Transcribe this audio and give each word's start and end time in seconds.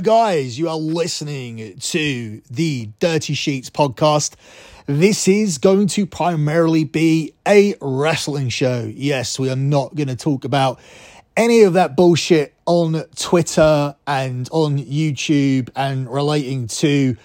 Guys. 0.00 0.58
You 0.58 0.68
are 0.68 0.76
listening 0.76 1.78
to 1.78 2.42
the 2.50 2.90
Dirty 3.00 3.34
Sheets 3.34 3.70
podcast. 3.70 4.34
This 4.86 5.26
is 5.26 5.58
going 5.58 5.88
to 5.88 6.06
primarily 6.06 6.84
be 6.84 7.34
a 7.46 7.74
wrestling 7.80 8.48
show. 8.48 8.90
Yes, 8.94 9.38
we 9.38 9.50
are 9.50 9.56
not 9.56 9.94
going 9.94 10.08
to 10.08 10.16
talk 10.16 10.44
about 10.44 10.78
any 11.36 11.62
of 11.62 11.72
that 11.72 11.96
bullshit 11.96 12.54
on 12.66 13.02
Twitter 13.16 13.96
and 14.06 14.48
on 14.52 14.78
YouTube 14.78 15.70
and 15.74 16.12
relating 16.12 16.68
to 16.68 17.16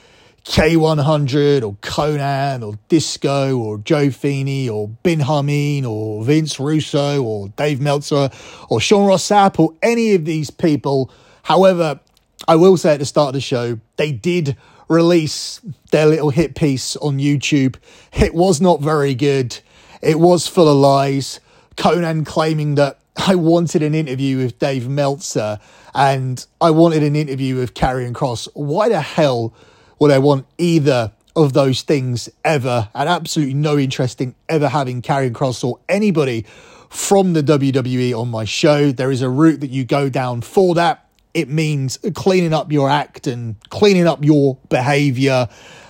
K100 0.45 1.63
or 1.63 1.75
Konnan 1.75 2.67
or 2.67 2.77
Disco 2.89 3.57
or 3.57 3.77
Joe 3.77 4.09
Feeney 4.09 4.67
or 4.67 4.87
Bin 4.87 5.19
Hameen 5.19 5.85
or 5.85 6.23
Vince 6.23 6.59
Russo 6.59 7.23
or 7.23 7.49
Dave 7.49 7.79
Meltzer 7.79 8.29
or 8.69 8.81
Sean 8.81 9.05
Ross 9.05 9.27
Sapp 9.27 9.59
or 9.59 9.73
any 9.81 10.15
of 10.15 10.25
these 10.25 10.49
people. 10.49 11.11
However, 11.43 11.99
I 12.47 12.55
will 12.55 12.77
say 12.77 12.93
at 12.93 12.99
the 12.99 13.05
start 13.05 13.29
of 13.29 13.33
the 13.33 13.41
show, 13.41 13.79
they 13.95 14.11
did 14.11 14.57
release 14.89 15.61
their 15.91 16.05
little 16.05 16.29
hit 16.29 16.55
piece 16.55 16.95
on 16.97 17.17
YouTube. 17.17 17.75
It 18.11 18.33
was 18.33 18.59
not 18.59 18.81
very 18.81 19.15
good. 19.15 19.57
It 20.01 20.19
was 20.19 20.47
full 20.47 20.67
of 20.67 20.75
lies. 20.75 21.39
Konnan 21.77 22.25
claiming 22.25 22.75
that 22.75 22.99
I 23.15 23.35
wanted 23.35 23.83
an 23.83 23.95
interview 23.95 24.37
with 24.37 24.59
Dave 24.59 24.87
Meltzer 24.87 25.59
and 25.95 26.45
I 26.59 26.71
wanted 26.71 27.03
an 27.03 27.15
interview 27.15 27.55
with 27.55 27.73
Karrion 27.73 28.13
Kross. 28.13 28.47
Why 28.53 28.89
the 28.89 29.01
hell 29.01 29.53
would 29.99 30.11
I 30.11 30.19
want 30.19 30.45
either 30.57 31.11
of 31.35 31.53
those 31.53 31.81
things 31.83 32.29
ever? 32.43 32.89
And 32.93 33.07
absolutely 33.07 33.53
no 33.53 33.77
interest 33.77 34.19
in 34.19 34.35
ever 34.49 34.67
having 34.67 35.01
Karrion 35.01 35.31
Kross 35.31 35.63
or 35.63 35.79
anybody 35.87 36.45
from 36.89 37.33
the 37.33 37.41
WWE 37.41 38.19
on 38.19 38.29
my 38.29 38.45
show. 38.45 38.91
There 38.91 39.11
is 39.11 39.21
a 39.21 39.29
route 39.29 39.61
that 39.61 39.69
you 39.69 39.85
go 39.85 40.09
down 40.09 40.41
for 40.41 40.75
that 40.75 41.02
it 41.33 41.49
means 41.49 41.97
cleaning 42.13 42.53
up 42.53 42.71
your 42.71 42.89
act 42.89 43.27
and 43.27 43.55
cleaning 43.69 44.07
up 44.07 44.23
your 44.23 44.57
behavior 44.69 45.47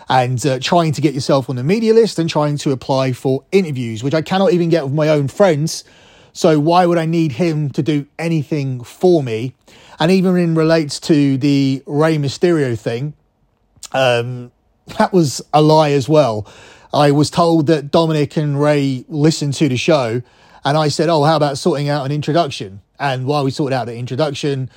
and 0.10 0.46
uh, 0.46 0.60
trying 0.60 0.92
to 0.94 1.02
get 1.02 1.14
yourself 1.14 1.50
on 1.50 1.56
the 1.56 1.64
media 1.64 1.94
list 1.94 2.20
and 2.20 2.30
trying 2.30 2.58
to 2.58 2.72
apply 2.72 3.14
for 3.14 3.44
interviews, 3.52 4.03
which 4.03 4.14
I 4.14 4.22
cannot 4.22 4.53
even 4.53 4.70
get 4.70 4.84
with 4.84 4.94
my 4.94 5.09
own 5.09 5.28
friends. 5.28 5.84
So 6.34 6.59
why 6.59 6.86
would 6.86 6.98
I 6.98 7.06
need 7.06 7.34
him 7.34 7.70
to 7.72 7.84
do 7.84 8.08
anything 8.18 8.84
for 8.84 9.24
me? 9.24 9.53
And 10.00 10.12
even 10.12 10.36
in 10.38 10.56
relates 10.56 11.00
to 11.02 11.38
the 11.38 11.84
Rey 11.86 12.18
Mysterio 12.18 12.78
thing, 12.78 13.14
um, 13.92 14.52
that 14.98 15.14
was 15.14 15.42
a 15.53 15.62
lie 15.62 15.92
as 15.92 16.09
well. 16.09 16.48
I 16.94 17.12
was 17.12 17.30
told 17.30 17.68
that 17.68 17.92
Dominik 17.92 18.38
and 18.38 18.59
Rey 18.59 19.06
listened 19.08 19.53
to 19.56 19.70
the 19.70 19.78
show, 19.78 20.22
and 20.66 20.78
I 20.78 20.90
said, 20.90 21.09
"Oh, 21.09 21.24
how 21.24 21.36
about 21.36 21.58
sorting 21.58 21.90
out 21.90 22.06
an 22.06 22.12
introduction?" 22.12 22.82
And 23.00 23.26
while 23.26 23.44
we 23.44 23.52
sorted 23.52 23.74
out 23.74 23.86
the 23.86 23.96
introduction, 23.96 24.70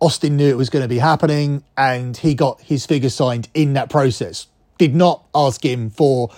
Austin 0.00 0.36
knew 0.36 0.48
it 0.48 0.56
was 0.56 0.70
going 0.70 0.82
to 0.82 0.88
be 0.88 0.98
happening 0.98 1.62
and 1.76 2.16
he 2.16 2.34
got 2.34 2.60
his 2.60 2.86
figure 2.86 3.10
signed 3.10 3.48
in 3.54 3.74
that 3.74 3.90
process. 3.90 4.46
Did 4.78 4.94
not 4.94 5.24
ask 5.34 5.64
him 5.64 5.90
for 5.90 6.30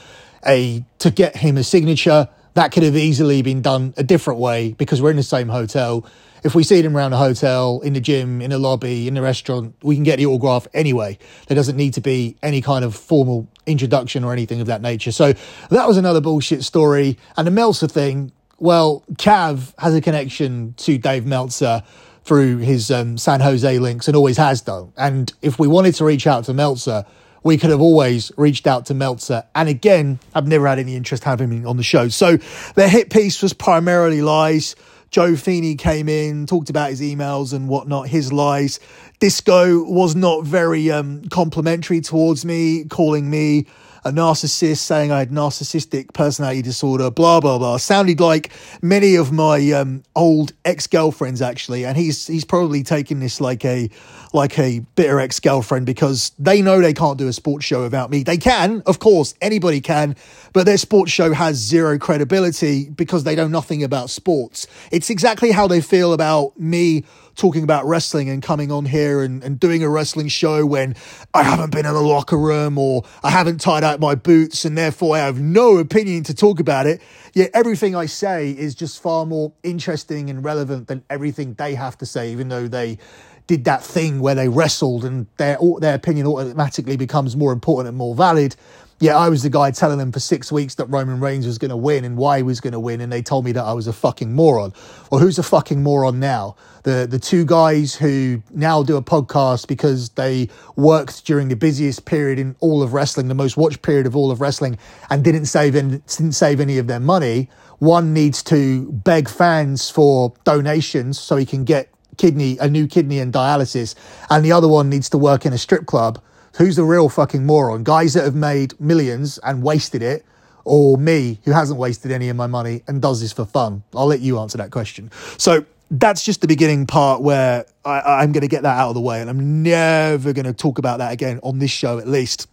a 0.47 0.85
to 0.99 1.11
get 1.11 1.37
him 1.37 1.57
a 1.57 1.65
signature. 1.65 2.29
That 2.55 2.73
could 2.73 2.83
have 2.83 2.97
easily 2.97 3.43
been 3.43 3.63
done 3.63 3.95
a 3.97 4.03
different 4.03 4.41
way 4.41 4.73
because 4.73 5.03
we're 5.03 5.11
in 5.11 5.17
the 5.17 5.23
same 5.23 5.49
hotel. 5.49 6.07
If 6.45 6.55
we 6.55 6.63
see 6.63 6.83
him 6.83 6.95
around 6.95 7.13
the 7.13 7.17
hotel, 7.17 7.81
in 7.81 7.95
the 7.95 8.01
gym, 8.01 8.43
in 8.43 8.51
the 8.51 8.59
lobby, 8.59 9.09
in 9.09 9.15
the 9.15 9.23
restaurant, 9.23 9.75
we 9.83 9.95
can 9.95 10.05
get 10.05 10.17
the 10.17 10.27
autograph 10.27 10.67
anyway. 10.75 11.19
There 11.47 11.55
doesn't 11.55 11.77
need 11.77 11.95
to 11.95 12.03
be 12.03 12.37
any 12.43 12.61
kind 12.61 12.85
of 12.85 12.95
formal 12.95 13.49
introduction 13.67 14.25
or 14.25 14.33
anything 14.33 14.61
of 14.61 14.67
that 14.67 14.83
nature. 14.83 15.11
So 15.11 15.33
that 15.71 15.89
was 15.89 15.97
another 15.97 16.21
bullshit 16.21 16.63
story. 16.63 17.19
And 17.39 17.47
the 17.47 17.51
Meltzer 17.51 17.89
thing, 17.89 18.31
well, 18.59 19.05
Cav 19.15 19.73
has 19.79 19.95
a 19.95 20.03
connection 20.03 20.75
to 20.79 20.99
Dave 20.99 21.25
Meltzer 21.25 21.83
through 22.25 22.59
his 22.59 22.91
um, 22.91 23.19
San 23.19 23.41
Jose 23.41 23.79
links 23.79 24.09
and 24.09 24.17
always 24.17 24.37
has 24.37 24.63
done. 24.63 24.93
And 24.97 25.33
if 25.43 25.59
we 25.59 25.69
wanted 25.69 25.95
to 25.97 26.05
reach 26.05 26.27
out 26.27 26.45
to 26.45 26.55
Meltzer, 26.55 27.05
we 27.43 27.59
could 27.59 27.71
have 27.71 27.81
always 27.81 28.33
reached 28.37 28.67
out 28.67 28.87
to 28.87 28.95
Meltzer. 28.95 29.45
And 29.55 29.69
again, 29.69 30.19
I've 30.35 30.47
never 30.47 30.67
had 30.67 30.79
any 30.79 30.97
interest 30.97 31.25
having 31.25 31.53
him 31.53 31.67
on 31.67 31.77
the 31.77 31.83
show. 31.83 32.09
So 32.09 32.39
their 32.75 32.89
hit 32.89 33.11
piece 33.11 33.43
was 33.43 33.53
primarily 33.53 34.23
lies. 34.23 34.75
Joe 35.11 35.37
Feeney 35.37 35.77
came 35.77 36.09
in, 36.09 36.47
talked 36.47 36.71
about 36.71 36.91
his 36.91 37.01
emails 37.01 37.53
and 37.53 37.69
whatnot, 37.69 38.09
his 38.09 38.33
lies. 38.33 38.81
Disco 39.21 39.85
was 39.85 40.17
not 40.17 40.45
very 40.45 40.91
um, 40.91 41.29
complimentary 41.29 42.01
towards 42.01 42.45
me, 42.45 42.85
calling 42.85 43.31
me 43.31 43.67
a 44.05 44.11
narcissist, 44.11 44.79
saying 44.79 45.11
I 45.11 45.21
had 45.21 45.31
narcissistic 45.31 46.13
personality 46.13 46.63
disorder, 46.63 47.11
blah 47.11 47.41
blah 47.41 47.59
blah. 47.59 47.77
Sounded 47.79 48.21
like 48.21 48.53
many 48.83 49.15
of 49.17 49.33
my 49.33 49.71
um, 49.73 50.03
old 50.15 50.53
ex 50.65 50.87
girlfriends 50.87 51.41
actually, 51.41 51.85
and 51.85 51.97
he's 51.97 52.27
he's 52.27 52.45
probably 52.45 52.83
taking 52.83 53.21
this 53.21 53.41
like 53.41 53.65
a 53.65 53.89
like 54.33 54.59
a 54.59 54.81
bitter 54.97 55.21
ex 55.21 55.41
girlfriend 55.41 55.87
because 55.87 56.33
they 56.39 56.61
know 56.61 56.81
they 56.81 56.93
can't 56.93 57.19
do 57.19 57.29
a 57.29 57.33
sports 57.33 57.65
show 57.65 57.83
without 57.83 58.11
me. 58.11 58.23
They 58.23 58.37
can, 58.37 58.83
of 58.87 58.99
course, 58.99 59.35
anybody 59.41 59.81
can, 59.81 60.17
but 60.53 60.67
their 60.67 60.77
sports 60.77 61.13
show 61.13 61.33
has 61.33 61.57
zero 61.57 61.99
credibility 61.99 62.91
because 62.91 63.25
they 63.25 63.37
know 63.37 63.49
nothing 63.49 63.83
about 63.83 64.11
sports. 64.11 64.67
It's 64.91 65.09
exactly 65.09 65.53
how 65.53 65.67
they 65.69 65.81
feel 65.81 66.13
about 66.13 66.59
me 66.59 67.05
talking 67.35 67.63
about 67.63 67.85
wrestling 67.85 68.29
and 68.29 68.43
coming 68.43 68.71
on 68.71 68.85
here 68.85 69.23
and, 69.23 69.43
and 69.43 69.59
doing 69.59 69.83
a 69.83 69.89
wrestling 69.89 70.29
show 70.29 70.65
when 70.65 70.95
I 71.33 71.43
haven't 71.43 71.71
been 71.71 71.87
in 71.87 71.95
the 71.95 72.01
locker 72.01 72.39
room 72.39 72.79
or 72.79 73.05
I 73.23 73.31
haven't 73.31 73.61
tied 73.61 73.85
out 73.85 74.01
my 74.01 74.15
boots 74.15 74.65
and 74.65 74.77
therefore 74.77 75.17
I 75.17 75.21
have 75.21 75.41
no 75.41 75.79
opinion 75.79 76.23
to 76.25 76.35
talk 76.35 76.61
about 76.61 76.87
it. 76.87 77.01
Yet 77.33 77.51
everything 77.55 77.97
I 77.97 78.07
say 78.07 78.51
is 78.51 78.75
just 78.75 79.03
far 79.03 79.27
more 79.27 79.53
interesting 79.63 80.31
and 80.31 80.45
relevant 80.45 80.89
than 80.89 81.03
everything 81.11 81.55
they 81.55 81.75
have 81.75 81.99
to 81.99 82.07
say, 82.07 82.31
even 82.31 82.49
though 82.49 82.69
they 82.69 82.99
did 83.47 83.65
that 83.65 83.83
thing 83.83 84.21
where 84.21 84.35
they 84.35 84.49
wrestled 84.49 85.05
and 85.05 85.27
their 85.37 85.59
their 85.81 85.95
opinion 85.95 86.27
automatically 86.27 86.97
becomes 86.97 87.37
more 87.37 87.53
important 87.53 87.89
and 87.89 87.97
more 87.97 88.15
valid 88.15 88.57
yeah, 89.05 89.19
I 89.19 89.29
was 89.29 89.43
the 89.43 89.51
guy 89.51 89.71
telling 89.71 89.99
them 89.99 90.13
for 90.13 90.19
six 90.19 90.51
weeks 90.51 90.77
that 90.77 90.87
Roman 90.87 91.21
Reigns 91.21 91.47
was 91.47 91.59
going 91.59 91.69
to 91.69 91.77
win 91.77 92.07
and 92.07 92.17
why 92.17 92.39
he 92.39 92.43
was 92.43 92.59
going 92.59 92.73
to 92.73 92.81
win, 92.81 93.03
and 93.03 93.13
they 93.13 93.21
told 93.21 93.45
me 93.45 93.53
that 93.53 93.63
I 93.63 93.75
was 93.75 93.87
a 93.87 93.93
fucking 93.93 94.33
moron. 94.33 94.73
Well, 95.11 95.21
who's 95.21 95.39
a 95.39 95.43
fucking 95.43 95.83
moron 95.83 96.21
now? 96.21 96.57
The 96.85 97.07
the 97.07 97.19
two 97.19 97.45
guys 97.45 97.95
who 97.95 98.43
now 98.51 98.83
do 98.83 98.97
a 98.97 99.03
podcast 99.03 99.69
because 99.69 100.09
they 100.11 100.49
worked 100.77 101.27
during 101.27 101.49
the 101.49 101.55
busiest 101.55 102.07
period 102.07 102.39
in 102.39 102.57
all 102.61 102.83
of 102.83 102.95
wrestling, 102.95 103.29
the 103.29 103.35
most 103.35 103.59
watched 103.59 103.83
period 103.83 104.07
of 104.07 104.17
all 104.17 104.31
of 104.31 104.41
wrestling, 104.41 104.79
and 105.11 105.23
didn't 105.23 105.47
save 105.47 105.77
any, 105.77 105.99
didn't 106.07 106.33
save 106.33 106.59
any 106.59 106.79
of 106.79 106.87
their 106.87 106.99
money. 106.99 107.51
One 107.81 108.15
needs 108.15 108.43
to 108.45 108.91
beg 108.91 109.29
fans 109.29 109.91
for 109.91 110.33
donations 110.45 111.21
so 111.21 111.37
he 111.37 111.45
can 111.45 111.65
get 111.65 111.91
kidney 112.17 112.57
a 112.59 112.71
new 112.71 112.87
kidney 112.87 113.19
and 113.19 113.35
dialysis, 113.35 113.95
and 114.31 114.43
the 114.43 114.53
other 114.53 114.67
one 114.67 114.89
needs 114.89 115.11
to 115.11 115.19
work 115.19 115.45
in 115.45 115.53
a 115.53 115.59
strip 115.59 115.85
club 115.85 116.23
who's 116.57 116.77
the 116.77 116.85
real 116.85 117.09
fucking 117.09 117.45
moron? 117.45 117.85
Guys 117.85 118.15
that 118.15 118.25
have 118.25 118.35
made 118.35 118.79
millions 118.81 119.39
and 119.39 119.63
wasted 119.63 120.03
it, 120.03 120.25
or 120.65 120.97
me 120.97 121.41
who 121.45 121.53
hasn't 121.53 121.79
wasted 121.79 122.11
any 122.11 122.29
of 122.29 122.37
my 122.37 122.47
money 122.47 122.83
and 122.89 123.03
does 123.03 123.21
this 123.21 123.33
for 123.33 123.45
fun? 123.45 123.83
I'll 123.95 124.07
let 124.07 124.21
you 124.21 124.39
answer 124.39 124.59
that 124.59 124.71
question. 124.71 125.11
So 125.37 125.65
that's 125.91 126.25
just 126.25 126.41
the 126.41 126.47
beginning 126.47 126.87
part 126.87 127.21
where 127.21 127.67
I, 127.85 128.23
am 128.23 128.33
going 128.33 128.43
to 128.43 128.49
get 128.49 128.63
that 128.63 128.79
out 128.79 128.89
of 128.89 128.95
the 128.95 129.01
way, 129.01 129.21
and 129.21 129.29
I'm 129.29 129.63
never 129.63 130.33
going 130.33 130.47
to 130.47 130.53
talk 130.53 130.79
about 130.79 130.99
that 130.99 131.13
again 131.13 131.41
on 131.43 131.59
this 131.59 131.71
show, 131.71 131.99
at 131.99 132.09
least. 132.09 132.49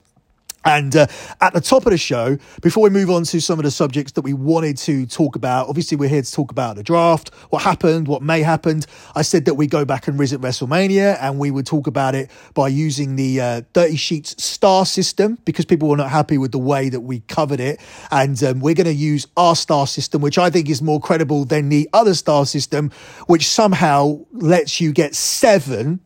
And 0.63 0.95
uh, 0.95 1.07
at 1.39 1.53
the 1.53 1.61
top 1.61 1.85
of 1.85 1.91
the 1.91 1.97
show, 1.97 2.37
before 2.61 2.83
we 2.83 2.89
move 2.89 3.09
on 3.09 3.23
to 3.23 3.41
some 3.41 3.57
of 3.57 3.65
the 3.65 3.71
subjects 3.71 4.11
that 4.13 4.21
we 4.21 4.33
wanted 4.33 4.77
to 4.79 5.05
talk 5.07 5.35
about, 5.35 5.67
obviously 5.67 5.97
we're 5.97 6.09
here 6.09 6.21
to 6.21 6.31
talk 6.31 6.51
about 6.51 6.75
the 6.75 6.83
draft, 6.83 7.33
what 7.49 7.63
happened, 7.63 8.07
what 8.07 8.21
may 8.21 8.41
happen. 8.41 8.83
I 9.15 9.23
said 9.23 9.45
that 9.45 9.55
we 9.55 9.65
go 9.65 9.85
back 9.85 10.07
and 10.07 10.17
visit 10.17 10.39
WrestleMania 10.39 11.17
and 11.19 11.39
we 11.39 11.49
would 11.49 11.65
talk 11.65 11.87
about 11.87 12.13
it 12.13 12.29
by 12.53 12.67
using 12.67 13.15
the 13.15 13.41
uh, 13.41 13.61
Dirty 13.73 13.95
Sheets 13.95 14.41
star 14.43 14.85
system 14.85 15.39
because 15.45 15.65
people 15.65 15.89
were 15.89 15.97
not 15.97 16.11
happy 16.11 16.37
with 16.37 16.51
the 16.51 16.59
way 16.59 16.89
that 16.89 17.01
we 17.01 17.21
covered 17.21 17.59
it. 17.59 17.79
And 18.11 18.41
um, 18.43 18.59
we're 18.59 18.75
going 18.75 18.85
to 18.85 18.93
use 18.93 19.27
our 19.37 19.55
star 19.55 19.87
system, 19.87 20.21
which 20.21 20.37
I 20.37 20.51
think 20.51 20.69
is 20.69 20.81
more 20.81 20.99
credible 20.99 21.45
than 21.45 21.69
the 21.69 21.89
other 21.93 22.13
star 22.13 22.45
system, 22.45 22.91
which 23.25 23.47
somehow 23.47 24.19
lets 24.31 24.79
you 24.79 24.91
get 24.91 25.15
seven 25.15 26.01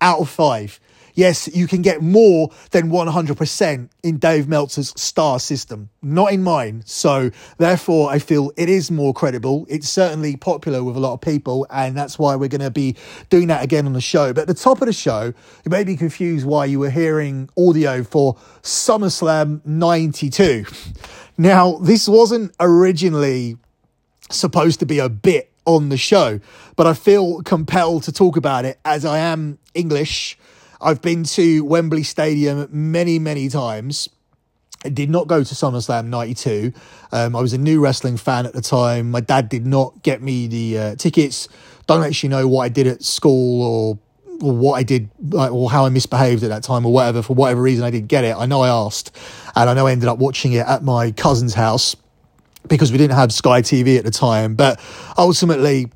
out 0.00 0.20
of 0.20 0.28
five. 0.28 0.78
Yes, 1.16 1.48
you 1.48 1.66
can 1.66 1.80
get 1.80 2.02
more 2.02 2.50
than 2.72 2.90
100% 2.90 3.88
in 4.02 4.18
Dave 4.18 4.48
Meltzer's 4.48 4.92
star 5.00 5.40
system, 5.40 5.88
not 6.02 6.30
in 6.30 6.42
mine. 6.42 6.82
So, 6.84 7.30
therefore, 7.56 8.10
I 8.10 8.18
feel 8.18 8.52
it 8.58 8.68
is 8.68 8.90
more 8.90 9.14
credible. 9.14 9.64
It's 9.70 9.88
certainly 9.88 10.36
popular 10.36 10.84
with 10.84 10.94
a 10.94 11.00
lot 11.00 11.14
of 11.14 11.22
people, 11.22 11.66
and 11.70 11.96
that's 11.96 12.18
why 12.18 12.36
we're 12.36 12.50
going 12.50 12.60
to 12.60 12.70
be 12.70 12.96
doing 13.30 13.48
that 13.48 13.64
again 13.64 13.86
on 13.86 13.94
the 13.94 14.00
show. 14.02 14.34
But 14.34 14.42
at 14.42 14.48
the 14.48 14.54
top 14.54 14.82
of 14.82 14.86
the 14.88 14.92
show, 14.92 15.32
you 15.64 15.70
may 15.70 15.84
be 15.84 15.96
confused 15.96 16.46
why 16.46 16.66
you 16.66 16.78
were 16.78 16.90
hearing 16.90 17.48
audio 17.58 18.04
for 18.04 18.34
SummerSlam 18.60 19.64
92. 19.64 20.66
Now, 21.38 21.78
this 21.78 22.06
wasn't 22.06 22.54
originally 22.60 23.56
supposed 24.28 24.80
to 24.80 24.86
be 24.86 24.98
a 24.98 25.08
bit 25.08 25.50
on 25.64 25.88
the 25.88 25.96
show, 25.96 26.40
but 26.76 26.86
I 26.86 26.92
feel 26.92 27.42
compelled 27.42 28.02
to 28.02 28.12
talk 28.12 28.36
about 28.36 28.66
it 28.66 28.78
as 28.84 29.06
I 29.06 29.18
am 29.18 29.58
English 29.72 30.38
I've 30.80 31.00
been 31.02 31.24
to 31.24 31.64
Wembley 31.64 32.02
Stadium 32.02 32.68
many, 32.70 33.18
many 33.18 33.48
times. 33.48 34.08
I 34.84 34.88
did 34.88 35.10
not 35.10 35.26
go 35.26 35.42
to 35.42 35.54
SummerSlam 35.54 36.06
92. 36.06 36.72
Um, 37.10 37.34
I 37.34 37.40
was 37.40 37.52
a 37.52 37.58
new 37.58 37.80
wrestling 37.80 38.16
fan 38.16 38.46
at 38.46 38.52
the 38.52 38.60
time. 38.60 39.10
My 39.10 39.20
dad 39.20 39.48
did 39.48 39.66
not 39.66 40.02
get 40.02 40.22
me 40.22 40.46
the 40.46 40.78
uh, 40.78 40.94
tickets. 40.96 41.48
Don't 41.86 42.04
actually 42.04 42.28
know 42.28 42.46
what 42.46 42.62
I 42.62 42.68
did 42.68 42.86
at 42.86 43.02
school 43.02 43.62
or 43.62 43.98
or 44.42 44.54
what 44.54 44.74
I 44.74 44.82
did 44.82 45.08
or 45.32 45.70
how 45.70 45.86
I 45.86 45.88
misbehaved 45.88 46.42
at 46.42 46.50
that 46.50 46.62
time 46.62 46.84
or 46.84 46.92
whatever 46.92 47.22
for 47.22 47.34
whatever 47.34 47.62
reason 47.62 47.84
I 47.84 47.90
didn't 47.90 48.08
get 48.08 48.22
it. 48.22 48.36
I 48.36 48.44
know 48.44 48.60
I 48.60 48.68
asked, 48.68 49.16
and 49.54 49.70
I 49.70 49.72
know 49.72 49.86
I 49.86 49.92
ended 49.92 50.10
up 50.10 50.18
watching 50.18 50.52
it 50.52 50.66
at 50.66 50.82
my 50.82 51.10
cousin's 51.12 51.54
house 51.54 51.96
because 52.68 52.92
we 52.92 52.98
didn't 52.98 53.16
have 53.16 53.32
Sky 53.32 53.62
TV 53.62 53.96
at 53.96 54.04
the 54.04 54.10
time. 54.10 54.54
But 54.54 54.78
ultimately, 55.16 55.90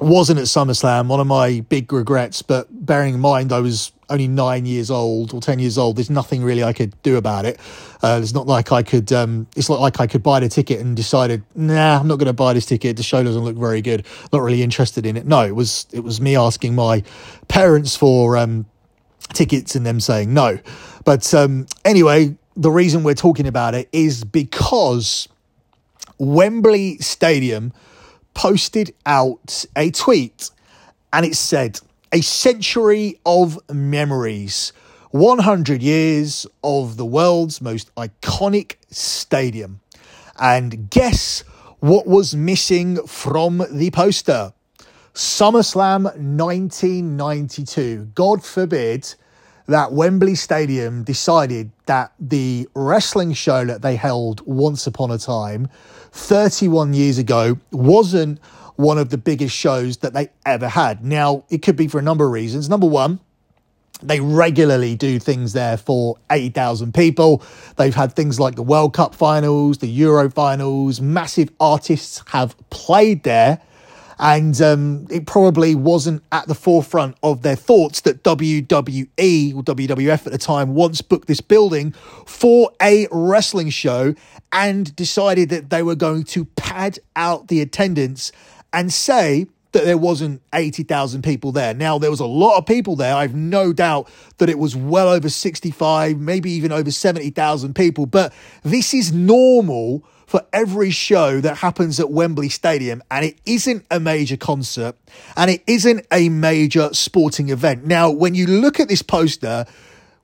wasn't 0.00 0.38
at 0.38 0.46
SummerSlam. 0.46 1.08
One 1.08 1.20
of 1.20 1.26
my 1.26 1.60
big 1.60 1.92
regrets. 1.92 2.42
But 2.42 2.68
bearing 2.70 3.14
in 3.14 3.20
mind 3.20 3.52
I 3.52 3.60
was 3.60 3.92
only 4.08 4.28
nine 4.28 4.66
years 4.66 4.90
old 4.90 5.34
or 5.34 5.40
ten 5.40 5.58
years 5.58 5.78
old, 5.78 5.96
there's 5.96 6.10
nothing 6.10 6.42
really 6.42 6.62
I 6.62 6.72
could 6.72 7.00
do 7.02 7.16
about 7.16 7.44
it. 7.44 7.58
Uh, 8.02 8.20
it's 8.22 8.34
not 8.34 8.46
like 8.46 8.72
I 8.72 8.82
could. 8.82 9.12
Um, 9.12 9.46
it's 9.56 9.68
not 9.68 9.80
like 9.80 10.00
I 10.00 10.06
could 10.06 10.22
buy 10.22 10.40
the 10.40 10.48
ticket 10.48 10.80
and 10.80 10.96
decided, 10.96 11.42
nah, 11.54 11.98
I'm 11.98 12.06
not 12.06 12.16
going 12.16 12.26
to 12.26 12.32
buy 12.32 12.52
this 12.52 12.66
ticket. 12.66 12.96
The 12.96 13.02
show 13.02 13.22
doesn't 13.22 13.42
look 13.42 13.56
very 13.56 13.82
good. 13.82 14.06
Not 14.32 14.42
really 14.42 14.62
interested 14.62 15.06
in 15.06 15.16
it. 15.16 15.26
No, 15.26 15.42
it 15.42 15.54
was 15.54 15.86
it 15.92 16.00
was 16.00 16.20
me 16.20 16.36
asking 16.36 16.74
my 16.74 17.02
parents 17.48 17.96
for 17.96 18.36
um, 18.36 18.66
tickets 19.32 19.74
and 19.74 19.84
them 19.84 20.00
saying 20.00 20.32
no. 20.32 20.58
But 21.04 21.32
um, 21.34 21.66
anyway, 21.84 22.36
the 22.56 22.70
reason 22.70 23.02
we're 23.02 23.14
talking 23.14 23.46
about 23.46 23.74
it 23.74 23.88
is 23.92 24.24
because 24.24 25.28
Wembley 26.18 26.98
Stadium 26.98 27.72
posted 28.34 28.94
out 29.04 29.64
a 29.76 29.90
tweet 29.90 30.50
and 31.12 31.24
it 31.24 31.34
said, 31.34 31.80
A 32.12 32.20
century 32.20 33.18
of 33.26 33.58
memories, 33.68 34.72
100 35.10 35.82
years 35.82 36.46
of 36.62 36.96
the 36.96 37.04
world's 37.04 37.60
most 37.60 37.92
iconic 37.96 38.76
stadium. 38.90 39.80
And 40.38 40.88
guess 40.88 41.40
what 41.80 42.06
was 42.06 42.36
missing 42.36 43.04
from 43.06 43.66
the 43.70 43.90
poster? 43.90 44.52
SummerSlam 45.14 46.04
1992. 46.04 48.12
God 48.14 48.44
forbid 48.44 49.12
that 49.66 49.92
Wembley 49.92 50.36
Stadium 50.36 51.02
decided 51.02 51.72
that 51.86 52.12
the 52.20 52.68
wrestling 52.74 53.32
show 53.32 53.64
that 53.64 53.82
they 53.82 53.96
held 53.96 54.46
once 54.46 54.86
upon 54.86 55.10
a 55.10 55.18
time, 55.18 55.68
31 56.12 56.94
years 56.94 57.18
ago, 57.18 57.58
wasn't 57.72 58.38
one 58.76 58.98
of 58.98 59.10
the 59.10 59.18
biggest 59.18 59.54
shows 59.54 59.98
that 59.98 60.12
they 60.12 60.28
ever 60.44 60.68
had. 60.68 61.04
Now, 61.04 61.44
it 61.50 61.62
could 61.62 61.76
be 61.76 61.88
for 61.88 61.98
a 61.98 62.02
number 62.02 62.24
of 62.24 62.32
reasons. 62.32 62.68
Number 62.68 62.86
one, 62.86 63.20
they 64.02 64.20
regularly 64.20 64.94
do 64.94 65.18
things 65.18 65.54
there 65.54 65.76
for 65.76 66.16
80,000 66.30 66.92
people. 66.92 67.42
They've 67.76 67.94
had 67.94 68.12
things 68.12 68.38
like 68.38 68.54
the 68.54 68.62
World 68.62 68.92
Cup 68.94 69.14
finals, 69.14 69.78
the 69.78 69.88
Euro 69.88 70.30
finals, 70.30 71.00
massive 71.00 71.50
artists 71.58 72.22
have 72.28 72.54
played 72.70 73.22
there 73.22 73.60
and 74.18 74.60
um, 74.62 75.06
it 75.10 75.26
probably 75.26 75.74
wasn't 75.74 76.22
at 76.32 76.46
the 76.46 76.54
forefront 76.54 77.16
of 77.22 77.42
their 77.42 77.56
thoughts 77.56 78.00
that 78.02 78.22
WWE 78.22 79.54
or 79.54 79.62
WWF 79.62 80.26
at 80.26 80.32
the 80.32 80.38
time 80.38 80.74
once 80.74 81.02
booked 81.02 81.28
this 81.28 81.40
building 81.40 81.92
for 82.26 82.70
a 82.80 83.06
wrestling 83.10 83.70
show 83.70 84.14
and 84.52 84.94
decided 84.96 85.50
that 85.50 85.70
they 85.70 85.82
were 85.82 85.94
going 85.94 86.24
to 86.24 86.44
pad 86.44 86.98
out 87.14 87.48
the 87.48 87.60
attendance 87.60 88.32
and 88.72 88.92
say 88.92 89.46
that 89.72 89.84
there 89.84 89.98
wasn't 89.98 90.40
80,000 90.54 91.22
people 91.22 91.52
there. 91.52 91.74
Now, 91.74 91.98
there 91.98 92.10
was 92.10 92.20
a 92.20 92.26
lot 92.26 92.56
of 92.56 92.66
people 92.66 92.96
there. 92.96 93.14
I've 93.14 93.34
no 93.34 93.72
doubt 93.72 94.08
that 94.38 94.48
it 94.48 94.58
was 94.58 94.74
well 94.74 95.08
over 95.08 95.28
65, 95.28 96.18
maybe 96.18 96.50
even 96.52 96.72
over 96.72 96.90
70,000 96.90 97.74
people, 97.74 98.06
but 98.06 98.32
this 98.62 98.94
is 98.94 99.12
normal 99.12 100.02
for 100.26 100.44
every 100.52 100.90
show 100.90 101.40
that 101.40 101.58
happens 101.58 102.00
at 102.00 102.10
Wembley 102.10 102.48
Stadium, 102.48 103.02
and 103.10 103.24
it 103.24 103.38
isn't 103.46 103.84
a 103.90 104.00
major 104.00 104.36
concert 104.36 104.96
and 105.36 105.50
it 105.50 105.62
isn't 105.66 106.04
a 106.10 106.28
major 106.28 106.92
sporting 106.92 107.50
event. 107.50 107.84
Now, 107.84 108.10
when 108.10 108.34
you 108.34 108.46
look 108.46 108.80
at 108.80 108.88
this 108.88 109.02
poster, 109.02 109.66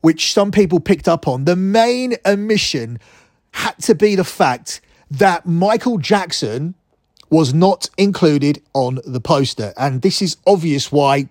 which 0.00 0.32
some 0.32 0.50
people 0.50 0.80
picked 0.80 1.08
up 1.08 1.28
on, 1.28 1.44
the 1.44 1.56
main 1.56 2.16
omission 2.26 2.98
had 3.52 3.78
to 3.80 3.94
be 3.94 4.16
the 4.16 4.24
fact 4.24 4.80
that 5.10 5.46
Michael 5.46 5.98
Jackson 5.98 6.74
was 7.32 7.54
not 7.54 7.88
included 7.96 8.62
on 8.74 9.00
the 9.06 9.18
poster. 9.18 9.72
And 9.78 10.02
this 10.02 10.20
is 10.20 10.36
obvious 10.46 10.92
why 10.92 11.30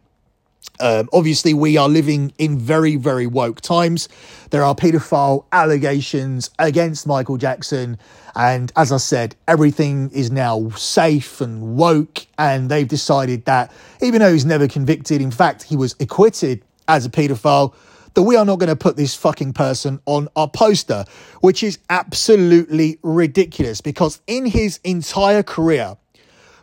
um, 0.80 1.10
obviously, 1.14 1.54
we 1.54 1.78
are 1.78 1.88
living 1.88 2.34
in 2.40 2.58
very, 2.58 2.96
very 2.96 3.28
woke 3.28 3.62
times. 3.62 4.10
There 4.50 4.64
are 4.64 4.74
paedophile 4.74 5.46
allegations 5.52 6.50
against 6.58 7.06
Michael 7.06 7.38
Jackson. 7.38 8.00
And 8.36 8.72
as 8.76 8.92
I 8.92 8.98
said, 8.98 9.36
everything 9.48 10.10
is 10.12 10.32
now 10.32 10.70
safe 10.72 11.40
and 11.40 11.76
woke. 11.78 12.26
And 12.40 12.70
they've 12.70 12.88
decided 12.88 13.46
that 13.46 13.72
even 14.02 14.22
though 14.22 14.34
he's 14.34 14.46
never 14.46 14.68
convicted, 14.68 15.22
in 15.22 15.30
fact, 15.30 15.62
he 15.64 15.76
was 15.76 15.96
acquitted 16.00 16.64
as 16.88 17.06
a 17.06 17.10
paedophile, 17.10 17.76
that 18.14 18.24
we 18.24 18.36
are 18.36 18.46
not 18.46 18.60
going 18.60 18.70
to 18.70 18.76
put 18.76 18.98
this 18.98 19.16
fucking 19.16 19.54
person 19.54 20.00
on 20.06 20.28
our 20.36 20.50
poster, 20.50 21.06
which 21.40 21.64
is 21.64 21.80
absolutely 21.90 23.00
ridiculous 23.02 23.82
because 23.82 24.22
in 24.28 24.46
his 24.46 24.80
entire 24.84 25.44
career, 25.44 25.98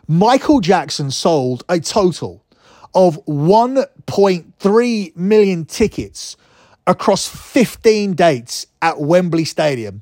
Michael 0.07 0.59
Jackson 0.59 1.11
sold 1.11 1.63
a 1.69 1.79
total 1.79 2.43
of 2.93 3.23
1.3 3.25 5.15
million 5.15 5.65
tickets 5.65 6.35
across 6.87 7.27
15 7.27 8.13
dates 8.13 8.65
at 8.81 8.99
Wembley 8.99 9.45
Stadium. 9.45 10.01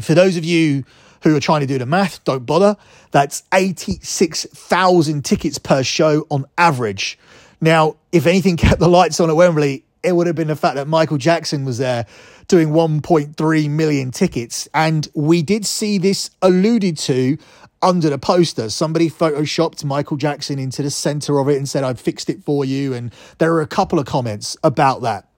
For 0.00 0.14
those 0.14 0.36
of 0.36 0.44
you 0.44 0.84
who 1.22 1.36
are 1.36 1.40
trying 1.40 1.60
to 1.60 1.66
do 1.66 1.78
the 1.78 1.86
math, 1.86 2.22
don't 2.24 2.44
bother. 2.44 2.76
That's 3.12 3.44
86,000 3.52 5.24
tickets 5.24 5.58
per 5.58 5.82
show 5.82 6.26
on 6.30 6.46
average. 6.58 7.18
Now, 7.60 7.96
if 8.12 8.26
anything 8.26 8.56
kept 8.56 8.80
the 8.80 8.88
lights 8.88 9.20
on 9.20 9.30
at 9.30 9.36
Wembley, 9.36 9.84
it 10.04 10.14
would 10.14 10.26
have 10.26 10.36
been 10.36 10.48
the 10.48 10.56
fact 10.56 10.76
that 10.76 10.86
Michael 10.86 11.16
Jackson 11.16 11.64
was 11.64 11.78
there 11.78 12.06
doing 12.46 12.68
1.3 12.68 13.70
million 13.70 14.10
tickets. 14.10 14.68
And 14.74 15.08
we 15.14 15.42
did 15.42 15.64
see 15.64 15.98
this 15.98 16.30
alluded 16.42 16.98
to 16.98 17.38
under 17.82 18.10
the 18.10 18.18
poster. 18.18 18.70
Somebody 18.70 19.10
photoshopped 19.10 19.84
Michael 19.84 20.16
Jackson 20.16 20.58
into 20.58 20.82
the 20.82 20.90
center 20.90 21.38
of 21.38 21.48
it 21.48 21.56
and 21.56 21.68
said, 21.68 21.84
I've 21.84 22.00
fixed 22.00 22.30
it 22.30 22.42
for 22.42 22.64
you. 22.64 22.94
And 22.94 23.12
there 23.38 23.52
are 23.54 23.60
a 23.60 23.66
couple 23.66 23.98
of 23.98 24.06
comments 24.06 24.56
about 24.62 25.02
that. 25.02 25.28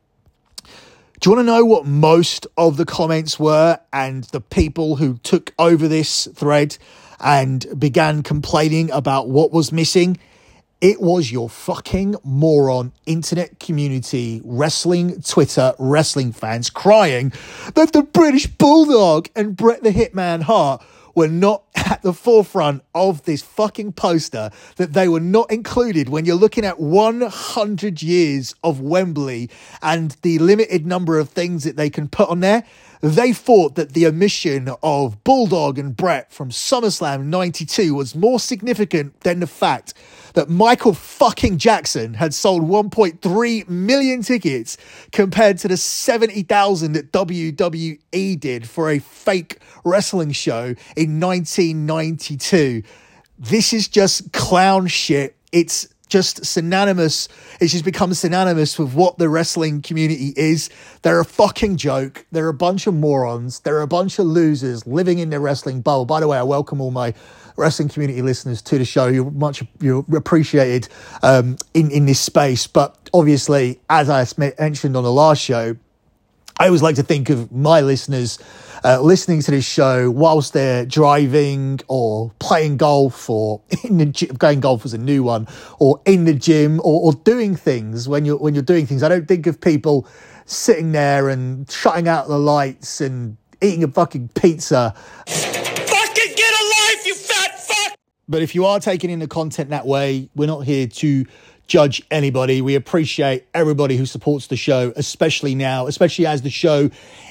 Do 1.19 1.31
you 1.31 1.37
want 1.37 1.47
to 1.47 1.53
know 1.53 1.65
what 1.65 1.87
most 1.87 2.47
of 2.59 2.77
the 2.77 2.85
comments 2.85 3.41
were 3.41 3.81
and 3.93 4.25
the 4.25 4.41
people 4.41 4.97
who 4.97 5.17
took 5.19 5.55
over 5.59 5.89
this 5.89 6.29
thread 6.35 6.77
and 7.19 7.65
began 7.79 8.23
complaining 8.23 8.91
about 8.91 9.29
what 9.29 9.51
was 9.51 9.73
missing? 9.73 10.19
It 10.83 11.01
was 11.01 11.33
your 11.33 11.49
fucking 11.49 12.17
moron 12.23 12.93
internet 13.07 13.59
community, 13.59 14.43
wrestling 14.45 15.23
Twitter, 15.23 15.73
wrestling 15.79 16.33
fans 16.33 16.69
crying 16.69 17.33
that 17.75 17.95
the 17.95 18.03
British 18.03 18.47
Bulldog 18.47 19.31
and 19.35 19.57
Bret 19.57 19.83
the 19.83 19.91
Hitman 19.91 20.43
Hart 20.43 20.85
were 21.15 21.29
not 21.29 21.63
at 21.75 22.03
the 22.03 22.13
forefront 22.13 22.83
of 22.95 23.23
this 23.25 23.41
fucking 23.41 23.93
poster, 23.93 24.51
that 24.77 24.93
they 24.93 25.09
were 25.09 25.19
not 25.19 25.51
included 25.51 26.11
when 26.11 26.27
you're 26.27 26.37
looking 26.37 26.65
at 26.65 26.79
100 26.79 28.03
years 28.03 28.55
of 28.63 28.81
Wembley 28.81 29.49
and 29.81 30.11
the 30.21 30.39
limited 30.39 30.87
number 30.87 31.19
of 31.19 31.31
things 31.31 31.65
that 31.65 31.77
they 31.77 31.89
can 31.89 32.07
put 32.07 32.29
on 32.29 32.41
there. 32.41 32.65
They 33.01 33.33
thought 33.33 33.77
that 33.77 33.93
the 33.93 34.07
omission 34.07 34.69
of 34.83 35.23
Bulldog 35.25 35.79
and 35.79 35.97
Bret 35.97 36.33
from 36.33 36.51
SummerSlam 36.51 37.25
92 37.27 37.95
was 37.95 38.15
more 38.15 38.41
significant 38.41 39.21
than 39.21 39.41
the 39.41 39.47
fact 39.47 39.95
that 40.37 40.51
Michael 40.51 40.93
fucking 40.93 41.57
Jackson 41.57 42.13
had 42.13 42.35
sold 42.35 42.63
1.3 42.63 43.69
million 43.71 44.23
tickets 44.23 44.77
compared 45.11 45.57
to 45.57 45.67
the 45.67 45.79
70,000 45.79 46.93
that 46.93 47.11
WWE 47.11 48.39
did 48.39 48.69
for 48.69 48.91
a 48.91 48.99
fake 48.99 49.59
wrestling 49.83 50.33
show 50.33 50.75
in 50.95 51.19
1992. 51.21 52.83
This 53.39 53.73
is 53.73 53.89
just 53.89 54.31
clown 54.35 54.89
shit. 54.89 55.37
It's 55.53 55.89
just 56.09 56.45
synonymous. 56.45 57.29
It's 57.59 57.73
just 57.73 57.87
become 57.87 58.13
synonymous 58.13 58.79
with 58.79 58.93
what 58.93 59.17
the 59.17 59.31
wrestling 59.31 59.81
community 59.81 60.35
is. 60.37 60.69
They're 61.01 61.21
a 61.21 61.25
fucking 61.25 61.79
joke. 61.79 62.27
They're 62.31 62.49
a 62.49 62.55
bunch 62.55 62.87
of 62.87 62.93
morons. 62.93 63.61
They're 63.61 63.81
a 63.81 63.89
bunch 63.89 64.19
of 64.19 64.27
losers 64.27 64.87
living 64.87 65.19
in 65.19 65.31
the 65.31 65.41
wrestling 65.41 65.81
bubble. 65.81 66.05
By 66.05 66.21
the 66.21 66.29
way, 66.29 66.37
I 66.37 66.43
welcome 66.43 66.83
all 66.83 66.91
my 66.91 67.15
wrestling 67.57 67.89
community 67.89 68.23
listeners 68.23 68.63
to 68.63 68.79
the 68.79 68.85
show. 68.85 69.07
You're 69.07 69.31
much 69.31 69.63
you're 69.81 70.05
appreciated 70.15 70.89
um, 71.23 71.57
in 71.75 71.91
in 71.91 72.07
this 72.07 72.21
space. 72.21 72.67
But 72.67 73.11
obviously, 73.13 73.81
as 73.91 74.09
I 74.11 74.27
mentioned 74.37 74.97
on 74.97 75.05
the 75.05 75.13
last 75.13 75.43
show, 75.43 75.77
I 76.59 76.67
always 76.67 76.83
like 76.83 76.97
to 76.97 77.03
think 77.03 77.29
of 77.31 77.53
my 77.53 77.81
listeners 77.81 78.39
uh, 78.85 79.01
listening 79.01 79.43
to 79.43 79.51
this 79.51 79.65
show 79.65 80.11
whilst 80.11 80.53
they're 80.53 80.87
driving 80.87 81.81
or 81.89 82.31
playing 82.39 82.77
golf 82.77 83.29
or 83.29 83.61
in 83.85 83.99
the 83.99 84.07
gym, 84.07 84.35
going 84.37 84.61
golf 84.61 84.83
was 84.83 84.95
a 84.95 84.99
new 84.99 85.23
one 85.23 85.49
or 85.79 86.01
in 86.07 86.25
the 86.25 86.35
gym 86.35 86.81
or, 86.81 87.03
or 87.03 87.13
doing 87.13 87.57
things 87.57 88.09
when 88.09 88.25
you're 88.25 88.39
when 88.39 88.55
you're 88.55 88.63
doing 88.63 88.87
things. 88.87 89.03
I 89.03 89.09
don't 89.09 89.29
think 89.29 89.47
of 89.47 89.61
people 89.61 90.07
sitting 90.47 90.93
there 90.93 91.29
and 91.29 91.71
shutting 91.71 92.09
out 92.09 92.29
the 92.29 92.39
lights 92.39 93.01
and 93.01 93.37
eating 93.61 93.85
a 93.85 93.89
fucking 93.89 94.29
pizza. 94.29 94.95
But 98.29 98.43
if 98.43 98.55
you 98.55 98.67
are 98.67 98.81
taking 98.81 99.11
in 99.11 99.21
the 99.21 99.29
content 99.29 99.71
that 99.71 99.87
way, 99.87 100.29
we're 100.35 100.47
not 100.47 100.61
here 100.61 100.87
to 100.87 101.27
judge 101.67 102.03
anybody. 102.11 102.61
We 102.61 102.75
appreciate 102.75 103.47
everybody 103.55 103.97
who 103.97 104.07
supports 104.07 104.47
the 104.49 104.57
show, 104.57 104.93
especially 104.97 105.55
now, 105.55 105.87
especially 105.87 106.27
as 106.27 106.43
the 106.43 106.51
show 106.51 106.91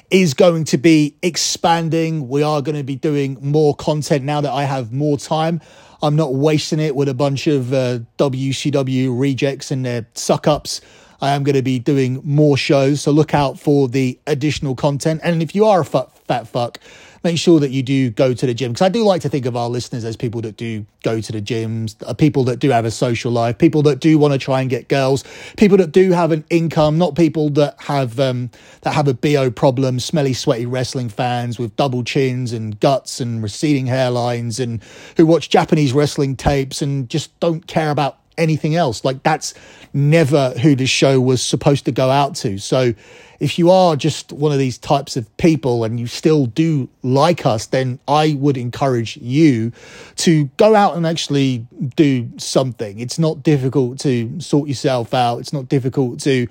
is 0.09 0.33
going 0.33 0.65
to 0.65 0.77
be 0.77 1.15
expanding. 1.21 2.27
We 2.27 2.43
are 2.43 2.61
going 2.61 2.77
to 2.77 2.83
be 2.83 2.95
doing 2.95 3.37
more 3.41 3.75
content 3.75 4.23
now 4.23 4.41
that 4.41 4.51
I 4.51 4.63
have 4.63 4.91
more 4.91 5.17
time. 5.17 5.61
I'm 6.01 6.15
not 6.15 6.33
wasting 6.33 6.79
it 6.79 6.95
with 6.95 7.09
a 7.09 7.13
bunch 7.13 7.47
of 7.47 7.73
uh, 7.73 7.99
WCW 8.17 9.17
rejects 9.19 9.71
and 9.71 9.85
their 9.85 10.07
suck 10.13 10.47
ups. 10.47 10.81
I 11.21 11.31
am 11.31 11.43
going 11.43 11.55
to 11.55 11.61
be 11.61 11.79
doing 11.79 12.21
more 12.23 12.57
shows, 12.57 13.01
so 13.01 13.11
look 13.11 13.33
out 13.33 13.57
for 13.59 13.87
the 13.87 14.19
additional 14.27 14.75
content. 14.75 15.21
And 15.23 15.41
if 15.41 15.55
you 15.55 15.65
are 15.65 15.81
a 15.81 15.85
fat, 15.85 16.09
fat 16.27 16.47
fuck, 16.47 16.79
make 17.25 17.39
sure 17.39 17.59
that 17.59 17.71
you 17.71 17.81
do 17.81 18.11
go 18.11 18.35
to 18.35 18.45
the 18.45 18.53
gym 18.53 18.71
because 18.71 18.85
I 18.85 18.89
do 18.89 19.03
like 19.03 19.23
to 19.23 19.29
think 19.29 19.47
of 19.47 19.57
our 19.57 19.67
listeners 19.67 20.05
as 20.05 20.15
people 20.15 20.41
that 20.41 20.55
do 20.55 20.85
go 21.03 21.19
to 21.19 21.31
the 21.31 21.41
gyms, 21.41 21.95
uh, 22.07 22.13
people 22.13 22.43
that 22.45 22.59
do 22.59 22.69
have 22.69 22.85
a 22.85 22.91
social 22.91 23.31
life, 23.31 23.57
people 23.57 23.81
that 23.81 23.99
do 23.99 24.17
want 24.19 24.33
to 24.33 24.37
try 24.37 24.61
and 24.61 24.69
get 24.69 24.87
girls, 24.87 25.23
people 25.57 25.75
that 25.77 25.91
do 25.91 26.11
have 26.11 26.31
an 26.31 26.45
income, 26.51 26.99
not 26.99 27.15
people 27.15 27.49
that 27.49 27.81
have 27.81 28.19
um, 28.19 28.51
that 28.81 28.93
have 28.93 29.07
a 29.07 29.15
bo 29.15 29.49
problem, 29.49 29.99
smelly, 29.99 30.33
sweaty 30.33 30.67
wrestling 30.67 31.09
fans 31.09 31.57
with 31.57 31.75
double 31.75 32.03
chins 32.03 32.53
and 32.53 32.79
guts 32.79 33.19
and 33.19 33.41
receding 33.41 33.87
hairlines, 33.87 34.59
and 34.59 34.83
who 35.17 35.25
watch 35.25 35.49
Japanese 35.49 35.93
wrestling 35.93 36.35
tapes 36.35 36.83
and 36.83 37.09
just 37.09 37.37
don't 37.39 37.65
care 37.65 37.89
about 37.89 38.19
anything 38.37 38.75
else. 38.75 39.03
Like 39.03 39.23
that's 39.23 39.55
never 39.93 40.51
who 40.61 40.75
the 40.75 40.85
show 40.85 41.19
was 41.19 41.41
supposed 41.41 41.85
to 41.85 41.91
go 41.91 42.09
out 42.09 42.35
to. 42.35 42.59
So 42.59 42.93
if 43.39 43.59
you 43.59 43.69
are 43.69 43.95
just 43.95 44.31
one 44.31 44.51
of 44.51 44.59
these 44.59 44.77
types 44.77 45.17
of 45.17 45.35
people 45.37 45.83
and 45.83 45.99
you 45.99 46.07
still 46.07 46.45
do 46.45 46.89
like 47.03 47.45
us, 47.45 47.67
then 47.67 47.99
I 48.07 48.33
would 48.39 48.57
encourage 48.57 49.17
you 49.17 49.71
to 50.17 50.45
go 50.57 50.75
out 50.75 50.95
and 50.95 51.05
actually 51.05 51.67
do 51.95 52.29
something. 52.37 52.99
It's 52.99 53.19
not 53.19 53.43
difficult 53.43 53.99
to 53.99 54.39
sort 54.39 54.67
yourself 54.67 55.13
out. 55.13 55.39
It's 55.39 55.53
not 55.53 55.67
difficult 55.69 56.19
to 56.21 56.47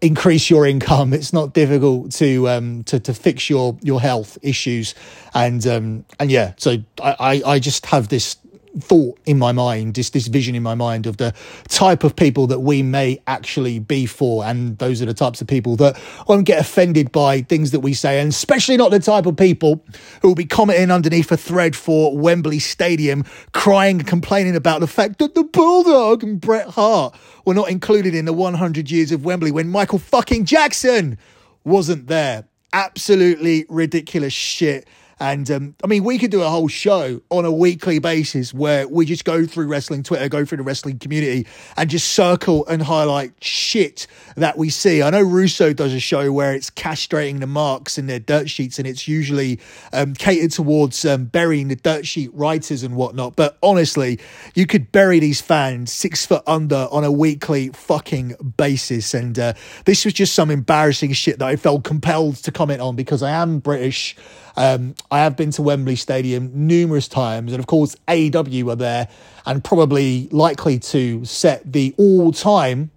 increase 0.00 0.50
your 0.50 0.66
income. 0.66 1.12
It's 1.12 1.32
not 1.32 1.54
difficult 1.54 2.12
to 2.12 2.48
um 2.48 2.84
to, 2.84 3.00
to 3.00 3.14
fix 3.14 3.48
your 3.48 3.78
your 3.82 4.00
health 4.00 4.38
issues. 4.42 4.94
And 5.34 5.66
um 5.66 6.04
and 6.20 6.30
yeah, 6.30 6.52
so 6.58 6.78
I, 7.02 7.16
I, 7.18 7.42
I 7.52 7.58
just 7.58 7.86
have 7.86 8.08
this 8.08 8.36
thought 8.80 9.18
in 9.24 9.38
my 9.38 9.52
mind, 9.52 9.94
this 9.94 10.10
this 10.10 10.26
vision 10.26 10.54
in 10.54 10.62
my 10.62 10.74
mind 10.74 11.06
of 11.06 11.16
the 11.16 11.34
type 11.68 12.04
of 12.04 12.16
people 12.16 12.46
that 12.46 12.60
we 12.60 12.82
may 12.82 13.20
actually 13.26 13.78
be 13.78 14.06
for, 14.06 14.44
and 14.44 14.78
those 14.78 15.02
are 15.02 15.06
the 15.06 15.14
types 15.14 15.40
of 15.40 15.46
people 15.46 15.76
that 15.76 15.98
won't 16.28 16.46
get 16.46 16.60
offended 16.60 17.12
by 17.12 17.42
things 17.42 17.70
that 17.70 17.80
we 17.80 17.94
say, 17.94 18.20
and 18.20 18.30
especially 18.30 18.76
not 18.76 18.90
the 18.90 19.00
type 19.00 19.26
of 19.26 19.36
people 19.36 19.84
who 20.22 20.28
will 20.28 20.34
be 20.34 20.44
commenting 20.44 20.90
underneath 20.90 21.30
a 21.32 21.36
thread 21.36 21.74
for 21.74 22.16
Wembley 22.16 22.58
Stadium, 22.58 23.24
crying 23.52 23.98
and 23.98 24.06
complaining 24.06 24.56
about 24.56 24.80
the 24.80 24.86
fact 24.86 25.18
that 25.18 25.34
the 25.34 25.44
Bulldog 25.44 26.22
and 26.22 26.40
Bret 26.40 26.68
Hart 26.68 27.14
were 27.44 27.54
not 27.54 27.70
included 27.70 28.14
in 28.14 28.24
the 28.24 28.32
100 28.32 28.90
years 28.90 29.12
of 29.12 29.24
Wembley 29.24 29.50
when 29.50 29.68
Michael 29.68 29.98
fucking 29.98 30.44
Jackson 30.44 31.18
wasn't 31.64 32.06
there. 32.06 32.44
Absolutely 32.72 33.64
ridiculous 33.68 34.32
shit. 34.32 34.86
And 35.18 35.50
um, 35.50 35.74
I 35.82 35.86
mean, 35.86 36.04
we 36.04 36.18
could 36.18 36.30
do 36.30 36.42
a 36.42 36.48
whole 36.48 36.68
show 36.68 37.22
on 37.30 37.46
a 37.46 37.52
weekly 37.52 37.98
basis 37.98 38.52
where 38.52 38.86
we 38.86 39.06
just 39.06 39.24
go 39.24 39.46
through 39.46 39.66
wrestling 39.66 40.02
Twitter, 40.02 40.28
go 40.28 40.44
through 40.44 40.58
the 40.58 40.62
wrestling 40.62 40.98
community, 40.98 41.46
and 41.76 41.88
just 41.88 42.12
circle 42.12 42.66
and 42.66 42.82
highlight 42.82 43.32
shit 43.42 44.06
that 44.36 44.58
we 44.58 44.68
see. 44.68 45.02
I 45.02 45.08
know 45.08 45.22
Russo 45.22 45.72
does 45.72 45.94
a 45.94 46.00
show 46.00 46.30
where 46.32 46.52
it's 46.52 46.68
castrating 46.68 47.40
the 47.40 47.46
marks 47.46 47.96
in 47.96 48.06
their 48.06 48.18
dirt 48.18 48.50
sheets, 48.50 48.78
and 48.78 48.86
it's 48.86 49.08
usually 49.08 49.58
um, 49.94 50.12
catered 50.12 50.50
towards 50.50 51.04
um, 51.06 51.24
burying 51.24 51.68
the 51.68 51.76
dirt 51.76 52.06
sheet 52.06 52.30
writers 52.34 52.82
and 52.82 52.94
whatnot. 52.94 53.36
But 53.36 53.56
honestly, 53.62 54.18
you 54.54 54.66
could 54.66 54.92
bury 54.92 55.18
these 55.18 55.40
fans 55.40 55.92
six 55.92 56.26
foot 56.26 56.42
under 56.46 56.88
on 56.90 57.04
a 57.04 57.10
weekly 57.10 57.70
fucking 57.70 58.34
basis. 58.58 59.14
And 59.14 59.38
uh, 59.38 59.54
this 59.86 60.04
was 60.04 60.12
just 60.12 60.34
some 60.34 60.50
embarrassing 60.50 61.12
shit 61.12 61.38
that 61.38 61.48
I 61.48 61.56
felt 61.56 61.84
compelled 61.84 62.36
to 62.36 62.52
comment 62.52 62.82
on 62.82 62.96
because 62.96 63.22
I 63.22 63.30
am 63.30 63.60
British. 63.60 64.14
Um, 64.58 64.94
I 65.10 65.20
have 65.20 65.36
been 65.36 65.50
to 65.52 65.62
Wembley 65.62 65.96
Stadium 65.96 66.50
numerous 66.54 67.08
times, 67.08 67.52
and 67.52 67.60
of 67.60 67.66
course, 67.66 67.96
AEW 68.08 68.64
were 68.64 68.76
there 68.76 69.08
and 69.44 69.62
probably 69.62 70.28
likely 70.30 70.78
to 70.78 71.24
set 71.24 71.72
the 71.72 71.94
all 71.96 72.32
time 72.32 72.90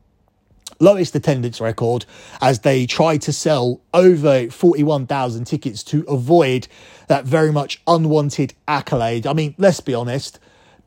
lowest 0.79 1.13
attendance 1.15 1.59
record 1.59 2.05
as 2.41 2.59
they 2.59 2.85
try 2.85 3.17
to 3.17 3.33
sell 3.33 3.81
over 3.93 4.49
41,000 4.49 5.45
tickets 5.45 5.83
to 5.83 6.05
avoid 6.07 6.67
that 7.07 7.25
very 7.25 7.51
much 7.51 7.81
unwanted 7.85 8.53
accolade. 8.67 9.27
I 9.27 9.33
mean, 9.33 9.55
let's 9.57 9.81
be 9.81 9.93
honest, 9.93 10.39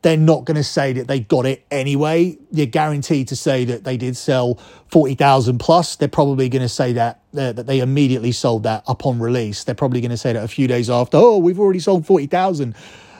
they're 0.03 0.17
not 0.17 0.43
going 0.43 0.55
to 0.55 0.63
say 0.63 0.93
that 0.93 1.07
they 1.07 1.21
got 1.21 1.45
it 1.45 1.65
anyway. 1.71 2.37
You're 2.51 2.65
guaranteed 2.65 3.29
to 3.29 3.35
say 3.37 3.65
that 3.65 3.85
they 3.85 3.97
did 3.97 4.17
sell 4.17 4.55
40,000 4.89 5.57
plus. 5.59 5.95
They're 5.95 6.09
probably 6.09 6.49
going 6.49 6.61
to 6.61 6.69
say 6.69 6.93
that, 6.93 7.21
uh, 7.35 7.53
that 7.53 7.65
they 7.65 7.79
immediately 7.79 8.33
sold 8.33 8.63
that 8.63 8.83
upon 8.85 9.19
release. 9.19 9.63
They're 9.63 9.73
probably 9.73 10.01
going 10.01 10.11
to 10.11 10.17
say 10.17 10.33
that 10.33 10.43
a 10.43 10.47
few 10.47 10.67
days 10.67 10.89
after, 10.89 11.17
oh, 11.17 11.37
we've 11.37 11.59
already 11.59 11.79
sold 11.79 12.05
40,000 12.05 12.75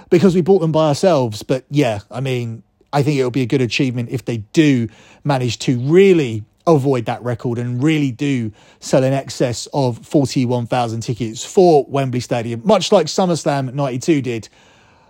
because 0.10 0.36
we 0.36 0.42
bought 0.42 0.60
them 0.60 0.74
by 0.74 0.90
ourselves. 0.90 1.42
But 1.42 1.64
yeah, 1.70 2.02
I 2.12 2.20
mean, 2.20 2.64
I 2.92 3.02
think 3.02 3.18
it'll 3.18 3.32
be 3.32 3.42
a 3.42 3.48
good 3.48 3.62
achievement 3.62 4.10
if 4.10 4.26
they 4.26 4.38
do 4.38 4.90
manage 5.24 5.60
to 5.60 5.80
really 5.80 6.44
avoid 6.68 7.06
that 7.06 7.24
record 7.24 7.60
and 7.60 7.82
really 7.82 8.12
do 8.12 8.52
sell 8.82 9.04
in 9.04 9.14
excess 9.14 9.68
of 9.74 10.06
41,000 10.06 11.00
tickets 11.00 11.46
for 11.46 11.86
Wembley 11.88 12.20
Stadium, 12.20 12.62
much 12.64 12.92
like 12.92 13.08
SummerSlam 13.08 13.74
92 13.74 14.22
did 14.22 14.50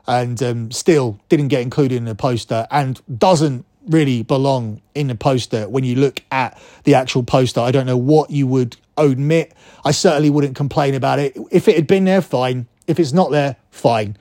and 0.07 0.41
um, 0.43 0.71
still 0.71 1.19
didn't 1.29 1.47
get 1.47 1.61
included 1.61 1.95
in 1.95 2.05
the 2.05 2.15
poster 2.15 2.67
and 2.71 3.01
doesn't 3.17 3.65
really 3.87 4.23
belong 4.23 4.81
in 4.95 5.07
the 5.07 5.15
poster 5.15 5.67
when 5.67 5.83
you 5.83 5.95
look 5.95 6.21
at 6.31 6.59
the 6.83 6.95
actual 6.95 7.23
poster. 7.23 7.59
I 7.59 7.71
don't 7.71 7.85
know 7.85 7.97
what 7.97 8.29
you 8.29 8.47
would 8.47 8.77
omit. 8.97 9.53
I 9.83 9.91
certainly 9.91 10.29
wouldn't 10.29 10.55
complain 10.55 10.93
about 10.93 11.19
it. 11.19 11.37
If 11.51 11.67
it 11.67 11.75
had 11.75 11.87
been 11.87 12.05
there, 12.05 12.21
fine. 12.21 12.67
If 12.87 12.99
it's 12.99 13.13
not 13.13 13.31
there, 13.31 13.57
fine. 13.71 14.17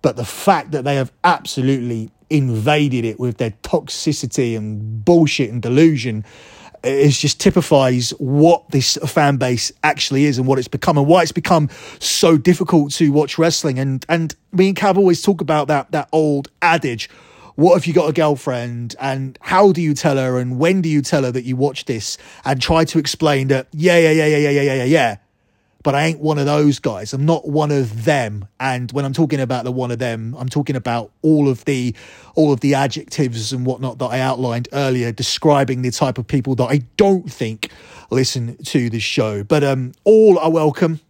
But 0.00 0.16
the 0.16 0.24
fact 0.24 0.72
that 0.72 0.84
they 0.84 0.96
have 0.96 1.12
absolutely 1.24 2.10
invaded 2.30 3.04
it 3.04 3.20
with 3.20 3.36
their 3.36 3.52
toxicity 3.62 4.56
and 4.56 5.04
bullshit 5.04 5.50
and 5.50 5.60
delusion 5.60 6.24
it 6.82 7.10
just 7.10 7.40
typifies 7.40 8.10
what 8.18 8.68
this 8.70 8.98
fan 9.06 9.36
base 9.36 9.72
actually 9.82 10.24
is 10.24 10.38
and 10.38 10.46
what 10.46 10.58
it's 10.58 10.68
become 10.68 10.98
and 10.98 11.06
why 11.06 11.22
it's 11.22 11.32
become 11.32 11.68
so 11.98 12.36
difficult 12.36 12.92
to 12.92 13.10
watch 13.10 13.38
wrestling. 13.38 13.78
And 13.78 14.04
and 14.08 14.34
me 14.52 14.68
and 14.68 14.76
Cav 14.76 14.96
always 14.96 15.22
talk 15.22 15.40
about 15.40 15.68
that 15.68 15.92
that 15.92 16.08
old 16.12 16.48
adage. 16.60 17.08
What 17.54 17.76
if 17.76 17.86
you 17.86 17.92
got 17.92 18.08
a 18.08 18.12
girlfriend 18.12 18.96
and 18.98 19.38
how 19.42 19.72
do 19.72 19.82
you 19.82 19.92
tell 19.92 20.16
her 20.16 20.38
and 20.38 20.58
when 20.58 20.80
do 20.80 20.88
you 20.88 21.02
tell 21.02 21.24
her 21.24 21.30
that 21.32 21.44
you 21.44 21.54
watch 21.54 21.84
this 21.84 22.16
and 22.44 22.60
try 22.60 22.84
to 22.86 22.98
explain 22.98 23.48
that 23.48 23.68
yeah 23.72 23.98
yeah 23.98 24.10
yeah 24.10 24.26
yeah 24.26 24.38
yeah 24.38 24.50
yeah 24.50 24.74
yeah 24.74 24.84
yeah 24.84 25.16
but 25.82 25.94
I 25.94 26.04
ain't 26.06 26.20
one 26.20 26.38
of 26.38 26.46
those 26.46 26.78
guys. 26.78 27.12
I'm 27.12 27.24
not 27.24 27.48
one 27.48 27.70
of 27.70 28.04
them. 28.04 28.46
And 28.60 28.90
when 28.92 29.04
I'm 29.04 29.12
talking 29.12 29.40
about 29.40 29.64
the 29.64 29.72
one 29.72 29.90
of 29.90 29.98
them, 29.98 30.36
I'm 30.38 30.48
talking 30.48 30.76
about 30.76 31.10
all 31.22 31.48
of 31.48 31.64
the 31.64 31.94
all 32.34 32.52
of 32.52 32.60
the 32.60 32.74
adjectives 32.74 33.52
and 33.52 33.66
whatnot 33.66 33.98
that 33.98 34.06
I 34.06 34.20
outlined 34.20 34.68
earlier, 34.72 35.12
describing 35.12 35.82
the 35.82 35.90
type 35.90 36.18
of 36.18 36.26
people 36.26 36.54
that 36.56 36.64
I 36.64 36.82
don't 36.96 37.30
think 37.30 37.70
listen 38.10 38.56
to 38.64 38.90
the 38.90 39.00
show. 39.00 39.42
But 39.42 39.64
um, 39.64 39.92
all 40.04 40.38
are 40.38 40.50
welcome. 40.50 41.00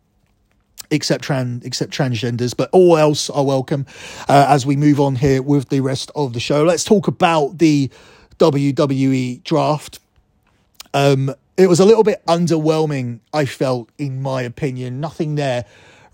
Except 0.91 1.25
trans, 1.25 1.65
except 1.65 1.91
transgenders, 1.91 2.55
but 2.55 2.69
all 2.71 2.99
else 2.99 3.31
are 3.31 3.47
welcome. 3.47 3.87
Uh, 4.29 4.45
as 4.47 4.67
we 4.67 4.77
move 4.77 5.01
on 5.01 5.17
here 5.17 5.41
with 5.41 5.71
the 5.71 5.81
rest 5.81 6.11
of 6.15 6.35
the 6.35 6.41
show, 6.41 6.65
let's 6.65 6.85
talk 6.85 7.09
about 7.09 7.57
the 7.57 7.91
WWE 8.39 9.43
draft. 9.43 10.01
Um, 10.93 11.35
it 11.57 11.69
was 11.69 11.81
a 11.81 11.85
little 11.85 12.05
bit 12.05 12.25
underwhelming, 12.27 13.21
I 13.33 13.45
felt, 13.45 13.91
in 13.99 14.23
my 14.23 14.43
opinion. 14.43 15.01
Nothing 15.01 15.35
there 15.35 15.65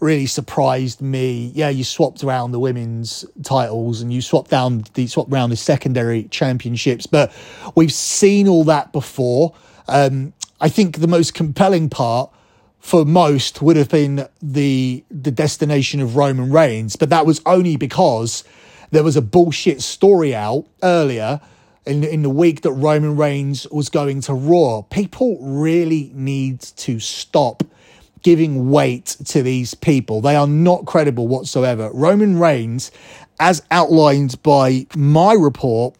really 0.01 0.27
surprised 0.27 1.01
me. 1.01 1.53
Yeah, 1.55 1.69
you 1.69 1.85
swapped 1.85 2.23
around 2.23 2.53
the 2.53 2.59
women's 2.59 3.25
titles 3.43 4.01
and 4.01 4.13
you 4.13 4.21
swapped 4.21 4.51
down 4.51 4.85
the 4.95 5.07
swapped 5.07 5.33
around 5.33 5.51
the 5.51 5.57
secondary 5.57 6.25
championships, 6.25 7.07
but 7.07 7.33
we've 7.75 7.93
seen 7.93 8.49
all 8.49 8.65
that 8.65 8.93
before. 8.93 9.55
Um, 9.89 10.33
I 10.61 10.69
think 10.69 10.99
the 10.99 11.09
most 11.09 11.35
compelling 11.35 11.89
part 11.89 12.31
for 12.79 13.05
most 13.05 13.61
would 13.61 13.77
have 13.77 13.89
been 13.89 14.29
the 14.41 15.05
the 15.11 15.31
destination 15.31 16.01
of 16.01 16.17
Roman 16.17 16.51
Reigns, 16.53 16.97
but 16.97 17.11
that 17.11 17.27
was 17.27 17.41
only 17.45 17.77
because 17.77 18.45
there 18.91 19.03
was 19.03 19.17
a 19.17 19.23
bullshit 19.23 19.83
story 19.83 20.35
out 20.35 20.65
earlier 20.83 21.41
in, 21.89 22.05
in 22.05 22.23
the 22.23 22.31
week 22.31 22.61
that 22.63 22.73
Roman 22.73 23.17
Reigns 23.17 23.67
was 23.71 23.89
going 23.89 24.21
to 24.23 24.35
Raw. 24.35 24.83
People 24.83 25.39
really 25.41 26.13
need 26.15 26.61
to 26.61 27.01
stop 27.01 27.65
giving 28.23 28.71
weight 28.71 29.17
to 29.25 29.43
these 29.43 29.75
people. 29.75 30.21
They 30.21 30.37
are 30.37 30.47
not 30.47 30.85
credible 30.85 31.27
whatsoever. 31.27 31.91
Roman 31.93 32.39
Reigns, 32.39 32.91
as 33.41 33.63
outlined 33.71 34.43
by 34.43 34.87
my 34.95 35.33
report, 35.33 35.95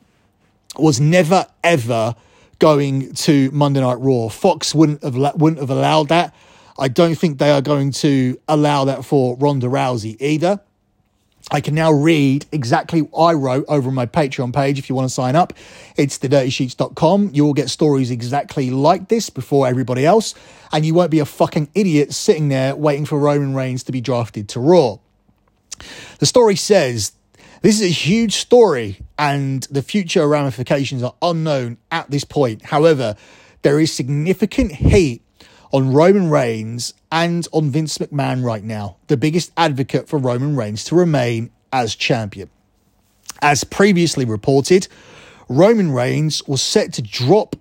was 0.77 1.01
never 1.01 1.47
ever 1.65 2.15
going 2.59 3.15
to 3.15 3.51
Monday 3.53 3.81
Night 3.81 3.99
Raw. 3.99 4.29
Fox 4.29 4.75
wouldn't 4.75 5.03
have 5.03 5.17
wouldn't 5.37 5.61
have 5.61 5.71
allowed 5.71 6.09
that. 6.09 6.35
I 6.79 6.89
don't 6.89 7.17
think 7.17 7.39
they 7.39 7.51
are 7.51 7.63
going 7.63 7.91
to 7.93 8.39
allow 8.47 8.85
that 8.85 9.05
for 9.05 9.37
Ronda 9.37 9.67
Rousey 9.67 10.17
either. 10.21 10.61
I 11.51 11.61
can 11.61 11.75
now 11.75 11.91
read 11.91 12.45
exactly 12.53 13.01
what 13.01 13.19
I 13.19 13.33
wrote 13.33 13.65
over 13.69 13.89
on 13.89 13.95
my 13.95 14.07
Patreon 14.07 14.53
page 14.53 14.79
if 14.79 14.89
you 14.89 14.95
want 14.95 15.09
to 15.09 15.15
sign 15.15 15.35
up. 15.35 15.55
It's 15.97 16.19
thedirtysheets.com. 16.19 17.31
You 17.33 17.45
will 17.45 17.55
get 17.55 17.71
stories 17.71 18.11
exactly 18.11 18.71
like 18.71 19.09
this 19.09 19.31
before 19.31 19.67
everybody 19.67 20.05
else, 20.05 20.35
and 20.73 20.85
you 20.85 20.93
won't 20.93 21.11
be 21.11 21.21
a 21.21 21.25
fucking 21.25 21.71
idiot 21.75 22.13
sitting 22.13 22.49
there 22.49 22.77
waiting 22.77 23.07
for 23.07 23.19
Roman 23.19 23.55
Reigns 23.55 23.83
to 23.85 23.93
be 23.93 24.01
drafted 24.01 24.49
to 24.51 24.61
Raw. 24.61 24.99
The 26.19 26.27
story 26.27 26.57
says 26.57 27.13
this 27.63 27.81
is 27.81 27.87
a 27.87 27.93
huge 27.93 28.35
story, 28.35 29.01
and 29.19 29.63
the 29.65 29.83
future 29.83 30.29
ramifications 30.29 31.03
are 31.03 31.15
unknown 31.23 31.79
at 31.91 32.11
this 32.11 32.25
point. 32.25 32.67
However, 32.67 33.17
there 33.63 33.81
is 33.81 33.93
significant 33.93 34.73
heat 34.73 35.23
on 35.73 35.93
Roman 35.93 36.31
Reigns 36.31 36.95
and 37.13 37.47
on 37.53 37.71
Vince 37.71 37.99
McMahon 37.99 38.45
right 38.45 38.65
now, 38.65 38.97
the 39.09 39.17
biggest 39.17 39.53
advocate 39.57 40.09
for 40.09 40.19
Roman 40.19 40.57
Reigns 40.57 40.85
to 40.85 40.95
remain 40.95 41.51
as 41.73 41.95
champion. 41.95 42.51
As 43.43 43.65
previously 43.65 44.25
reported, 44.25 44.89
Roman 45.49 45.93
Reigns 45.93 46.47
was 46.47 46.63
set 46.63 46.93
to 46.95 47.03
drop 47.03 47.57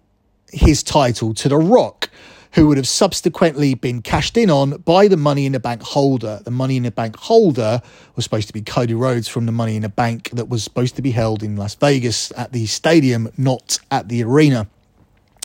his 0.52 0.84
title 0.84 1.34
to 1.36 1.50
The 1.50 1.58
Rock, 1.58 2.10
who 2.54 2.68
would 2.68 2.78
have 2.78 2.88
subsequently 2.88 3.76
been 3.76 4.02
cashed 4.02 4.38
in 4.38 4.50
on 4.50 4.72
by 4.78 5.08
the 5.08 5.18
Money 5.18 5.46
in 5.46 5.52
the 5.52 5.60
Bank 5.60 5.82
holder. 5.84 6.40
The 6.44 6.52
Money 6.52 6.78
in 6.78 6.84
the 6.84 6.92
Bank 6.92 7.16
holder 7.18 7.82
was 8.16 8.24
supposed 8.24 8.48
to 8.48 8.54
be 8.54 8.62
Cody 8.62 8.94
Rhodes 8.94 9.28
from 9.28 9.46
the 9.46 9.52
Money 9.52 9.76
in 9.76 9.82
the 9.84 9.90
Bank 9.90 10.30
that 10.32 10.50
was 10.50 10.64
supposed 10.64 10.96
to 10.96 11.02
be 11.02 11.12
held 11.12 11.44
in 11.44 11.56
Las 11.56 11.76
Vegas 11.76 12.32
at 12.32 12.54
the 12.54 12.66
stadium, 12.66 13.30
not 13.38 13.80
at 13.92 14.08
the 14.08 14.24
arena. 14.24 14.68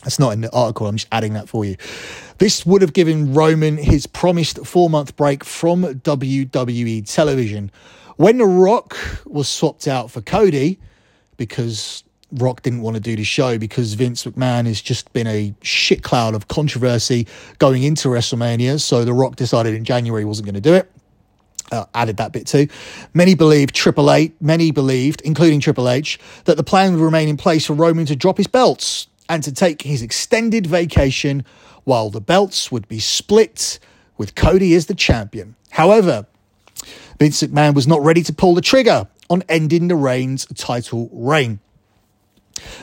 That's 0.02 0.18
not 0.18 0.32
in 0.32 0.40
the 0.40 0.52
article, 0.52 0.86
I'm 0.86 0.96
just 0.96 1.08
adding 1.12 1.34
that 1.34 1.48
for 1.48 1.64
you. 1.64 1.76
This 2.38 2.66
would 2.66 2.82
have 2.82 2.92
given 2.92 3.34
Roman 3.34 3.76
his 3.76 4.06
promised 4.06 4.66
four 4.66 4.90
month 4.90 5.16
break 5.16 5.44
from 5.44 5.82
WWE 5.82 7.12
television. 7.12 7.70
When 8.16 8.38
The 8.38 8.46
Rock 8.46 8.96
was 9.24 9.48
swapped 9.48 9.86
out 9.86 10.10
for 10.10 10.20
Cody, 10.20 10.78
because 11.36 12.04
Rock 12.32 12.62
didn't 12.62 12.82
want 12.82 12.94
to 12.94 13.00
do 13.00 13.16
the 13.16 13.24
show 13.24 13.58
because 13.58 13.94
Vince 13.94 14.24
McMahon 14.24 14.66
has 14.66 14.80
just 14.80 15.12
been 15.12 15.26
a 15.26 15.54
shit 15.62 16.02
cloud 16.02 16.34
of 16.34 16.48
controversy 16.48 17.26
going 17.58 17.82
into 17.82 18.08
WrestleMania. 18.08 18.80
So 18.80 19.04
The 19.04 19.12
Rock 19.12 19.36
decided 19.36 19.74
in 19.74 19.84
January 19.84 20.22
he 20.22 20.24
wasn't 20.24 20.46
going 20.46 20.54
to 20.54 20.60
do 20.60 20.74
it. 20.74 20.90
Uh, 21.70 21.86
added 21.94 22.18
that 22.18 22.32
bit 22.32 22.46
too. 22.46 22.68
Many 23.14 23.34
believed 23.34 23.74
Triple 23.74 24.10
H, 24.10 24.32
many 24.40 24.72
believed, 24.72 25.22
including 25.22 25.60
Triple 25.60 25.88
H, 25.88 26.18
that 26.44 26.56
the 26.56 26.64
plan 26.64 26.92
would 26.92 27.02
remain 27.02 27.28
in 27.28 27.36
place 27.36 27.66
for 27.66 27.72
Roman 27.72 28.04
to 28.06 28.16
drop 28.16 28.36
his 28.36 28.46
belts 28.46 29.06
and 29.28 29.42
to 29.42 29.52
take 29.52 29.82
his 29.82 30.02
extended 30.02 30.66
vacation 30.66 31.44
while 31.84 32.10
the 32.10 32.20
belts 32.20 32.70
would 32.70 32.88
be 32.88 32.98
split 32.98 33.78
with 34.16 34.34
Cody 34.34 34.74
as 34.74 34.86
the 34.86 34.94
champion. 34.94 35.56
However, 35.70 36.26
Vince 37.18 37.42
McMahon 37.42 37.74
was 37.74 37.86
not 37.86 38.02
ready 38.02 38.22
to 38.22 38.32
pull 38.32 38.54
the 38.54 38.60
trigger 38.60 39.08
on 39.30 39.42
ending 39.48 39.88
the 39.88 39.96
Reigns 39.96 40.46
title 40.54 41.08
reign. 41.12 41.60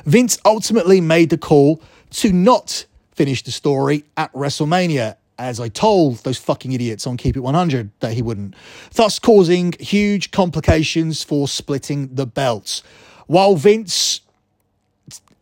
Vince 0.06 0.38
ultimately 0.46 1.00
made 1.00 1.30
the 1.30 1.38
call 1.38 1.82
to 2.12 2.34
not 2.34 2.86
finish 3.12 3.44
the 3.44 3.52
story 3.52 4.06
at 4.18 4.32
WrestleMania, 4.34 5.16
as 5.38 5.60
I 5.60 5.70
told 5.70 6.18
those 6.18 6.38
fucking 6.38 6.72
idiots 6.72 7.06
on 7.06 7.18
Keep 7.18 7.38
It 7.38 7.42
100 7.42 7.92
that 8.00 8.14
he 8.14 8.22
wouldn't, 8.22 8.56
thus 8.94 9.20
causing 9.20 9.74
huge 9.80 10.32
complications 10.32 11.24
for 11.24 11.48
splitting 11.48 12.16
the 12.16 12.26
belts. 12.26 12.82
While 13.28 13.56
Vince 13.56 14.22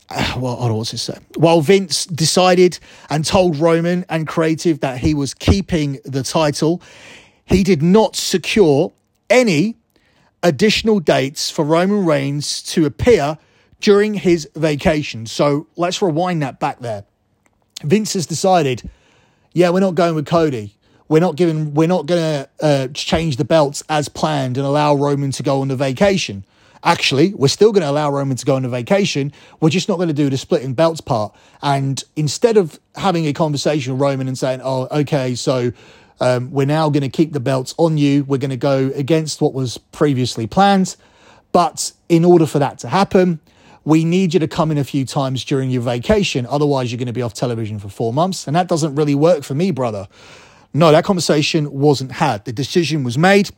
well, 0.38 0.56
I 0.58 0.62
don't 0.62 0.70
know 0.70 0.76
what 0.76 0.88
to 0.88 0.98
say. 0.98 1.18
While 1.36 1.62
Vince 1.62 2.06
decided 2.06 2.80
and 3.10 3.26
told 3.26 3.58
Roman 3.58 4.06
and 4.10 4.28
Creative 4.28 4.80
that 4.80 5.00
he 5.00 5.14
was 5.14 5.34
keeping 5.34 6.00
the 6.06 6.24
title, 6.24 6.82
he 7.46 7.64
did 7.64 7.82
not 7.82 8.16
secure 8.16 8.94
any 9.30 9.76
additional 10.44 11.00
dates 11.00 11.50
for 11.50 11.66
Roman 11.66 12.06
Reigns 12.06 12.62
to 12.64 12.86
appear 12.86 13.38
during 13.80 14.14
his 14.16 14.50
vacation. 14.56 15.26
So 15.26 15.68
let's 15.76 16.02
rewind 16.02 16.42
that 16.42 16.60
back 16.60 16.80
there. 16.80 17.04
Vince 17.84 18.14
has 18.14 18.26
decided, 18.26 18.90
yeah, 19.54 19.70
we're 19.70 19.82
not 19.82 19.96
going 19.96 20.16
with 20.16 20.26
Cody. 20.26 20.74
We're 21.10 21.20
not 21.20 21.36
giving. 21.38 21.74
We're 21.74 21.88
not 21.88 22.06
going 22.06 22.22
to 22.22 22.50
uh, 22.62 22.88
change 22.94 23.38
the 23.38 23.46
belts 23.46 23.82
as 23.88 24.10
planned 24.10 24.58
and 24.58 24.66
allow 24.66 24.94
Roman 24.94 25.32
to 25.32 25.44
go 25.44 25.62
on 25.62 25.70
the 25.70 25.76
vacation. 25.76 26.44
Actually, 26.88 27.34
we're 27.34 27.50
still 27.50 27.74
going 27.74 27.82
to 27.82 27.90
allow 27.90 28.10
Roman 28.10 28.38
to 28.38 28.46
go 28.46 28.56
on 28.56 28.64
a 28.64 28.70
vacation. 28.70 29.34
We're 29.60 29.70
just 29.70 29.90
not 29.90 29.98
going 29.98 30.08
to 30.08 30.14
do 30.14 30.30
the 30.30 30.38
splitting 30.38 30.74
belts 30.74 31.02
part. 31.02 31.36
And 31.62 32.02
instead 32.16 32.56
of 32.56 32.80
having 32.96 33.28
a 33.28 33.34
conversation 33.34 33.92
with 33.92 34.02
Roman 34.02 34.30
and 34.30 34.38
saying, 34.38 34.62
"Oh, 34.64 34.88
okay, 34.90 35.36
so 35.36 35.74
um, 36.22 36.50
we're 36.50 36.66
now 36.66 36.90
going 36.90 37.04
to 37.04 37.10
keep 37.10 37.34
the 37.34 37.42
belts 37.42 37.76
on 37.78 37.98
you. 37.98 38.24
We're 38.24 38.38
going 38.38 38.52
to 38.52 38.56
go 38.56 38.90
against 38.96 39.42
what 39.42 39.54
was 39.54 39.78
previously 39.78 40.48
planned," 40.48 40.96
but 41.52 41.92
in 42.08 42.24
order 42.24 42.46
for 42.46 42.60
that 42.60 42.80
to 42.80 42.88
happen, 42.88 43.42
we 43.84 44.06
need 44.06 44.34
you 44.34 44.40
to 44.40 44.48
come 44.48 44.72
in 44.72 44.78
a 44.78 44.86
few 44.86 45.04
times 45.04 45.44
during 45.44 45.70
your 45.70 45.82
vacation. 45.82 46.46
Otherwise, 46.46 46.90
you're 46.90 46.98
going 46.98 47.08
to 47.08 47.14
be 47.14 47.22
off 47.22 47.34
television 47.34 47.80
for 47.80 47.90
four 47.90 48.14
months. 48.14 48.48
And 48.48 48.56
that 48.56 48.70
doesn't 48.70 48.96
really 48.96 49.16
work 49.16 49.44
for 49.44 49.56
me, 49.56 49.72
brother. 49.72 50.08
No, 50.74 50.94
that 50.94 51.04
conversation 51.04 51.70
wasn't 51.70 52.14
had. 52.14 52.46
The 52.46 52.54
decision 52.54 53.04
was 53.04 53.18
made. 53.18 53.50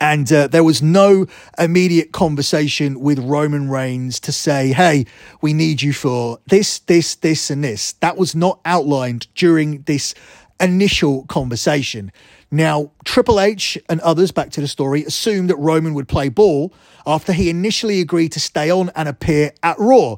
And 0.00 0.30
uh, 0.32 0.48
there 0.48 0.64
was 0.64 0.82
no 0.82 1.26
immediate 1.58 2.12
conversation 2.12 3.00
with 3.00 3.18
Roman 3.20 3.70
Reigns 3.70 4.18
to 4.20 4.32
say, 4.32 4.72
hey, 4.72 5.06
we 5.40 5.52
need 5.52 5.82
you 5.82 5.92
for 5.92 6.40
this, 6.46 6.80
this, 6.80 7.14
this, 7.14 7.48
and 7.48 7.62
this. 7.62 7.92
That 7.94 8.16
was 8.16 8.34
not 8.34 8.60
outlined 8.64 9.28
during 9.34 9.82
this 9.82 10.14
initial 10.60 11.24
conversation. 11.26 12.10
Now, 12.50 12.90
Triple 13.04 13.40
H 13.40 13.78
and 13.88 14.00
others, 14.00 14.30
back 14.32 14.50
to 14.50 14.60
the 14.60 14.68
story, 14.68 15.04
assumed 15.04 15.50
that 15.50 15.56
Roman 15.56 15.94
would 15.94 16.08
play 16.08 16.28
ball 16.28 16.72
after 17.06 17.32
he 17.32 17.48
initially 17.48 18.00
agreed 18.00 18.32
to 18.32 18.40
stay 18.40 18.70
on 18.70 18.90
and 18.96 19.08
appear 19.08 19.52
at 19.62 19.78
Raw. 19.78 20.16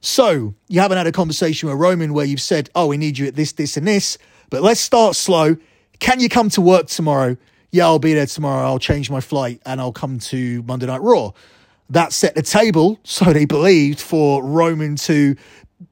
So, 0.00 0.54
you 0.68 0.80
haven't 0.80 0.98
had 0.98 1.06
a 1.06 1.12
conversation 1.12 1.68
with 1.68 1.78
Roman 1.78 2.12
where 2.12 2.26
you've 2.26 2.40
said, 2.40 2.68
oh, 2.74 2.88
we 2.88 2.98
need 2.98 3.18
you 3.18 3.26
at 3.26 3.36
this, 3.36 3.52
this, 3.52 3.76
and 3.76 3.86
this, 3.86 4.18
but 4.50 4.62
let's 4.62 4.80
start 4.80 5.16
slow. 5.16 5.56
Can 5.98 6.20
you 6.20 6.28
come 6.28 6.50
to 6.50 6.60
work 6.60 6.88
tomorrow? 6.88 7.36
Yeah, 7.74 7.86
I'll 7.86 7.98
be 7.98 8.14
there 8.14 8.24
tomorrow. 8.24 8.64
I'll 8.64 8.78
change 8.78 9.10
my 9.10 9.20
flight 9.20 9.60
and 9.66 9.80
I'll 9.80 9.90
come 9.90 10.20
to 10.20 10.62
Monday 10.62 10.86
Night 10.86 11.02
Raw. 11.02 11.32
That 11.90 12.12
set 12.12 12.36
the 12.36 12.42
table, 12.42 13.00
so 13.02 13.32
they 13.32 13.46
believed, 13.46 14.00
for 14.00 14.44
Roman 14.44 14.94
to 14.94 15.34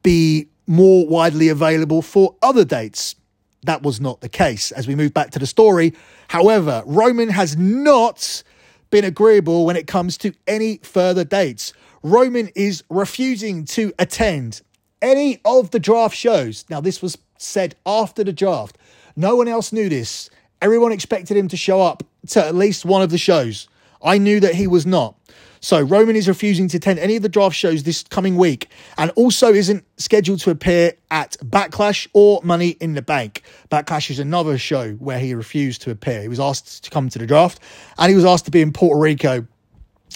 be 0.04 0.46
more 0.68 1.08
widely 1.08 1.48
available 1.48 2.00
for 2.00 2.36
other 2.40 2.64
dates. 2.64 3.16
That 3.64 3.82
was 3.82 4.00
not 4.00 4.20
the 4.20 4.28
case 4.28 4.70
as 4.70 4.86
we 4.86 4.94
move 4.94 5.12
back 5.12 5.32
to 5.32 5.40
the 5.40 5.46
story. 5.46 5.92
However, 6.28 6.84
Roman 6.86 7.30
has 7.30 7.56
not 7.56 8.44
been 8.90 9.04
agreeable 9.04 9.66
when 9.66 9.74
it 9.74 9.88
comes 9.88 10.16
to 10.18 10.32
any 10.46 10.78
further 10.84 11.24
dates. 11.24 11.72
Roman 12.04 12.48
is 12.54 12.84
refusing 12.90 13.64
to 13.64 13.92
attend 13.98 14.62
any 15.00 15.40
of 15.44 15.72
the 15.72 15.80
draft 15.80 16.14
shows. 16.14 16.64
Now, 16.70 16.80
this 16.80 17.02
was 17.02 17.18
said 17.38 17.74
after 17.84 18.22
the 18.22 18.32
draft. 18.32 18.78
No 19.16 19.34
one 19.34 19.48
else 19.48 19.72
knew 19.72 19.88
this. 19.88 20.30
Everyone 20.62 20.92
expected 20.92 21.36
him 21.36 21.48
to 21.48 21.56
show 21.56 21.82
up 21.82 22.04
to 22.28 22.44
at 22.44 22.54
least 22.54 22.84
one 22.84 23.02
of 23.02 23.10
the 23.10 23.18
shows. 23.18 23.68
I 24.02 24.16
knew 24.18 24.40
that 24.40 24.54
he 24.54 24.66
was 24.66 24.86
not. 24.86 25.16
So 25.60 25.80
Roman 25.80 26.16
is 26.16 26.26
refusing 26.26 26.68
to 26.68 26.76
attend 26.76 26.98
any 27.00 27.16
of 27.16 27.22
the 27.22 27.28
draft 27.28 27.54
shows 27.54 27.82
this 27.82 28.04
coming 28.04 28.36
week 28.36 28.68
and 28.96 29.10
also 29.12 29.52
isn't 29.52 29.84
scheduled 29.96 30.40
to 30.40 30.50
appear 30.50 30.94
at 31.10 31.36
Backlash 31.40 32.08
or 32.12 32.40
Money 32.42 32.70
in 32.80 32.94
the 32.94 33.02
Bank. 33.02 33.42
Backlash 33.70 34.10
is 34.10 34.18
another 34.20 34.56
show 34.56 34.92
where 34.94 35.18
he 35.18 35.34
refused 35.34 35.82
to 35.82 35.90
appear. 35.90 36.22
He 36.22 36.28
was 36.28 36.40
asked 36.40 36.84
to 36.84 36.90
come 36.90 37.08
to 37.10 37.18
the 37.18 37.26
draft 37.26 37.60
and 37.98 38.08
he 38.08 38.16
was 38.16 38.24
asked 38.24 38.44
to 38.46 38.50
be 38.50 38.60
in 38.60 38.72
Puerto 38.72 38.98
Rico 38.98 39.46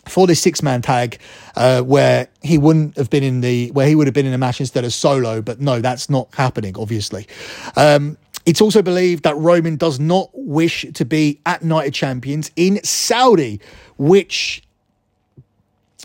for 0.08 0.26
this 0.26 0.40
six 0.40 0.62
man 0.62 0.82
tag 0.82 1.18
uh, 1.56 1.80
where 1.82 2.28
he 2.42 2.58
wouldn't 2.58 2.96
have 2.96 3.10
been 3.10 3.22
in 3.22 3.40
the 3.40 3.70
where 3.70 3.86
he 3.86 3.94
would 3.94 4.06
have 4.06 4.14
been 4.14 4.26
in 4.26 4.32
a 4.32 4.38
match 4.38 4.60
instead 4.60 4.84
of 4.84 4.92
solo 4.92 5.40
but 5.40 5.60
no 5.60 5.80
that's 5.80 6.08
not 6.10 6.32
happening 6.34 6.76
obviously 6.76 7.26
um, 7.76 8.16
it's 8.46 8.60
also 8.60 8.80
believed 8.80 9.24
that 9.24 9.36
Roman 9.36 9.76
does 9.76 9.98
not 9.98 10.30
wish 10.32 10.86
to 10.94 11.04
be 11.04 11.40
at 11.44 11.62
Night 11.62 11.88
of 11.88 11.92
Champions 11.92 12.50
in 12.54 12.82
Saudi, 12.84 13.60
which 13.98 14.62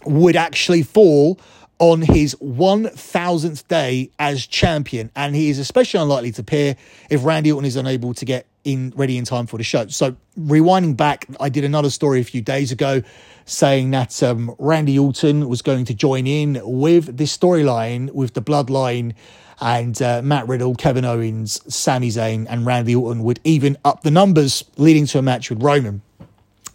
would 0.05 0.35
actually 0.35 0.81
fall 0.81 1.39
on 1.81 2.03
his 2.03 2.35
1000th 2.35 3.67
day 3.67 4.11
as 4.19 4.45
champion. 4.45 5.09
And 5.15 5.35
he 5.35 5.49
is 5.49 5.57
especially 5.57 5.99
unlikely 5.99 6.31
to 6.33 6.41
appear 6.41 6.75
if 7.09 7.25
Randy 7.25 7.51
Orton 7.51 7.65
is 7.65 7.75
unable 7.75 8.13
to 8.13 8.23
get 8.23 8.45
in 8.63 8.93
ready 8.95 9.17
in 9.17 9.25
time 9.25 9.47
for 9.47 9.57
the 9.57 9.63
show. 9.63 9.87
So, 9.87 10.15
rewinding 10.39 10.95
back, 10.95 11.25
I 11.39 11.49
did 11.49 11.63
another 11.63 11.89
story 11.89 12.21
a 12.21 12.23
few 12.23 12.41
days 12.41 12.71
ago 12.71 13.01
saying 13.45 13.89
that 13.91 14.21
um, 14.21 14.55
Randy 14.59 14.99
Orton 14.99 15.49
was 15.49 15.63
going 15.63 15.85
to 15.85 15.95
join 15.95 16.27
in 16.27 16.61
with 16.63 17.17
this 17.17 17.35
storyline 17.35 18.11
with 18.11 18.35
the 18.35 18.43
bloodline 18.43 19.15
and 19.59 19.99
uh, 20.03 20.21
Matt 20.21 20.47
Riddle, 20.47 20.75
Kevin 20.75 21.03
Owens, 21.03 21.61
Sami 21.73 22.09
Zayn, 22.09 22.45
and 22.47 22.63
Randy 22.63 22.95
Orton 22.95 23.23
would 23.23 23.39
even 23.43 23.75
up 23.83 24.03
the 24.03 24.11
numbers, 24.11 24.63
leading 24.77 25.07
to 25.07 25.17
a 25.17 25.21
match 25.23 25.49
with 25.49 25.63
Roman. 25.63 26.03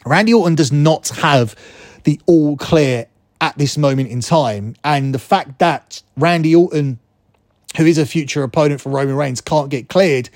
Randy 0.05 0.35
Orton 0.35 0.57
does 0.57 0.73
not 0.73 1.09
have 1.09 1.55
the 2.03 2.21
all 2.27 2.57
clear 2.57 3.07
at 3.41 3.57
this 3.59 3.77
moment 3.77 4.09
in 4.09 4.21
time. 4.21 4.77
And 4.85 5.15
the 5.15 5.19
fact 5.19 5.59
that 5.59 6.03
Randy 6.17 6.55
Orton, 6.55 6.99
who 7.77 7.87
is 7.87 7.99
a 7.99 8.07
future 8.07 8.43
opponent 8.43 8.81
for 8.81 8.91
Roman 8.91 9.17
Reigns, 9.17 9.41
can't 9.41 9.69
get 9.69 9.89
cleared 9.89 10.31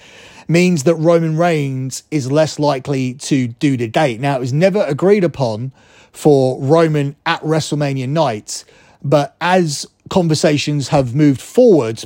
means 0.49 0.83
that 0.83 0.97
Roman 0.97 1.37
Reigns 1.37 2.03
is 2.11 2.31
less 2.31 2.59
likely 2.59 3.15
to 3.15 3.49
do 3.49 3.77
the 3.77 3.87
date. 3.87 4.21
Now, 4.21 4.37
it 4.37 4.41
was 4.41 4.53
never 4.53 4.83
agreed 4.83 5.23
upon 5.23 5.73
for 6.13 6.61
Roman 6.61 7.15
at 7.25 7.41
WrestleMania 7.43 8.09
night, 8.09 8.65
but 9.03 9.37
as 9.41 9.87
conversations 10.09 10.89
have 10.89 11.15
moved 11.15 11.41
forward, 11.41 12.05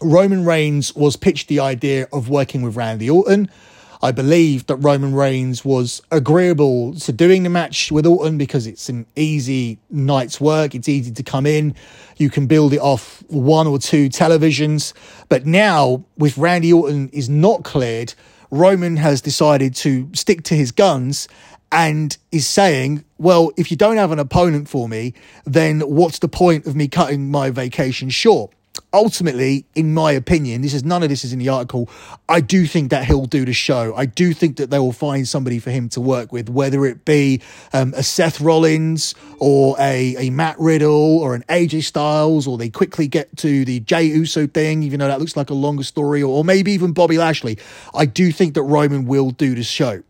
Roman 0.00 0.46
Reigns 0.46 0.94
was 0.94 1.16
pitched 1.16 1.48
the 1.48 1.60
idea 1.60 2.08
of 2.12 2.30
working 2.30 2.62
with 2.62 2.76
Randy 2.76 3.10
Orton. 3.10 3.50
I 4.02 4.12
believe 4.12 4.66
that 4.66 4.76
Roman 4.76 5.14
Reigns 5.14 5.62
was 5.62 6.00
agreeable 6.10 6.94
to 6.94 7.12
doing 7.12 7.42
the 7.42 7.50
match 7.50 7.92
with 7.92 8.06
Orton 8.06 8.38
because 8.38 8.66
it's 8.66 8.88
an 8.88 9.04
easy 9.14 9.78
night's 9.90 10.40
work. 10.40 10.74
It's 10.74 10.88
easy 10.88 11.10
to 11.12 11.22
come 11.22 11.44
in. 11.44 11.74
You 12.16 12.30
can 12.30 12.46
build 12.46 12.72
it 12.72 12.80
off 12.80 13.22
one 13.28 13.66
or 13.66 13.78
two 13.78 14.08
televisions. 14.08 14.94
But 15.28 15.44
now, 15.44 16.04
with 16.16 16.38
Randy 16.38 16.72
Orton 16.72 17.10
is 17.10 17.28
not 17.28 17.62
cleared, 17.62 18.14
Roman 18.50 18.96
has 18.96 19.20
decided 19.20 19.74
to 19.76 20.08
stick 20.14 20.44
to 20.44 20.54
his 20.54 20.72
guns 20.72 21.28
and 21.70 22.16
is 22.32 22.46
saying, 22.46 23.04
well, 23.18 23.52
if 23.58 23.70
you 23.70 23.76
don't 23.76 23.98
have 23.98 24.12
an 24.12 24.18
opponent 24.18 24.68
for 24.68 24.88
me, 24.88 25.12
then 25.44 25.80
what's 25.80 26.20
the 26.20 26.28
point 26.28 26.66
of 26.66 26.74
me 26.74 26.88
cutting 26.88 27.30
my 27.30 27.50
vacation 27.50 28.08
short? 28.08 28.50
Ultimately, 28.92 29.64
in 29.74 29.94
my 29.94 30.12
opinion, 30.12 30.62
this 30.62 30.74
is 30.74 30.84
none 30.84 31.02
of 31.02 31.08
this 31.08 31.24
is 31.24 31.32
in 31.32 31.38
the 31.38 31.48
article. 31.48 31.88
I 32.28 32.40
do 32.40 32.66
think 32.66 32.90
that 32.90 33.04
he'll 33.04 33.26
do 33.26 33.44
the 33.44 33.52
show. 33.52 33.94
I 33.94 34.06
do 34.06 34.32
think 34.32 34.56
that 34.56 34.70
they 34.70 34.78
will 34.78 34.92
find 34.92 35.26
somebody 35.26 35.58
for 35.58 35.70
him 35.70 35.88
to 35.90 36.00
work 36.00 36.32
with, 36.32 36.48
whether 36.48 36.84
it 36.86 37.04
be 37.04 37.40
um, 37.72 37.94
a 37.96 38.02
Seth 38.02 38.40
Rollins 38.40 39.14
or 39.38 39.76
a, 39.78 40.16
a 40.18 40.30
Matt 40.30 40.58
Riddle 40.58 41.18
or 41.18 41.34
an 41.34 41.44
AJ 41.48 41.84
Styles, 41.84 42.46
or 42.46 42.58
they 42.58 42.70
quickly 42.70 43.06
get 43.06 43.36
to 43.38 43.64
the 43.64 43.80
Jey 43.80 44.04
Uso 44.04 44.46
thing, 44.46 44.82
even 44.82 45.00
though 45.00 45.08
that 45.08 45.20
looks 45.20 45.36
like 45.36 45.50
a 45.50 45.54
longer 45.54 45.84
story, 45.84 46.22
or, 46.22 46.38
or 46.38 46.44
maybe 46.44 46.72
even 46.72 46.92
Bobby 46.92 47.18
Lashley. 47.18 47.58
I 47.94 48.06
do 48.06 48.32
think 48.32 48.54
that 48.54 48.62
Roman 48.62 49.06
will 49.06 49.30
do 49.30 49.54
the 49.54 49.62
show. 49.62 50.02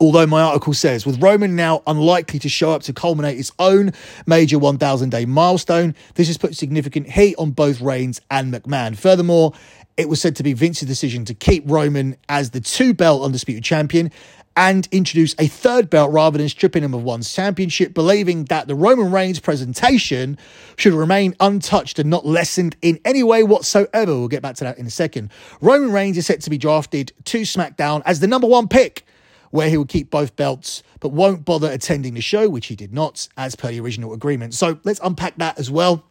Although 0.00 0.26
my 0.26 0.42
article 0.42 0.74
says, 0.74 1.06
with 1.06 1.22
Roman 1.22 1.56
now 1.56 1.82
unlikely 1.86 2.38
to 2.40 2.48
show 2.48 2.72
up 2.72 2.82
to 2.82 2.92
culminate 2.92 3.36
his 3.36 3.52
own 3.58 3.92
major 4.26 4.58
1,000 4.58 5.10
day 5.10 5.24
milestone, 5.24 5.94
this 6.14 6.26
has 6.26 6.36
put 6.36 6.54
significant 6.54 7.08
heat 7.10 7.34
on 7.38 7.52
both 7.52 7.80
Reigns 7.80 8.20
and 8.30 8.52
McMahon. 8.52 8.96
Furthermore, 8.96 9.52
it 9.96 10.08
was 10.08 10.20
said 10.20 10.36
to 10.36 10.42
be 10.42 10.52
Vince's 10.52 10.86
decision 10.86 11.24
to 11.24 11.34
keep 11.34 11.64
Roman 11.66 12.16
as 12.28 12.50
the 12.50 12.60
two 12.60 12.92
belt 12.92 13.22
undisputed 13.22 13.64
champion 13.64 14.10
and 14.56 14.88
introduce 14.90 15.34
a 15.38 15.46
third 15.46 15.90
belt 15.90 16.12
rather 16.12 16.38
than 16.38 16.48
stripping 16.48 16.82
him 16.82 16.94
of 16.94 17.02
one 17.02 17.22
championship, 17.22 17.92
believing 17.92 18.44
that 18.46 18.66
the 18.68 18.74
Roman 18.74 19.12
Reigns 19.12 19.38
presentation 19.38 20.38
should 20.76 20.94
remain 20.94 21.36
untouched 21.40 21.98
and 21.98 22.08
not 22.08 22.24
lessened 22.24 22.74
in 22.80 22.98
any 23.04 23.22
way 23.22 23.42
whatsoever. 23.42 24.12
We'll 24.12 24.28
get 24.28 24.42
back 24.42 24.56
to 24.56 24.64
that 24.64 24.78
in 24.78 24.86
a 24.86 24.90
second. 24.90 25.30
Roman 25.60 25.92
Reigns 25.92 26.16
is 26.16 26.26
set 26.26 26.40
to 26.42 26.50
be 26.50 26.58
drafted 26.58 27.12
to 27.24 27.42
SmackDown 27.42 28.02
as 28.06 28.20
the 28.20 28.26
number 28.26 28.46
one 28.46 28.66
pick 28.66 29.06
where 29.50 29.68
he 29.68 29.76
would 29.76 29.88
keep 29.88 30.10
both 30.10 30.36
belts 30.36 30.82
but 31.00 31.10
won't 31.10 31.44
bother 31.44 31.70
attending 31.70 32.14
the 32.14 32.20
show, 32.20 32.48
which 32.48 32.66
he 32.66 32.76
did 32.76 32.92
not, 32.92 33.28
as 33.36 33.54
per 33.54 33.68
the 33.68 33.80
original 33.80 34.12
agreement. 34.12 34.54
So 34.54 34.78
let's 34.84 35.00
unpack 35.02 35.36
that 35.38 35.58
as 35.58 35.70
well. 35.70 36.04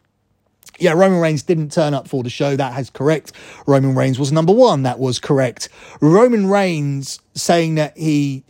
Yeah, 0.79 0.91
Roman 0.91 1.19
Reigns 1.19 1.43
didn't 1.43 1.71
turn 1.71 1.93
up 1.93 2.07
for 2.07 2.23
the 2.23 2.29
show. 2.29 2.55
That 2.55 2.77
is 2.79 2.89
correct. 2.89 3.31
Roman 3.65 3.95
Reigns 3.95 4.19
was 4.19 4.31
number 4.31 4.53
one. 4.53 4.83
That 4.83 4.99
was 4.99 5.19
correct. 5.19 5.69
Roman 6.01 6.47
Reigns 6.47 7.19
saying 7.33 7.75
that 7.75 7.97
he 7.97 8.43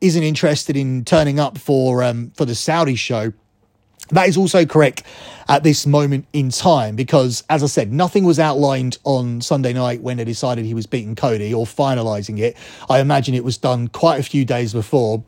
isn't 0.00 0.22
interested 0.22 0.76
in 0.76 1.04
turning 1.04 1.38
up 1.38 1.58
for 1.58 2.02
um, 2.02 2.32
for 2.34 2.44
the 2.44 2.54
Saudi 2.54 2.94
show 2.94 3.32
that 4.10 4.28
is 4.28 4.36
also 4.36 4.64
correct 4.64 5.02
at 5.48 5.62
this 5.62 5.86
moment 5.86 6.26
in 6.32 6.50
time 6.50 6.96
because, 6.96 7.42
as 7.48 7.62
I 7.62 7.66
said, 7.66 7.92
nothing 7.92 8.24
was 8.24 8.38
outlined 8.38 8.98
on 9.04 9.40
Sunday 9.40 9.72
night 9.72 10.00
when 10.02 10.16
they 10.16 10.24
decided 10.24 10.64
he 10.64 10.74
was 10.74 10.86
beating 10.86 11.14
Cody 11.14 11.52
or 11.52 11.66
finalizing 11.66 12.38
it. 12.38 12.56
I 12.88 13.00
imagine 13.00 13.34
it 13.34 13.44
was 13.44 13.58
done 13.58 13.88
quite 13.88 14.20
a 14.20 14.22
few 14.22 14.44
days 14.44 14.72
before. 14.72 15.24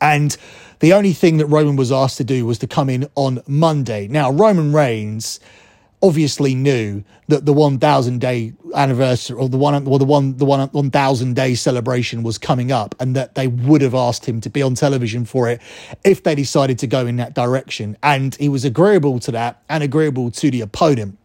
And 0.00 0.36
the 0.80 0.92
only 0.92 1.12
thing 1.12 1.36
that 1.36 1.46
Roman 1.46 1.76
was 1.76 1.92
asked 1.92 2.16
to 2.18 2.24
do 2.24 2.44
was 2.44 2.58
to 2.58 2.66
come 2.66 2.90
in 2.90 3.08
on 3.14 3.40
Monday. 3.46 4.08
Now, 4.08 4.30
Roman 4.30 4.72
Reigns 4.72 5.38
obviously 6.02 6.54
knew 6.54 7.04
that 7.28 7.46
the 7.46 7.52
1000 7.52 8.20
day 8.20 8.52
anniversary 8.74 9.36
or 9.36 9.48
the 9.48 9.56
one 9.56 9.86
or 9.86 9.98
the 9.98 10.04
one 10.04 10.36
the 10.36 10.44
one 10.44 10.68
1000 10.68 11.34
day 11.34 11.54
celebration 11.54 12.22
was 12.22 12.38
coming 12.38 12.72
up 12.72 12.94
and 12.98 13.14
that 13.14 13.34
they 13.34 13.46
would 13.46 13.80
have 13.80 13.94
asked 13.94 14.26
him 14.26 14.40
to 14.40 14.50
be 14.50 14.62
on 14.62 14.74
television 14.74 15.24
for 15.24 15.48
it 15.48 15.60
if 16.04 16.22
they 16.24 16.34
decided 16.34 16.78
to 16.78 16.86
go 16.86 17.06
in 17.06 17.16
that 17.16 17.34
direction 17.34 17.96
and 18.02 18.34
he 18.36 18.48
was 18.48 18.64
agreeable 18.64 19.20
to 19.20 19.30
that 19.30 19.62
and 19.68 19.84
agreeable 19.84 20.30
to 20.30 20.50
the 20.50 20.60
opponent 20.60 21.16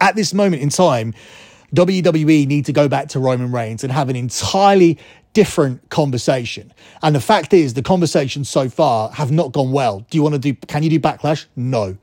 at 0.00 0.16
this 0.16 0.32
moment 0.32 0.62
in 0.62 0.70
time 0.70 1.12
WWE 1.74 2.46
need 2.46 2.64
to 2.66 2.72
go 2.72 2.88
back 2.88 3.08
to 3.08 3.20
Roman 3.20 3.52
Reigns 3.52 3.84
and 3.84 3.92
have 3.92 4.08
an 4.08 4.16
entirely 4.16 4.98
different 5.34 5.88
conversation. 5.90 6.72
And 7.02 7.14
the 7.14 7.20
fact 7.20 7.54
is, 7.54 7.74
the 7.74 7.82
conversations 7.82 8.48
so 8.48 8.68
far 8.68 9.10
have 9.12 9.30
not 9.30 9.52
gone 9.52 9.70
well. 9.70 10.00
Do 10.10 10.18
you 10.18 10.22
want 10.22 10.34
to 10.34 10.40
do, 10.40 10.54
can 10.54 10.82
you 10.82 10.90
do 10.90 10.98
backlash? 10.98 11.46
No. 11.54 11.96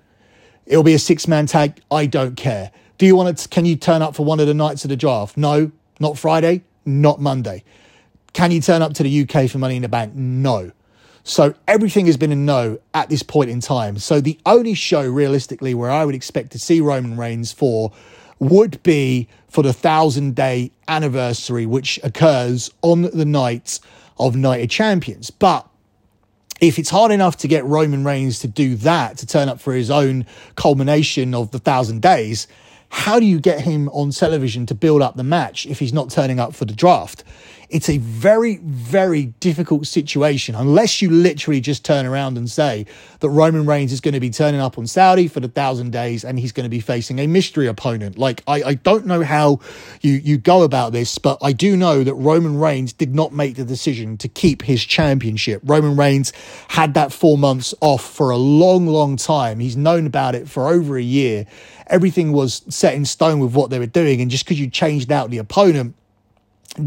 It'll 0.68 0.84
be 0.84 0.94
a 0.94 1.00
six 1.00 1.28
man 1.28 1.46
tag. 1.48 1.80
I 1.90 2.06
don't 2.06 2.36
care. 2.36 2.72
Do 2.98 3.06
you 3.06 3.16
want 3.16 3.38
to? 3.38 3.50
Can 3.50 3.66
you 3.66 3.76
turn 3.76 4.02
up 4.02 4.16
for 4.16 4.26
one 4.26 4.40
of 4.40 4.48
the 4.48 4.54
nights 4.54 4.84
of 4.84 4.90
the 4.90 4.98
draft? 4.98 5.38
No, 5.38 5.72
not 6.00 6.18
Friday, 6.18 6.64
not 6.86 7.22
Monday. 7.22 7.64
Can 8.34 8.52
you 8.52 8.62
turn 8.62 8.82
up 8.82 8.94
to 8.96 9.04
the 9.04 9.22
UK 9.22 9.50
for 9.50 9.58
Money 9.58 9.78
in 9.78 9.82
the 9.82 9.90
Bank? 9.90 10.14
No. 10.14 10.72
So 11.24 11.56
everything 11.68 12.06
has 12.06 12.18
been 12.18 12.32
a 12.32 12.36
no 12.36 12.80
at 12.94 13.10
this 13.10 13.24
point 13.24 13.50
in 13.50 13.60
time. 13.60 13.98
So 13.98 14.22
the 14.22 14.40
only 14.46 14.74
show 14.74 15.08
realistically 15.08 15.74
where 15.74 15.90
I 15.90 16.06
would 16.06 16.16
expect 16.16 16.52
to 16.52 16.60
see 16.60 16.80
Roman 16.80 17.18
Reigns 17.18 17.52
for 17.52 17.92
would 18.40 18.82
be 18.84 19.28
for 19.50 19.64
the 19.64 19.74
thousand 19.74 20.36
day 20.36 20.72
anniversary, 20.88 21.66
which 21.66 22.00
occurs 22.04 22.70
on 22.82 23.04
the 23.04 23.26
night 23.26 23.80
of 24.20 24.36
Night 24.36 24.64
of 24.64 24.70
Champions. 24.70 25.30
But 25.30 25.68
if 26.60 26.80
it's 26.80 26.90
hard 26.90 27.12
enough 27.12 27.38
to 27.38 27.48
get 27.48 27.64
Roman 27.66 28.04
Reigns 28.04 28.40
to 28.40 28.48
do 28.48 28.76
that, 28.78 29.18
to 29.20 29.28
turn 29.28 29.50
up 29.50 29.60
for 29.60 29.74
his 29.74 29.92
own 29.92 30.26
culmination 30.56 31.34
of 31.34 31.52
the 31.52 31.60
thousand 31.60 32.02
days, 32.02 32.48
how 32.90 33.20
do 33.20 33.26
you 33.26 33.40
get 33.40 33.62
him 33.62 33.90
on 33.90 34.12
television 34.12 34.66
to 34.66 34.76
build 34.76 35.02
up 35.02 35.16
the 35.16 35.24
match 35.24 35.66
if 35.66 35.80
he's 35.80 35.94
not 35.94 36.10
turning 36.10 36.40
up 36.40 36.56
for 36.56 36.66
the 36.66 36.74
draft? 36.74 37.24
It's 37.70 37.90
a 37.90 37.98
very, 37.98 38.58
very 38.64 39.26
difficult 39.42 39.88
situation 39.88 40.56
unless 40.56 41.02
you 41.02 41.10
literally 41.10 41.60
just 41.60 41.84
turn 41.84 42.06
around 42.06 42.38
and 42.38 42.50
say 42.50 42.86
that 43.20 43.30
Roman 43.30 43.66
Reigns 43.66 43.92
is 43.92 44.00
going 44.00 44.14
to 44.14 44.22
be 44.22 44.30
turning 44.30 44.62
up 44.62 44.78
on 44.78 44.88
Saudi 44.88 45.28
for 45.28 45.42
the 45.42 45.50
thousand 45.50 45.92
days 45.92 46.24
and 46.24 46.40
he's 46.40 46.54
going 46.54 46.64
to 46.64 46.70
be 46.70 46.80
facing 46.80 47.20
a 47.20 47.28
mystery 47.28 47.68
opponent. 47.68 48.18
Like, 48.18 48.42
I, 48.48 48.64
I 48.64 48.74
don't 48.76 49.06
know 49.06 49.22
how 49.22 49.60
you, 50.02 50.14
you 50.14 50.38
go 50.38 50.64
about 50.64 50.94
this, 50.94 51.18
but 51.18 51.40
I 51.42 51.52
do 51.52 51.76
know 51.76 52.06
that 52.06 52.14
Roman 52.14 52.58
Reigns 52.58 52.94
did 52.94 53.14
not 53.14 53.34
make 53.34 53.58
the 53.58 53.66
decision 53.66 54.16
to 54.20 54.30
keep 54.30 54.62
his 54.62 54.86
championship. 54.86 55.62
Roman 55.66 55.98
Reigns 55.98 56.32
had 56.70 56.94
that 56.94 57.12
four 57.12 57.38
months 57.38 57.74
off 57.82 58.04
for 58.04 58.30
a 58.30 58.38
long, 58.38 58.88
long 58.88 59.18
time. 59.18 59.60
He's 59.60 59.76
known 59.76 60.06
about 60.06 60.36
it 60.36 60.48
for 60.48 60.70
over 60.70 60.98
a 60.98 61.04
year. 61.04 61.46
Everything 61.88 62.32
was 62.32 62.62
set 62.70 62.94
in 62.94 63.04
stone 63.04 63.40
with 63.40 63.54
what 63.54 63.72
they 63.72 63.80
were 63.80 63.86
doing. 63.86 64.22
And 64.22 64.32
just 64.32 64.46
because 64.46 64.58
you 64.58 64.70
changed 64.70 65.12
out 65.12 65.32
the 65.32 65.40
opponent, 65.40 65.96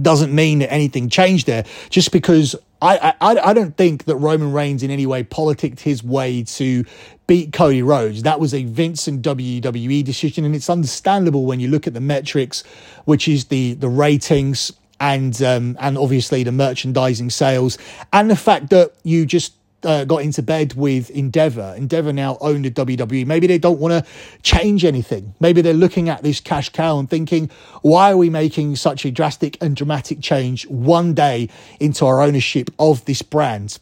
doesn't 0.03 0.35
mean 0.35 0.61
that 0.61 0.73
anything 0.73 1.09
changed 1.09 1.47
there. 1.47 1.65
Just 1.89 2.13
because 2.13 2.55
I, 2.83 3.15
I, 3.21 3.37
I 3.51 3.55
don't 3.55 3.77
think 3.77 4.05
that 4.05 4.17
Roman 4.17 4.53
Reigns 4.53 4.83
in 4.83 4.91
any 4.91 5.07
way 5.07 5.23
politicked 5.23 5.81
his 5.81 6.03
way 6.03 6.43
to 6.45 6.85
beat 7.27 7.53
Cody 7.53 7.83
Rhodes. 7.83 8.23
That 8.23 8.41
was 8.41 8.55
a 8.55 8.65
Vince 8.65 9.07
and 9.07 9.23
WWE 9.23 10.05
decision, 10.05 10.45
and 10.45 10.55
it's 10.55 10.71
understandable 10.71 11.45
when 11.45 11.61
you 11.61 11.69
look 11.69 11.87
at 11.87 11.95
the 11.95 12.01
metrics, 12.01 12.63
which 13.05 13.29
is 13.29 13.47
the 13.47 13.75
the 13.75 13.89
ratings 13.89 14.73
and 14.99 15.41
um, 15.43 15.77
and 15.81 15.99
obviously 15.99 16.43
the 16.43 16.53
merchandising 16.53 17.31
sales, 17.31 17.79
and 18.13 18.31
the 18.31 18.37
fact 18.37 18.71
that 18.71 18.95
you 19.03 19.27
just 19.27 19.55
uh, 19.83 20.05
got 20.05 20.23
into 20.23 20.43
bed 20.43 20.75
with 20.75 21.11
Endeavor. 21.11 21.75
Endeavor 21.77 22.13
now 22.13 22.39
own 22.41 22.63
the 22.63 22.71
WWE. 22.71 23.27
Maybe 23.27 23.47
they 23.47 23.59
don't 23.59 23.81
want 23.81 23.93
to 23.93 24.11
change 24.43 24.85
anything. 24.85 25.35
Maybe 25.41 25.63
they're 25.63 25.75
looking 25.75 26.09
at 26.09 26.23
this 26.23 26.41
cash 26.41 26.69
cow 26.71 26.99
and 26.99 27.09
thinking, 27.09 27.51
why 27.83 28.13
are 28.13 28.17
we 28.17 28.31
making 28.31 28.77
such 28.77 29.05
a 29.05 29.11
drastic 29.11 29.57
and 29.63 29.77
dramatic 29.77 30.21
change 30.21 30.67
one 30.69 31.15
day 31.15 31.49
into 31.79 32.07
our 32.07 32.21
ownership 32.21 32.71
of 32.79 33.05
this 33.05 33.23
brand? 33.23 33.79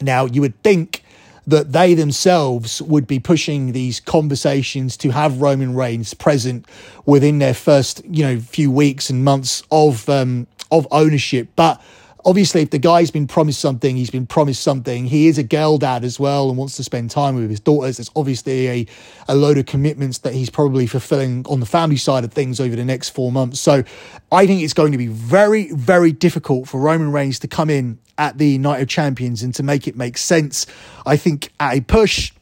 Now, 0.00 0.26
you 0.26 0.40
would 0.40 0.60
think 0.62 1.02
that 1.46 1.72
they 1.72 1.94
themselves 1.94 2.82
would 2.82 3.06
be 3.06 3.18
pushing 3.18 3.72
these 3.72 4.00
conversations 4.00 4.98
to 4.98 5.10
have 5.10 5.40
Roman 5.40 5.74
Reigns 5.74 6.12
present 6.12 6.66
within 7.06 7.38
their 7.38 7.54
first, 7.54 8.04
you 8.04 8.22
know, 8.22 8.38
few 8.38 8.70
weeks 8.70 9.08
and 9.08 9.24
months 9.24 9.62
of 9.70 10.08
um, 10.10 10.46
of 10.70 10.86
ownership, 10.90 11.48
but 11.56 11.80
obviously, 12.28 12.60
if 12.60 12.68
the 12.68 12.78
guy's 12.78 13.10
been 13.10 13.26
promised 13.26 13.58
something, 13.58 13.96
he's 13.96 14.10
been 14.10 14.26
promised 14.26 14.62
something. 14.62 15.06
He 15.06 15.28
is 15.28 15.38
a 15.38 15.42
girl 15.42 15.78
dad 15.78 16.04
as 16.04 16.20
well 16.20 16.50
and 16.50 16.58
wants 16.58 16.76
to 16.76 16.84
spend 16.84 17.10
time 17.10 17.36
with 17.36 17.48
his 17.48 17.58
daughters. 17.58 17.96
There's 17.96 18.10
obviously 18.14 18.68
a, 18.68 18.86
a 19.28 19.34
load 19.34 19.56
of 19.56 19.64
commitments 19.64 20.18
that 20.18 20.34
he's 20.34 20.50
probably 20.50 20.86
fulfilling 20.86 21.46
on 21.48 21.60
the 21.60 21.66
family 21.66 21.96
side 21.96 22.24
of 22.24 22.32
things 22.32 22.60
over 22.60 22.76
the 22.76 22.84
next 22.84 23.10
four 23.10 23.32
months. 23.32 23.60
So 23.60 23.82
I 24.30 24.46
think 24.46 24.60
it's 24.62 24.74
going 24.74 24.92
to 24.92 24.98
be 24.98 25.06
very, 25.06 25.72
very 25.72 26.12
difficult 26.12 26.68
for 26.68 26.78
Roman 26.78 27.12
Reigns 27.12 27.38
to 27.38 27.48
come 27.48 27.70
in 27.70 27.98
at 28.18 28.36
the 28.36 28.58
Night 28.58 28.82
of 28.82 28.88
Champions 28.88 29.42
and 29.42 29.54
to 29.54 29.62
make 29.62 29.88
it 29.88 29.96
make 29.96 30.18
sense. 30.18 30.66
I 31.06 31.16
think 31.16 31.50
at 31.58 31.78
a 31.78 31.80
push, 31.80 32.32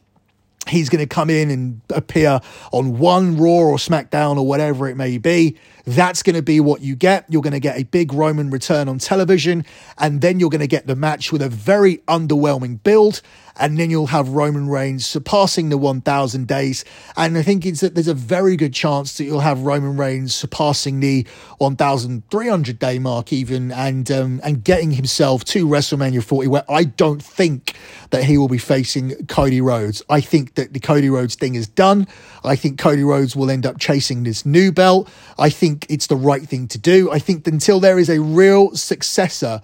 he's 0.69 0.89
going 0.89 1.01
to 1.01 1.07
come 1.07 1.31
in 1.31 1.51
and 1.51 1.81
appear 1.91 2.41
on 2.73 2.99
one 2.99 3.37
Raw 3.37 3.49
or 3.49 3.77
SmackDown 3.77 4.37
or 4.37 4.47
whatever 4.47 4.89
it 4.89 4.97
may 4.97 5.19
be. 5.19 5.57
That's 5.85 6.23
going 6.23 6.35
to 6.37 6.43
be 6.43 6.59
what 6.59 6.81
you 6.81 6.97
get. 6.97 7.25
You're 7.29 7.43
going 7.43 7.53
to 7.53 7.61
get 7.61 7.79
a 7.79 7.85
big 7.85 8.13
Roman 8.13 8.51
return 8.51 8.89
on 8.89 8.99
television, 8.99 9.65
and 9.99 10.21
then 10.21 10.41
you're 10.41 10.51
going 10.51 10.61
to 10.61 10.67
get 10.67 10.87
the 10.87 10.97
match 10.97 11.31
with 11.31 11.43
a 11.43 11.49
very 11.49 11.99
underwhelming 12.09 12.83
build 12.83 13.23
and 13.59 13.79
then 13.79 13.91
you'll 13.91 14.09
have 14.09 14.29
Roman 14.31 14.69
Reigns 14.69 15.07
surpassing 15.07 15.69
the 15.69 15.79
1,000 15.79 16.47
days. 16.47 16.85
And 17.17 17.37
I 17.39 17.43
think 17.43 17.65
it's 17.65 17.81
that 17.81 17.95
there's 17.95 18.09
a 18.09 18.15
very 18.15 18.57
good 18.57 18.75
chance 18.75 19.17
that 19.17 19.25
you'll 19.25 19.41
have 19.41 19.61
Roman 19.61 19.97
Reigns 19.97 20.35
surpassing 20.35 21.01
the 21.01 21.27
1,300 21.59 22.79
day 22.79 22.99
mark, 22.99 23.33
even, 23.33 23.73
and 23.73 24.11
um, 24.11 24.41
and 24.45 24.63
getting 24.63 24.93
himself 24.93 25.45
to 25.47 25.67
WrestleMania 25.67 26.23
40, 26.23 26.49
where 26.49 26.65
I 26.71 26.85
don't 26.85 27.23
think 27.23 27.75
that 28.11 28.25
he 28.25 28.39
will 28.39 28.49
be 28.49 28.59
facing 28.59 29.27
Cody 29.27 29.61
Rhodes. 29.61 30.03
I 30.09 30.21
think 30.21 30.55
that 30.55 30.73
the 30.73 30.81
Cody 30.81 31.11
Rhodes 31.11 31.35
thing 31.35 31.55
is 31.55 31.67
done. 31.67 32.07
I 32.45 32.57
think 32.57 32.79
Cody 32.79 33.03
Rhodes 33.03 33.35
will 33.35 33.51
end 33.51 33.67
up 33.67 33.79
chasing 33.79 34.23
this 34.23 34.47
new 34.47 34.71
belt. 34.71 35.09
I 35.39 35.51
think 35.51 35.87
it's 35.89 36.07
the 36.07 36.17
right 36.17 36.43
thing 36.43 36.69
to 36.69 36.79
do. 36.79 37.11
I 37.11 37.19
think 37.19 37.47
until 37.47 37.81
there 37.81 37.99
is 37.99 38.09
a 38.09 38.21
real 38.21 38.75
successor 38.77 39.61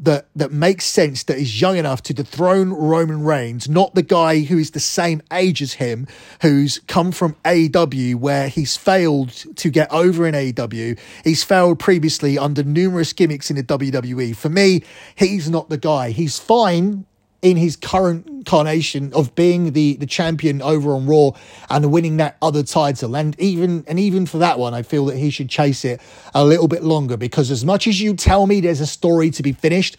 that 0.00 0.28
that 0.34 0.52
makes 0.52 0.84
sense 0.84 1.22
that 1.24 1.36
is 1.36 1.60
young 1.60 1.76
enough 1.76 2.02
to 2.02 2.14
dethrone 2.14 2.70
Roman 2.70 3.22
Reigns, 3.22 3.68
not 3.68 3.94
the 3.94 4.02
guy 4.02 4.40
who 4.40 4.58
is 4.58 4.70
the 4.70 4.80
same 4.80 5.22
age 5.32 5.60
as 5.60 5.74
him, 5.74 6.06
who's 6.40 6.78
come 6.86 7.12
from 7.12 7.36
AEW 7.44 8.16
where 8.16 8.48
he's 8.48 8.76
failed 8.76 9.30
to 9.56 9.70
get 9.70 9.92
over 9.92 10.26
in 10.26 10.34
AEW. 10.34 10.98
He's 11.24 11.44
failed 11.44 11.78
previously 11.78 12.38
under 12.38 12.62
numerous 12.62 13.12
gimmicks 13.12 13.50
in 13.50 13.56
the 13.56 13.62
WWE. 13.62 14.34
For 14.34 14.48
me, 14.48 14.82
he's 15.14 15.50
not 15.50 15.68
the 15.68 15.78
guy. 15.78 16.10
He's 16.10 16.38
fine 16.38 17.06
in 17.42 17.56
his 17.56 17.74
current 17.74 18.26
incarnation 18.28 19.12
of 19.12 19.34
being 19.34 19.72
the 19.72 19.96
the 19.96 20.06
champion 20.06 20.62
over 20.62 20.94
on 20.94 21.06
Raw 21.06 21.32
and 21.68 21.92
winning 21.92 22.16
that 22.16 22.36
other 22.40 22.62
title. 22.62 23.16
And 23.16 23.38
even 23.38 23.84
and 23.86 23.98
even 23.98 24.26
for 24.26 24.38
that 24.38 24.58
one, 24.58 24.74
I 24.74 24.82
feel 24.82 25.06
that 25.06 25.16
he 25.16 25.30
should 25.30 25.50
chase 25.50 25.84
it 25.84 26.00
a 26.34 26.44
little 26.44 26.68
bit 26.68 26.84
longer 26.84 27.16
because 27.16 27.50
as 27.50 27.64
much 27.64 27.86
as 27.86 28.00
you 28.00 28.14
tell 28.14 28.46
me 28.46 28.60
there's 28.60 28.80
a 28.80 28.86
story 28.86 29.30
to 29.32 29.42
be 29.42 29.52
finished, 29.52 29.96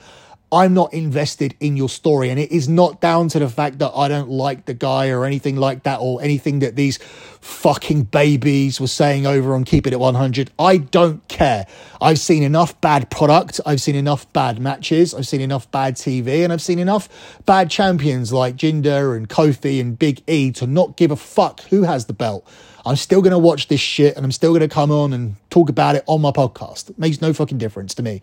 I'm 0.54 0.76
not 0.76 0.94
invested 0.94 1.56
in 1.60 1.76
your 1.76 1.90
story. 1.90 2.30
And 2.30 2.40
it 2.40 2.52
is 2.52 2.70
not 2.70 3.02
down 3.02 3.28
to 3.30 3.40
the 3.40 3.50
fact 3.50 3.80
that 3.80 3.92
I 3.96 4.08
don't 4.08 4.30
like 4.30 4.66
the 4.66 4.76
guy 4.76 5.10
or 5.10 5.26
anything 5.26 5.56
like 5.56 5.84
that 5.84 6.00
or 6.00 6.22
anything 6.22 6.60
that 6.60 6.76
these 6.76 7.00
fucking 7.42 8.04
babies 8.04 8.80
were 8.80 8.88
saying 8.88 9.26
over 9.26 9.56
on 9.56 9.64
Keep 9.64 9.88
It 9.88 9.94
at 9.94 10.00
100. 10.00 10.52
I 10.60 10.78
don't 10.78 11.28
care. 11.28 11.66
I've 12.00 12.20
seen 12.20 12.44
enough 12.44 12.80
bad 12.82 13.10
product. 13.10 13.60
I've 13.66 13.82
seen 13.82 13.96
enough 13.96 14.32
bad 14.32 14.60
matches. 14.60 15.16
I've 15.16 15.28
seen 15.28 15.42
enough 15.42 15.70
bad 15.72 15.96
TV 15.96 16.44
and 16.44 16.54
I've 16.54 16.62
seen 16.62 16.78
enough 16.78 17.10
bad 17.48 17.72
champions 17.72 18.32
like 18.32 18.56
Jinder 18.56 19.18
and 19.18 19.28
Kofi 19.28 19.82
and 19.82 19.98
Big 19.98 20.22
E 20.28 20.52
to 20.52 20.68
not 20.68 20.98
give 20.98 21.10
a 21.10 21.16
fuck 21.16 21.62
who 21.64 21.82
has 21.82 22.06
the 22.06 22.14
belt. 22.14 22.48
I'm 22.86 22.96
still 22.96 23.22
going 23.22 23.32
to 23.32 23.40
watch 23.40 23.68
this 23.68 23.80
shit 23.80 24.16
and 24.16 24.26
I'm 24.26 24.32
still 24.32 24.52
going 24.52 24.62
to 24.62 24.68
come 24.68 24.92
on 24.92 25.14
and 25.14 25.36
talk 25.50 25.70
about 25.70 25.96
it 25.96 26.04
on 26.06 26.22
my 26.22 26.32
podcast. 26.32 26.90
It 26.90 27.00
makes 27.00 27.22
no 27.22 27.34
fucking 27.34 27.58
difference 27.58 27.94
to 27.96 28.04
me. 28.04 28.22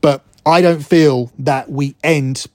But 0.00 0.22
I 0.44 0.60
don't 0.60 0.84
feel 0.84 1.32
that 1.38 1.70
we 1.70 1.96
end 2.04 2.46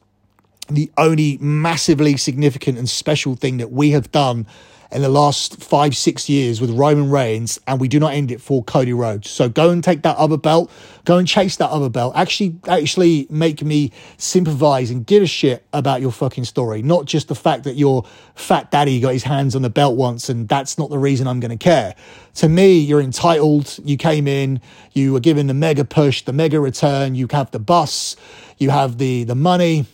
the 0.68 0.92
only 0.98 1.38
massively 1.40 2.18
significant 2.18 2.78
and 2.78 2.88
special 2.88 3.36
thing 3.36 3.58
that 3.58 3.72
we 3.72 3.92
have 3.92 4.12
done 4.12 4.46
in 4.92 5.04
the 5.04 5.10
last 5.10 5.62
five, 5.62 5.96
six 5.96 6.28
years 6.28 6.60
with 6.60 6.72
Roman 6.72 7.12
Reigns, 7.12 7.60
and 7.68 7.80
we 7.80 7.88
do 7.88 8.00
not 8.00 8.14
end 8.14 8.32
it 8.32 8.42
for 8.42 8.64
Cody 8.64 8.94
Rhodes. 8.94 9.30
So 9.30 9.48
go 9.48 9.70
and 9.70 9.84
take 9.84 10.02
that 10.02 10.18
other 10.18 10.38
belt, 10.38 10.72
go 11.06 11.18
and 11.18 11.28
chase 11.28 11.58
that 11.58 11.70
other 11.70 11.90
belt. 11.90 12.14
Actually, 12.16 12.56
actually 12.68 13.28
make 13.30 13.62
me 13.62 13.92
sympathize 14.18 14.90
and 14.90 15.06
give 15.06 15.22
a 15.22 15.28
shit 15.28 15.64
about 15.74 16.02
your 16.02 16.12
fucking 16.12 16.46
story, 16.46 16.82
not 16.82 17.06
just 17.06 17.28
the 17.28 17.36
fact 17.36 17.66
that 17.66 17.76
your 17.76 18.04
fat 18.34 18.72
daddy 18.72 19.00
got 19.00 19.14
his 19.14 19.24
hands 19.24 19.56
on 19.56 19.62
the 19.62 19.70
belt 19.70 19.96
once, 19.96 20.28
and 20.28 20.50
that's 20.50 20.80
not 20.80 20.90
the 20.90 20.98
reason 20.98 21.28
I'm 21.28 21.40
going 21.40 21.56
to 21.56 21.64
care. 21.64 21.94
To 22.36 22.50
me, 22.50 22.80
you're 22.80 23.02
entitled. 23.02 23.78
You 23.84 23.96
came 23.96 24.28
in, 24.28 24.60
you 24.94 25.14
were 25.14 25.20
given 25.20 25.46
the 25.46 25.54
mega 25.54 25.86
push, 25.86 26.24
the 26.24 26.34
mega 26.34 26.60
return. 26.60 27.14
You 27.14 27.28
have 27.32 27.52
the 27.52 27.60
bus, 27.60 28.16
you 28.58 28.72
have 28.72 28.98
the 28.98 29.24
the 29.24 29.36
money. 29.36 29.86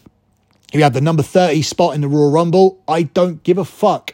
You 0.73 0.83
have 0.83 0.93
the 0.93 0.99
number 0.99 1.23
30 1.23 1.61
spot 1.61 1.95
in 1.95 2.01
the 2.01 2.07
Royal 2.09 2.31
Rumble. 2.31 2.81
I 2.85 3.03
don't 3.03 3.41
give 3.43 3.57
a 3.57 3.63
fuck 3.63 4.13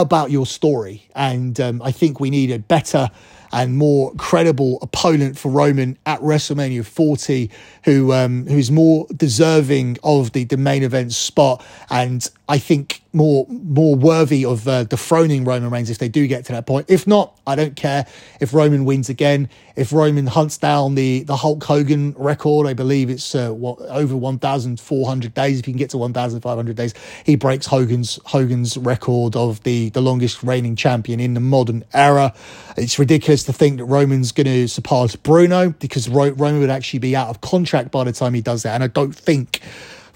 about 0.00 0.30
your 0.30 0.46
story. 0.46 1.04
And 1.14 1.58
um, 1.60 1.82
I 1.82 1.92
think 1.92 2.20
we 2.20 2.30
need 2.30 2.50
a 2.50 2.58
better 2.58 3.10
and 3.52 3.76
more 3.76 4.14
credible 4.14 4.78
opponent 4.82 5.38
for 5.38 5.50
Roman 5.50 5.98
at 6.06 6.20
WrestleMania 6.20 6.84
40, 6.84 7.50
who 7.84 8.12
um, 8.12 8.46
who's 8.46 8.70
more 8.70 9.06
deserving 9.14 9.98
of 10.02 10.32
the, 10.32 10.44
the 10.44 10.56
main 10.56 10.82
event 10.82 11.12
spot, 11.12 11.64
and 11.90 12.28
I 12.48 12.58
think 12.58 13.02
more 13.12 13.46
more 13.48 13.96
worthy 13.96 14.44
of 14.44 14.68
uh, 14.68 14.84
dethroning 14.84 15.44
Roman 15.44 15.70
Reigns 15.70 15.90
if 15.90 15.98
they 15.98 16.08
do 16.08 16.26
get 16.26 16.44
to 16.44 16.52
that 16.52 16.66
point. 16.66 16.86
If 16.88 17.06
not, 17.06 17.36
I 17.46 17.56
don't 17.56 17.74
care 17.74 18.06
if 18.40 18.52
Roman 18.52 18.84
wins 18.84 19.08
again. 19.08 19.48
If 19.74 19.92
Roman 19.92 20.26
hunts 20.26 20.58
down 20.58 20.94
the 20.94 21.22
the 21.24 21.36
Hulk 21.36 21.64
Hogan 21.64 22.14
record, 22.16 22.66
I 22.66 22.74
believe 22.74 23.10
it's 23.10 23.34
uh, 23.34 23.50
what, 23.50 23.80
over 23.80 24.16
1,400 24.16 25.34
days. 25.34 25.58
If 25.58 25.64
he 25.64 25.72
can 25.72 25.78
get 25.78 25.90
to 25.90 25.98
1,500 25.98 26.76
days, 26.76 26.94
he 27.24 27.36
breaks 27.36 27.66
Hogan's 27.66 28.20
Hogan's 28.26 28.76
record 28.76 29.34
of 29.34 29.62
the 29.64 29.88
the 29.90 30.02
longest 30.02 30.42
reigning 30.42 30.76
champion 30.76 31.18
in 31.18 31.34
the 31.34 31.40
modern 31.40 31.84
era. 31.94 32.34
It's 32.76 32.98
ridiculous 32.98 33.35
to 33.44 33.52
think 33.52 33.78
that 33.78 33.84
Roman's 33.84 34.32
going 34.32 34.46
to 34.46 34.68
surpass 34.68 35.16
Bruno 35.16 35.70
because 35.70 36.08
Ro- 36.08 36.30
Roman 36.30 36.60
would 36.60 36.70
actually 36.70 37.00
be 37.00 37.14
out 37.14 37.28
of 37.28 37.40
contract 37.40 37.90
by 37.90 38.04
the 38.04 38.12
time 38.12 38.34
he 38.34 38.40
does 38.40 38.62
that, 38.62 38.74
and 38.74 38.82
I 38.82 38.88
don't 38.88 39.14
think 39.14 39.60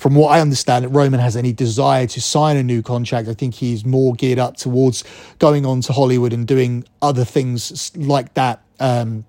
from 0.00 0.14
what 0.14 0.28
I 0.28 0.40
understand, 0.40 0.86
that 0.86 0.88
Roman 0.88 1.20
has 1.20 1.36
any 1.36 1.52
desire 1.52 2.06
to 2.06 2.22
sign 2.22 2.56
a 2.56 2.62
new 2.62 2.80
contract. 2.80 3.28
I 3.28 3.34
think 3.34 3.52
he's 3.52 3.84
more 3.84 4.14
geared 4.14 4.38
up 4.38 4.56
towards 4.56 5.04
going 5.38 5.66
on 5.66 5.82
to 5.82 5.92
Hollywood 5.92 6.32
and 6.32 6.46
doing 6.46 6.84
other 7.02 7.26
things 7.26 7.94
like 7.94 8.32
that. 8.32 8.62
Um, 8.80 9.26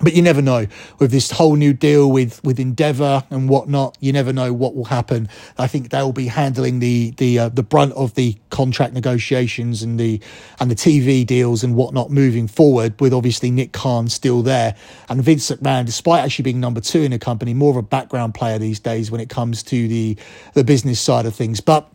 but 0.00 0.14
you 0.14 0.22
never 0.22 0.42
know 0.42 0.66
with 0.98 1.10
this 1.10 1.30
whole 1.30 1.56
new 1.56 1.72
deal 1.72 2.10
with 2.10 2.42
with 2.44 2.58
Endeavor 2.58 3.24
and 3.30 3.48
whatnot. 3.48 3.96
You 4.00 4.12
never 4.12 4.32
know 4.32 4.52
what 4.52 4.74
will 4.74 4.86
happen. 4.86 5.28
I 5.58 5.66
think 5.66 5.90
they'll 5.90 6.12
be 6.12 6.26
handling 6.26 6.78
the 6.78 7.12
the 7.12 7.38
uh, 7.38 7.48
the 7.48 7.62
brunt 7.62 7.92
of 7.94 8.14
the 8.14 8.36
contract 8.50 8.94
negotiations 8.94 9.82
and 9.82 9.98
the 9.98 10.20
and 10.60 10.70
the 10.70 10.74
TV 10.74 11.26
deals 11.26 11.64
and 11.64 11.74
whatnot 11.74 12.10
moving 12.10 12.48
forward. 12.48 13.00
With 13.00 13.12
obviously 13.12 13.50
Nick 13.50 13.72
Khan 13.72 14.08
still 14.08 14.42
there 14.42 14.74
and 15.08 15.22
Vince 15.22 15.50
McMahon, 15.50 15.86
despite 15.86 16.24
actually 16.24 16.44
being 16.44 16.60
number 16.60 16.80
two 16.80 17.02
in 17.02 17.10
the 17.10 17.18
company, 17.18 17.54
more 17.54 17.70
of 17.70 17.76
a 17.76 17.82
background 17.82 18.34
player 18.34 18.58
these 18.58 18.80
days 18.80 19.10
when 19.10 19.20
it 19.20 19.28
comes 19.28 19.62
to 19.64 19.88
the 19.88 20.16
the 20.54 20.64
business 20.64 21.00
side 21.00 21.26
of 21.26 21.34
things. 21.34 21.60
But 21.60 21.90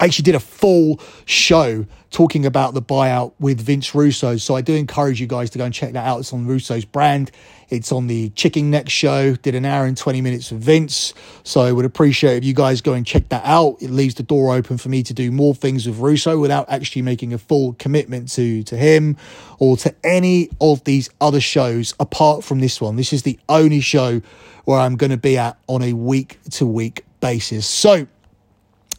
actually 0.00 0.24
did 0.24 0.34
a 0.34 0.40
full 0.40 1.00
show 1.24 1.86
talking 2.10 2.46
about 2.46 2.74
the 2.74 2.82
buyout 2.82 3.32
with 3.38 3.60
Vince 3.60 3.94
Russo. 3.94 4.36
So 4.36 4.54
I 4.54 4.60
do 4.60 4.74
encourage 4.74 5.20
you 5.20 5.26
guys 5.26 5.50
to 5.50 5.58
go 5.58 5.64
and 5.64 5.74
check 5.74 5.92
that 5.92 6.06
out. 6.06 6.20
It's 6.20 6.32
on 6.32 6.46
Russo's 6.46 6.84
brand. 6.84 7.30
It's 7.68 7.90
on 7.90 8.06
the 8.06 8.30
Chicken 8.30 8.70
Neck 8.70 8.88
show. 8.88 9.34
Did 9.34 9.54
an 9.54 9.64
hour 9.64 9.84
and 9.84 9.96
20 9.96 10.20
minutes 10.20 10.50
with 10.50 10.62
Vince. 10.62 11.14
So 11.42 11.62
I 11.62 11.72
would 11.72 11.84
appreciate 11.84 12.36
if 12.38 12.44
you 12.44 12.54
guys 12.54 12.80
go 12.80 12.92
and 12.92 13.04
check 13.04 13.28
that 13.30 13.44
out. 13.44 13.76
It 13.82 13.90
leaves 13.90 14.14
the 14.14 14.22
door 14.22 14.54
open 14.54 14.78
for 14.78 14.88
me 14.88 15.02
to 15.02 15.12
do 15.12 15.30
more 15.32 15.54
things 15.54 15.86
with 15.86 15.98
Russo 15.98 16.38
without 16.38 16.70
actually 16.70 17.02
making 17.02 17.32
a 17.32 17.38
full 17.38 17.74
commitment 17.74 18.30
to, 18.32 18.62
to 18.62 18.76
him 18.76 19.16
or 19.58 19.76
to 19.78 19.94
any 20.04 20.48
of 20.60 20.84
these 20.84 21.10
other 21.20 21.40
shows 21.40 21.94
apart 21.98 22.44
from 22.44 22.60
this 22.60 22.80
one. 22.80 22.96
This 22.96 23.12
is 23.12 23.24
the 23.24 23.38
only 23.48 23.80
show 23.80 24.22
where 24.64 24.78
I'm 24.78 24.96
going 24.96 25.10
to 25.10 25.16
be 25.16 25.36
at 25.36 25.58
on 25.66 25.82
a 25.82 25.92
week 25.92 26.38
to 26.52 26.66
week 26.66 27.04
basis. 27.20 27.66
So 27.66 28.06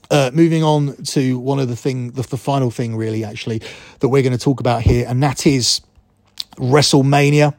uh, 0.09 0.31
moving 0.33 0.63
on 0.63 0.95
to 1.03 1.37
one 1.39 1.59
of 1.59 1.67
the 1.67 1.75
thing, 1.75 2.11
the, 2.11 2.23
the 2.23 2.37
final 2.37 2.71
thing, 2.71 2.95
really, 2.95 3.23
actually, 3.23 3.61
that 3.99 4.09
we're 4.09 4.23
going 4.23 4.37
to 4.37 4.43
talk 4.43 4.59
about 4.59 4.81
here, 4.81 5.05
and 5.07 5.21
that 5.23 5.45
is 5.45 5.81
WrestleMania. 6.57 7.53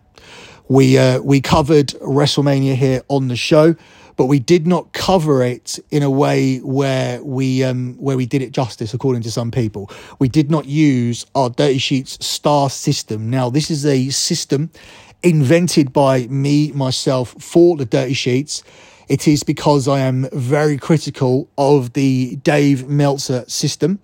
We 0.69 0.99
uh, 0.99 1.21
we 1.21 1.41
covered 1.41 1.89
WrestleMania 1.89 2.75
here 2.75 3.03
on 3.09 3.29
the 3.29 3.37
show, 3.37 3.75
but 4.17 4.27
we 4.27 4.39
did 4.39 4.67
not 4.67 4.93
cover 4.93 5.43
it 5.43 5.79
in 5.91 6.03
a 6.03 6.11
way 6.11 6.59
where 6.59 7.23
we 7.23 7.65
um, 7.65 7.95
where 7.95 8.17
we 8.17 8.27
did 8.27 8.43
it 8.43 8.53
justice, 8.53 8.93
according 8.93 9.23
to 9.23 9.31
some 9.31 9.51
people. 9.51 9.91
We 10.19 10.29
did 10.29 10.51
not 10.51 10.67
use 10.67 11.25
our 11.35 11.49
Dirty 11.49 11.79
Sheets 11.79 12.25
star 12.25 12.69
system. 12.69 13.31
Now, 13.31 13.49
this 13.49 13.71
is 13.71 13.87
a 13.87 14.11
system 14.11 14.71
invented 15.23 15.93
by 15.93 16.27
me 16.27 16.73
myself 16.73 17.35
for 17.41 17.77
the 17.77 17.85
Dirty 17.85 18.15
Sheets 18.15 18.63
it 19.09 19.27
is 19.27 19.43
because 19.43 19.89
I 19.89 20.01
am 20.01 20.29
very 20.33 20.77
critical 20.77 21.49
of 21.57 21.95
the 21.95 22.37
Dave 22.37 22.89
Meltzer 22.89 23.45
system. 23.49 24.01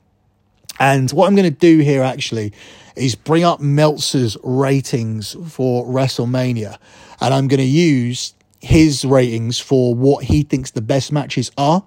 And 0.80 1.10
what 1.12 1.26
I'm 1.26 1.36
going 1.36 1.50
to 1.50 1.56
do 1.56 1.78
here 1.78 2.02
actually 2.02 2.52
is 2.96 3.14
bring 3.14 3.44
up 3.44 3.60
Meltzer's 3.60 4.36
ratings 4.42 5.36
for 5.48 5.84
WrestleMania. 5.86 6.78
And 7.20 7.34
I'm 7.34 7.48
going 7.48 7.60
to 7.60 7.64
use 7.64 8.34
his 8.60 9.04
ratings 9.04 9.58
for 9.58 9.94
what 9.94 10.24
he 10.24 10.42
thinks 10.42 10.70
the 10.70 10.82
best 10.82 11.12
matches 11.12 11.50
are. 11.58 11.84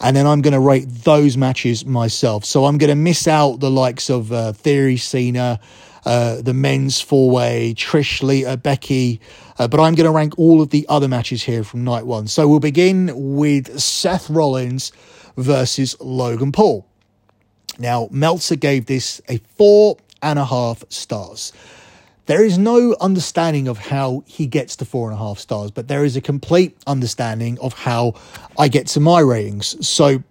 And 0.00 0.16
then 0.16 0.26
I'm 0.26 0.42
going 0.42 0.54
to 0.54 0.60
rate 0.60 0.86
those 0.88 1.36
matches 1.36 1.84
myself. 1.84 2.44
So 2.44 2.64
I'm 2.64 2.78
going 2.78 2.90
to 2.90 2.96
miss 2.96 3.28
out 3.28 3.60
the 3.60 3.70
likes 3.70 4.10
of 4.10 4.32
uh, 4.32 4.52
Theory, 4.52 4.96
Cena, 4.96 5.60
uh, 6.04 6.42
the 6.42 6.54
men's 6.54 7.00
four 7.00 7.30
way, 7.30 7.74
Trish, 7.76 8.22
Lita, 8.22 8.56
Becky. 8.56 9.20
Uh, 9.58 9.68
but 9.68 9.80
I'm 9.80 9.94
going 9.94 10.06
to 10.06 10.10
rank 10.10 10.38
all 10.38 10.60
of 10.60 10.70
the 10.70 10.86
other 10.88 11.08
matches 11.08 11.42
here 11.42 11.62
from 11.64 11.84
night 11.84 12.06
one. 12.06 12.26
So 12.26 12.48
we'll 12.48 12.60
begin 12.60 13.12
with 13.36 13.78
Seth 13.78 14.28
Rollins 14.28 14.92
versus 15.36 15.96
Logan 16.00 16.52
Paul. 16.52 16.86
Now, 17.78 18.08
Meltzer 18.10 18.56
gave 18.56 18.86
this 18.86 19.20
a 19.28 19.38
four 19.56 19.96
and 20.22 20.38
a 20.38 20.44
half 20.44 20.84
stars. 20.88 21.52
There 22.26 22.44
is 22.44 22.56
no 22.56 22.96
understanding 23.00 23.68
of 23.68 23.76
how 23.78 24.24
he 24.26 24.46
gets 24.46 24.76
to 24.76 24.84
four 24.84 25.10
and 25.10 25.14
a 25.14 25.18
half 25.18 25.38
stars, 25.38 25.70
but 25.70 25.88
there 25.88 26.04
is 26.04 26.16
a 26.16 26.22
complete 26.22 26.76
understanding 26.86 27.58
of 27.60 27.74
how 27.74 28.14
I 28.58 28.68
get 28.68 28.86
to 28.88 29.00
my 29.00 29.20
ratings. 29.20 29.86
So 29.86 30.22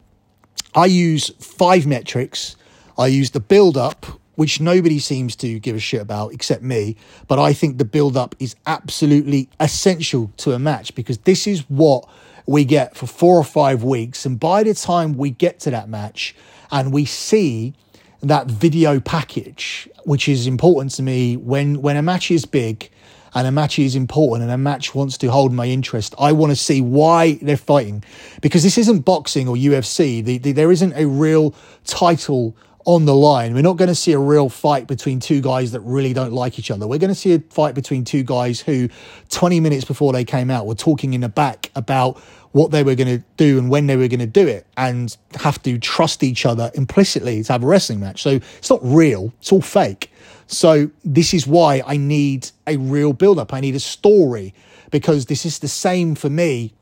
I 0.74 0.88
use 0.88 1.30
five 1.40 1.86
metrics. 1.86 2.56
I 2.98 3.08
use 3.08 3.32
the 3.32 3.40
build 3.40 3.78
up, 3.78 4.08
which 4.36 4.60
nobody 4.60 5.00
seems 5.00 5.36
to 5.38 5.60
give 5.60 5.76
a 5.76 5.80
shit 5.80 6.02
about 6.02 6.34
except 6.34 6.64
me. 6.64 6.96
But 7.28 7.40
I 7.40 7.54
think 7.54 7.78
the 7.78 7.86
build 7.86 8.18
up 8.18 8.36
is 8.40 8.56
absolutely 8.66 9.50
essential 9.60 10.32
to 10.38 10.54
a 10.54 10.60
match 10.60 10.96
because 10.96 11.20
this 11.20 11.48
is 11.48 11.62
what 11.70 12.08
we 12.46 12.66
get 12.66 12.96
for 12.96 13.08
four 13.08 13.38
or 13.38 13.44
five 13.44 13.84
weeks. 13.84 14.26
And 14.26 14.40
by 14.40 14.64
the 14.64 14.74
time 14.74 15.14
we 15.14 15.30
get 15.30 15.60
to 15.62 15.72
that 15.72 15.90
match 15.90 16.36
and 16.72 16.92
we 16.92 17.06
see 17.06 17.74
that 18.22 18.48
video 18.48 19.00
package, 19.00 19.88
which 20.04 20.28
is 20.28 20.48
important 20.48 20.92
to 20.92 21.04
me 21.04 21.38
when, 21.38 21.82
when 21.82 21.98
a 21.98 22.02
match 22.02 22.32
is 22.32 22.46
big 22.46 22.90
and 23.36 23.48
a 23.48 23.52
match 23.52 23.80
is 23.80 23.96
important 23.96 24.44
and 24.44 24.52
a 24.52 24.58
match 24.58 24.94
wants 24.94 25.18
to 25.18 25.28
hold 25.28 25.54
my 25.54 25.68
interest, 25.68 26.14
I 26.20 26.32
want 26.32 26.52
to 26.52 26.56
see 26.56 26.82
why 26.82 27.34
they're 27.42 27.58
fighting 27.58 28.04
because 28.42 28.64
this 28.64 28.78
isn't 28.78 29.02
boxing 29.02 29.48
or 29.48 29.56
UFC. 29.56 30.24
The, 30.24 30.38
the, 30.38 30.52
there 30.52 30.72
isn't 30.72 30.94
a 30.94 31.06
real 31.06 31.54
title 31.86 32.56
on 32.86 33.06
the 33.06 33.16
line. 33.16 33.54
We're 33.54 33.62
not 33.62 33.78
going 33.78 33.90
to 33.90 33.96
see 33.96 34.12
a 34.12 34.20
real 34.20 34.50
fight 34.50 34.88
between 34.88 35.20
two 35.20 35.42
guys 35.42 35.72
that 35.72 35.82
really 35.82 36.14
don't 36.14 36.34
like 36.34 36.60
each 36.60 36.72
other. 36.72 36.88
We're 36.88 37.00
going 37.00 37.10
to 37.10 37.16
see 37.16 37.34
a 37.34 37.40
fight 37.40 37.76
between 37.76 38.04
two 38.04 38.24
guys 38.24 38.60
who, 38.60 38.90
20 39.30 39.60
minutes 39.60 39.86
before 39.86 40.14
they 40.14 40.26
came 40.26 40.50
out, 40.50 40.66
were 40.66 40.76
talking 40.76 41.14
in 41.14 41.22
the 41.22 41.30
back 41.30 41.72
about 41.76 42.18
what 42.52 42.72
they 42.72 42.84
were 42.84 42.96
going 42.96 43.20
to 43.20 43.24
do 43.38 43.58
and 43.58 43.70
when 43.70 43.88
they 43.88 43.96
were 43.96 44.08
going 44.08 44.20
to 44.20 44.26
do 44.26 44.48
it 44.48 44.68
and 44.78 45.18
have 45.36 45.62
to 45.64 45.78
trust 45.80 46.24
each 46.24 46.46
other 46.46 46.72
implicitly 46.76 47.44
to 47.44 47.52
have 47.52 47.64
a 47.64 47.68
wrestling 47.68 48.00
match. 48.00 48.22
So 48.22 48.40
it's 48.58 48.70
not 48.70 48.80
real, 48.84 49.34
it's 49.40 49.52
all 49.52 49.62
fake. 49.62 50.12
So 50.48 50.92
this 51.04 51.34
is 51.34 51.48
why 51.48 51.82
I 51.86 51.98
need 51.98 52.52
a 52.68 52.78
real 52.78 53.14
build 53.14 53.40
up. 53.40 53.54
I 53.54 53.60
need 53.60 53.76
a 53.76 53.80
story 53.80 54.54
because 54.92 55.26
this 55.26 55.46
is 55.46 55.60
the 55.60 55.68
same 55.68 56.14
for 56.14 56.30
me 56.30 56.74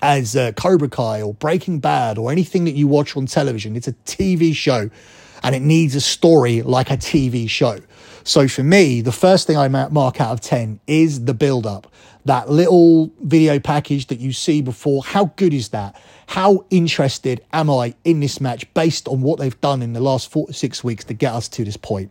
as 0.00 0.36
uh, 0.36 0.52
Cobra 0.52 0.88
Kai 0.88 1.22
or 1.22 1.34
Breaking 1.34 1.80
Bad 1.80 2.18
or 2.18 2.32
anything 2.32 2.64
that 2.64 2.74
you 2.74 2.86
watch 2.86 3.16
on 3.16 3.26
television. 3.26 3.76
It's 3.76 3.88
a 3.88 3.92
TV 3.92 4.54
show 4.54 4.90
and 5.44 5.54
it 5.54 5.62
needs 5.62 5.94
a 5.94 6.00
story 6.00 6.62
like 6.62 6.90
a 6.90 6.96
TV 6.96 7.48
show. 7.48 7.78
So 8.24 8.48
for 8.48 8.62
me, 8.62 9.02
the 9.02 9.12
first 9.12 9.46
thing 9.46 9.58
I 9.58 9.68
mark 9.68 10.20
out 10.20 10.32
of 10.32 10.40
10 10.40 10.80
is 10.86 11.26
the 11.26 11.34
build 11.34 11.66
up. 11.66 11.92
That 12.24 12.48
little 12.48 13.12
video 13.20 13.60
package 13.60 14.06
that 14.06 14.18
you 14.18 14.32
see 14.32 14.62
before, 14.62 15.04
how 15.04 15.26
good 15.36 15.52
is 15.52 15.68
that? 15.68 16.00
How 16.26 16.64
interested 16.70 17.44
am 17.52 17.68
I 17.68 17.94
in 18.04 18.20
this 18.20 18.40
match 18.40 18.72
based 18.72 19.06
on 19.06 19.20
what 19.20 19.38
they've 19.38 19.60
done 19.60 19.82
in 19.82 19.92
the 19.92 20.00
last 20.00 20.30
four 20.30 20.46
to 20.46 20.54
six 20.54 20.82
weeks 20.82 21.04
to 21.04 21.14
get 21.14 21.34
us 21.34 21.48
to 21.50 21.64
this 21.64 21.76
point? 21.76 22.10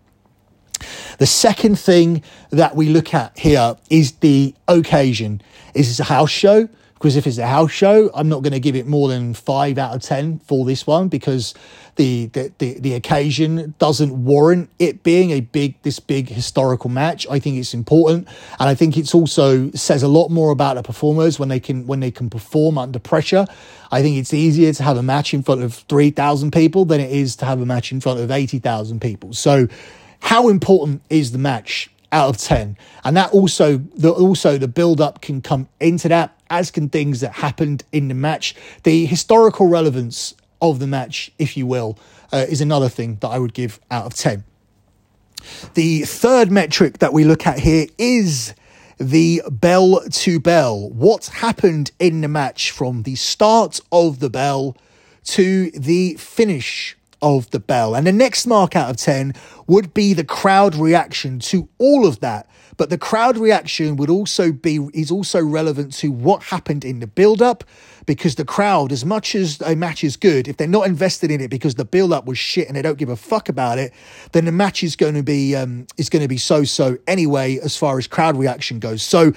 The 1.18 1.26
second 1.26 1.80
thing 1.80 2.22
that 2.52 2.76
we 2.76 2.90
look 2.90 3.16
at 3.16 3.38
here 3.40 3.76
is 3.90 4.12
the 4.14 4.54
occasion. 4.68 5.42
Is 5.74 5.88
this 5.88 6.00
a 6.00 6.04
house 6.04 6.30
show? 6.30 6.70
Because 7.04 7.18
if 7.18 7.28
it's 7.28 7.38
a 7.38 7.48
house 7.48 7.70
show, 7.70 8.10
I'm 8.14 8.30
not 8.30 8.44
going 8.44 8.54
to 8.54 8.62
give 8.62 8.78
it 8.78 8.88
more 8.88 9.10
than 9.10 9.34
five 9.34 9.78
out 9.78 9.94
of 9.94 10.02
10 10.02 10.40
for 10.40 10.64
this 10.64 10.88
one 10.88 11.10
because 11.10 11.54
the, 11.98 12.28
the, 12.28 12.50
the, 12.60 12.80
the 12.80 12.94
occasion 12.94 13.76
doesn't 13.78 14.24
warrant 14.24 14.70
it 14.80 15.04
being 15.04 15.32
a 15.32 15.42
big, 15.42 15.76
this 15.82 16.00
big 16.00 16.30
historical 16.30 16.90
match. 16.90 17.28
I 17.30 17.40
think 17.40 17.58
it's 17.58 17.74
important. 17.74 18.30
And 18.58 18.70
I 18.70 18.74
think 18.74 18.96
it's 18.96 19.14
also 19.14 19.70
says 19.72 20.02
a 20.02 20.08
lot 20.08 20.30
more 20.30 20.52
about 20.52 20.76
the 20.76 20.82
performers 20.82 21.38
when 21.38 21.50
they 21.50 21.60
can, 21.60 21.86
when 21.88 22.00
they 22.00 22.10
can 22.10 22.30
perform 22.30 22.78
under 22.78 23.00
pressure. 23.00 23.48
I 23.92 24.02
think 24.02 24.16
it's 24.16 24.34
easier 24.34 24.72
to 24.72 24.84
have 24.84 24.96
a 24.96 25.04
match 25.04 25.34
in 25.34 25.44
front 25.44 25.62
of 25.62 25.74
3,000 25.74 26.52
people 26.52 26.86
than 26.86 27.02
it 27.02 27.12
is 27.12 27.36
to 27.36 27.46
have 27.46 27.60
a 27.60 27.66
match 27.66 27.92
in 27.92 28.00
front 28.00 28.22
of 28.22 28.32
80,000 28.32 29.02
people. 29.02 29.34
So 29.34 29.68
how 30.22 30.48
important 30.48 31.02
is 31.10 31.34
the 31.34 31.38
match? 31.38 31.90
out 32.14 32.30
of 32.30 32.38
10 32.38 32.78
and 33.06 33.18
that 33.18 33.32
also 33.32 33.78
the 33.78 34.12
also 34.12 34.60
the 34.60 34.68
build 34.68 35.02
up 35.02 35.20
can 35.20 35.42
come 35.42 35.68
into 35.80 36.08
that 36.08 36.38
as 36.60 36.72
can 36.72 36.90
things 36.90 37.20
that 37.22 37.34
happened 37.34 37.84
in 37.92 38.08
the 38.08 38.14
match. 38.14 38.56
The 38.84 39.06
historical 39.06 39.68
relevance 39.68 40.34
of 40.64 40.80
the 40.80 40.88
match 40.88 41.32
if 41.38 41.58
you 41.58 41.68
will 41.68 42.00
uh, 42.32 42.46
is 42.50 42.62
another 42.62 42.88
thing 42.90 43.18
that 43.20 43.28
i 43.28 43.38
would 43.38 43.54
give 43.54 43.80
out 43.92 44.06
of 44.06 44.14
10 44.14 44.46
the 45.74 46.04
third 46.04 46.50
metric 46.50 47.00
that 47.00 47.12
we 47.12 47.26
look 47.26 47.46
at 47.46 47.60
here 47.60 47.88
is 47.98 48.56
the 48.98 49.42
bell 49.52 50.02
to 50.10 50.40
bell. 50.40 50.90
What 50.92 51.26
happened 51.26 51.92
in 52.00 52.22
the 52.22 52.30
match 52.30 52.72
from 52.72 53.04
the 53.04 53.16
start 53.16 53.82
of 53.92 54.20
the 54.20 54.30
bell 54.30 54.78
to 55.26 55.72
the 55.72 56.14
finish 56.14 56.96
of 57.24 57.50
the 57.52 57.60
bell. 57.60 57.96
And 57.96 58.06
the 58.06 58.12
next 58.12 58.46
mark 58.46 58.76
out 58.76 58.90
of 58.92 58.98
10 58.98 59.34
would 59.66 59.94
be 59.94 60.14
the 60.14 60.26
crowd 60.26 60.76
reaction 60.76 61.40
to 61.40 61.70
all 61.80 62.06
of 62.06 62.20
that. 62.20 62.48
But 62.78 62.90
the 62.90 62.98
crowd 62.98 63.38
reaction 63.38 63.96
would 63.98 64.10
also 64.10 64.52
be 64.52 64.80
is 64.94 65.12
also 65.12 65.44
relevant 65.44 65.94
to 65.96 66.12
what 66.12 66.44
happened 66.44 66.84
in 66.84 67.00
the 67.00 67.08
build 67.08 67.42
up 67.42 67.64
because 68.06 68.36
the 68.36 68.46
crowd, 68.46 68.92
as 68.92 69.06
much 69.06 69.36
as 69.36 69.62
a 69.62 69.76
match 69.76 70.04
is 70.04 70.18
good, 70.18 70.48
if 70.48 70.58
they're 70.58 70.68
not 70.68 70.88
invested 70.88 71.32
in 71.32 71.40
it 71.40 71.50
because 71.50 71.76
the 71.76 71.86
build 71.86 72.12
up 72.12 72.26
was 72.26 72.38
shit 72.38 72.68
and 72.68 72.76
they 72.76 72.82
don't 72.82 72.98
give 72.98 73.10
a 73.10 73.16
fuck 73.16 73.48
about 73.48 73.78
it, 73.78 73.94
then 74.32 74.46
the 74.46 74.52
match 74.52 74.84
is 74.84 74.96
going 74.96 75.14
to 75.14 75.24
be 75.24 75.56
um, 75.56 75.86
is 75.98 76.10
going 76.10 76.22
to 76.24 76.28
be 76.28 76.38
so 76.38 76.64
so 76.64 76.98
anyway 77.08 77.60
as 77.60 77.78
far 77.78 77.98
as 77.98 78.08
crowd 78.08 78.36
reaction 78.36 78.80
goes. 78.80 79.04
So 79.04 79.34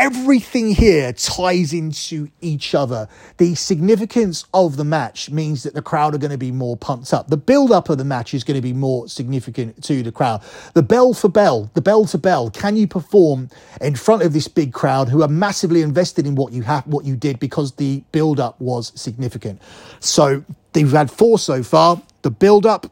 everything 0.00 0.70
here 0.70 1.12
ties 1.12 1.74
into 1.74 2.30
each 2.40 2.74
other. 2.74 3.06
The 3.36 3.54
significance 3.54 4.46
of 4.54 4.78
the 4.78 4.84
match 4.84 5.28
means 5.30 5.62
that 5.64 5.74
the 5.74 5.82
crowd 5.82 6.14
are 6.14 6.18
going 6.18 6.30
to 6.30 6.38
be 6.38 6.50
more 6.50 6.74
pumped 6.74 7.12
up. 7.12 7.28
The 7.28 7.36
build 7.36 7.70
up 7.70 7.90
of 7.90 7.98
the 7.98 8.04
match 8.04 8.32
is 8.32 8.42
going 8.42 8.54
to 8.54 8.62
be 8.62 8.72
more 8.72 9.08
significant 9.08 9.84
to 9.84 10.02
the 10.02 10.10
crowd. 10.10 10.42
The 10.72 10.82
bell 10.82 11.12
for 11.12 11.28
bell, 11.28 11.70
the 11.74 11.82
bell 11.82 12.06
to 12.06 12.16
bell. 12.16 12.48
Can 12.48 12.76
you 12.76 12.88
perform 12.88 13.50
in 13.82 13.94
front 13.94 14.22
of 14.22 14.32
this 14.32 14.48
big 14.48 14.72
crowd 14.72 15.10
who 15.10 15.22
are 15.22 15.28
massively 15.28 15.82
invested 15.82 16.26
in 16.26 16.34
what 16.34 16.54
you 16.54 16.62
have, 16.62 16.86
what 16.86 17.04
you 17.04 17.14
did 17.14 17.38
because 17.38 17.72
the 17.72 18.02
build 18.10 18.40
up 18.40 18.58
was 18.58 18.92
significant. 18.98 19.60
So 20.00 20.42
they've 20.72 20.90
had 20.90 21.10
four 21.10 21.38
so 21.38 21.62
far: 21.62 22.00
the 22.22 22.30
build 22.30 22.64
up, 22.64 22.86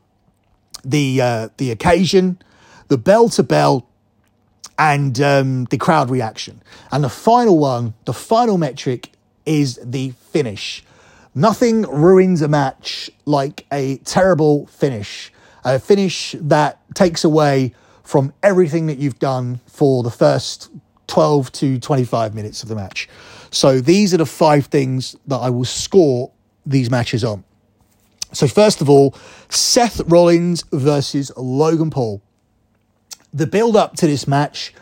the 0.84 1.22
uh, 1.22 1.48
the 1.56 1.70
occasion, 1.70 2.38
the 2.88 2.98
bell 2.98 3.30
to 3.30 3.42
bell, 3.42 3.87
and 4.78 5.20
um, 5.20 5.64
the 5.66 5.76
crowd 5.76 6.08
reaction. 6.08 6.62
And 6.92 7.02
the 7.02 7.08
final 7.08 7.58
one, 7.58 7.94
the 8.04 8.14
final 8.14 8.56
metric, 8.56 9.10
is 9.44 9.78
the 9.82 10.12
finish. 10.30 10.84
Nothing 11.34 11.82
ruins 11.82 12.42
a 12.42 12.48
match 12.48 13.10
like 13.26 13.66
a 13.72 13.98
terrible 13.98 14.66
finish, 14.66 15.32
a 15.64 15.78
finish 15.78 16.34
that 16.40 16.80
takes 16.94 17.24
away 17.24 17.74
from 18.04 18.32
everything 18.42 18.86
that 18.86 18.98
you've 18.98 19.18
done 19.18 19.60
for 19.66 20.02
the 20.02 20.10
first 20.10 20.70
12 21.08 21.52
to 21.52 21.78
25 21.78 22.34
minutes 22.34 22.62
of 22.62 22.68
the 22.68 22.74
match. 22.74 23.08
So 23.50 23.80
these 23.80 24.14
are 24.14 24.18
the 24.18 24.26
five 24.26 24.66
things 24.66 25.16
that 25.26 25.36
I 25.36 25.50
will 25.50 25.64
score 25.64 26.30
these 26.64 26.90
matches 26.90 27.24
on. 27.24 27.44
So, 28.32 28.46
first 28.46 28.82
of 28.82 28.90
all, 28.90 29.14
Seth 29.48 30.00
Rollins 30.00 30.62
versus 30.70 31.32
Logan 31.36 31.88
Paul. 31.88 32.20
The 33.32 33.46
build 33.46 33.76
up 33.76 33.96
to 33.96 34.06
this 34.06 34.26
match, 34.26 34.74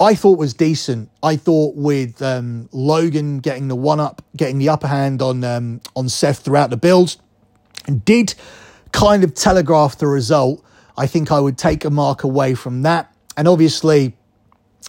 I 0.00 0.14
thought 0.14 0.38
was 0.38 0.54
decent. 0.54 1.10
I 1.22 1.36
thought 1.36 1.76
with 1.76 2.20
um, 2.20 2.68
Logan 2.72 3.38
getting 3.38 3.68
the 3.68 3.76
one 3.76 4.00
up, 4.00 4.22
getting 4.36 4.58
the 4.58 4.68
upper 4.68 4.88
hand 4.88 5.22
on 5.22 5.44
um, 5.44 5.80
on 5.94 6.08
Seth 6.08 6.40
throughout 6.40 6.70
the 6.70 6.76
build, 6.76 7.16
and 7.86 8.04
did 8.04 8.34
kind 8.92 9.24
of 9.24 9.34
telegraph 9.34 9.98
the 9.98 10.06
result. 10.06 10.64
I 10.96 11.06
think 11.06 11.30
I 11.32 11.40
would 11.40 11.58
take 11.58 11.84
a 11.84 11.90
mark 11.90 12.24
away 12.24 12.54
from 12.54 12.82
that. 12.82 13.14
And 13.36 13.48
obviously, 13.48 14.16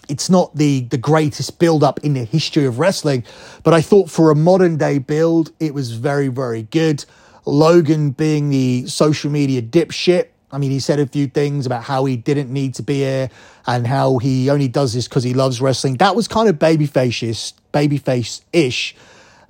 it's 0.09 0.29
not 0.29 0.55
the 0.55 0.81
the 0.81 0.97
greatest 0.97 1.59
build 1.59 1.83
up 1.83 1.99
in 2.03 2.13
the 2.13 2.23
history 2.23 2.65
of 2.65 2.79
wrestling, 2.79 3.23
but 3.63 3.73
I 3.73 3.81
thought 3.81 4.09
for 4.09 4.31
a 4.31 4.35
modern 4.35 4.77
day 4.77 4.97
build, 4.97 5.51
it 5.59 5.73
was 5.73 5.91
very 5.91 6.27
very 6.27 6.63
good. 6.63 7.05
Logan 7.45 8.09
being 8.11 8.49
the 8.49 8.87
social 8.87 9.29
media 9.29 9.61
dipshit. 9.61 10.29
I 10.55 10.57
mean, 10.57 10.71
he 10.71 10.79
said 10.79 11.01
a 11.01 11.05
few 11.05 11.27
things 11.27 11.65
about 11.65 11.83
how 11.83 12.05
he 12.05 12.15
didn't 12.15 12.49
need 12.49 12.75
to 12.75 12.83
be 12.83 12.99
here 12.99 13.29
and 13.67 13.85
how 13.85 14.19
he 14.19 14.49
only 14.49 14.69
does 14.69 14.93
this 14.93 15.05
because 15.05 15.23
he 15.23 15.33
loves 15.33 15.59
wrestling. 15.59 15.97
That 15.97 16.15
was 16.15 16.29
kind 16.29 16.47
of 16.47 16.55
babyface 16.55 17.53
babyface 17.73 18.41
ish. 18.53 18.95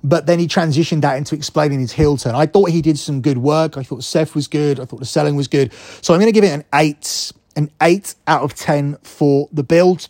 But 0.02 0.26
then 0.26 0.40
he 0.40 0.48
transitioned 0.48 1.02
that 1.02 1.16
into 1.16 1.36
explaining 1.36 1.78
his 1.78 1.92
heel 1.92 2.16
turn. 2.16 2.34
I 2.34 2.46
thought 2.46 2.70
he 2.70 2.82
did 2.82 2.98
some 2.98 3.22
good 3.22 3.38
work. 3.38 3.76
I 3.76 3.84
thought 3.84 4.02
Seth 4.02 4.34
was 4.34 4.48
good. 4.48 4.80
I 4.80 4.84
thought 4.84 4.98
the 4.98 5.06
selling 5.06 5.36
was 5.36 5.46
good. 5.46 5.72
So 6.02 6.12
I'm 6.12 6.18
going 6.18 6.32
to 6.32 6.34
give 6.34 6.44
it 6.44 6.52
an 6.52 6.64
eight, 6.74 7.32
an 7.54 7.70
eight 7.80 8.16
out 8.26 8.42
of 8.42 8.54
10 8.54 8.98
for 9.04 9.48
the 9.52 9.62
build. 9.62 10.08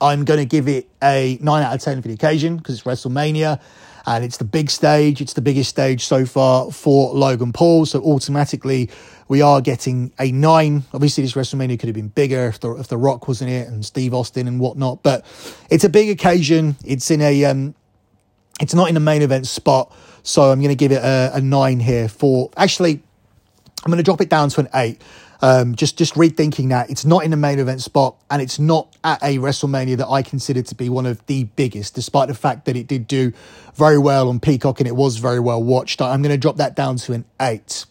I'm 0.00 0.24
going 0.24 0.38
to 0.38 0.46
give 0.46 0.68
it 0.68 0.88
a 1.02 1.36
9 1.40 1.62
out 1.64 1.74
of 1.74 1.80
10 1.80 2.00
for 2.00 2.08
the 2.08 2.14
occasion 2.14 2.58
because 2.58 2.76
it's 2.76 2.84
WrestleMania 2.84 3.60
and 4.06 4.24
it's 4.24 4.36
the 4.36 4.44
big 4.44 4.70
stage. 4.70 5.20
It's 5.20 5.32
the 5.32 5.42
biggest 5.42 5.70
stage 5.70 6.04
so 6.04 6.24
far 6.26 6.70
for 6.70 7.12
Logan 7.14 7.52
Paul. 7.52 7.86
So 7.86 8.02
automatically, 8.02 8.90
we 9.28 9.42
are 9.42 9.60
getting 9.60 10.12
a 10.18 10.32
9. 10.32 10.84
Obviously, 10.92 11.22
this 11.22 11.34
WrestleMania 11.34 11.78
could 11.78 11.88
have 11.88 11.94
been 11.94 12.08
bigger 12.08 12.46
if 12.46 12.60
the, 12.60 12.74
if 12.76 12.88
the 12.88 12.96
Rock 12.96 13.28
wasn't 13.28 13.50
it 13.50 13.68
and 13.68 13.84
Steve 13.84 14.14
Austin 14.14 14.48
and 14.48 14.60
whatnot. 14.60 15.02
But 15.02 15.24
it's 15.70 15.84
a 15.84 15.88
big 15.88 16.10
occasion. 16.10 16.76
It's 16.84 17.10
in 17.10 17.20
a. 17.20 17.44
Um, 17.44 17.74
it's 18.60 18.74
not 18.74 18.90
in 18.90 18.96
a 18.96 19.00
main 19.00 19.22
event 19.22 19.46
spot. 19.46 19.92
So 20.22 20.50
I'm 20.50 20.58
going 20.60 20.68
to 20.68 20.74
give 20.74 20.92
it 20.92 21.02
a, 21.02 21.30
a 21.34 21.40
9 21.40 21.80
here 21.80 22.08
for. 22.08 22.50
Actually, 22.56 23.02
I'm 23.84 23.90
going 23.90 23.98
to 23.98 24.02
drop 24.02 24.20
it 24.20 24.28
down 24.28 24.50
to 24.50 24.60
an 24.60 24.68
eight. 24.74 25.00
Um, 25.42 25.74
just 25.74 25.96
just 25.96 26.14
rethinking 26.14 26.68
that 26.68 26.90
it's 26.90 27.04
not 27.04 27.24
in 27.24 27.30
the 27.30 27.36
main 27.36 27.58
event 27.58 27.80
spot 27.80 28.16
and 28.30 28.42
it's 28.42 28.58
not 28.58 28.94
at 29.02 29.22
a 29.22 29.38
WrestleMania 29.38 29.96
that 29.96 30.08
I 30.08 30.22
consider 30.22 30.60
to 30.60 30.74
be 30.74 30.88
one 30.88 31.06
of 31.06 31.24
the 31.26 31.44
biggest, 31.44 31.94
despite 31.94 32.28
the 32.28 32.34
fact 32.34 32.66
that 32.66 32.76
it 32.76 32.86
did 32.86 33.06
do 33.06 33.32
very 33.74 33.98
well 33.98 34.28
on 34.28 34.38
Peacock 34.38 34.80
and 34.80 34.86
it 34.86 34.94
was 34.94 35.16
very 35.16 35.40
well 35.40 35.62
watched. 35.62 36.02
I'm 36.02 36.20
going 36.20 36.32
to 36.32 36.38
drop 36.38 36.56
that 36.56 36.76
down 36.76 36.96
to 36.96 37.14
an 37.14 37.24
eight. 37.40 37.86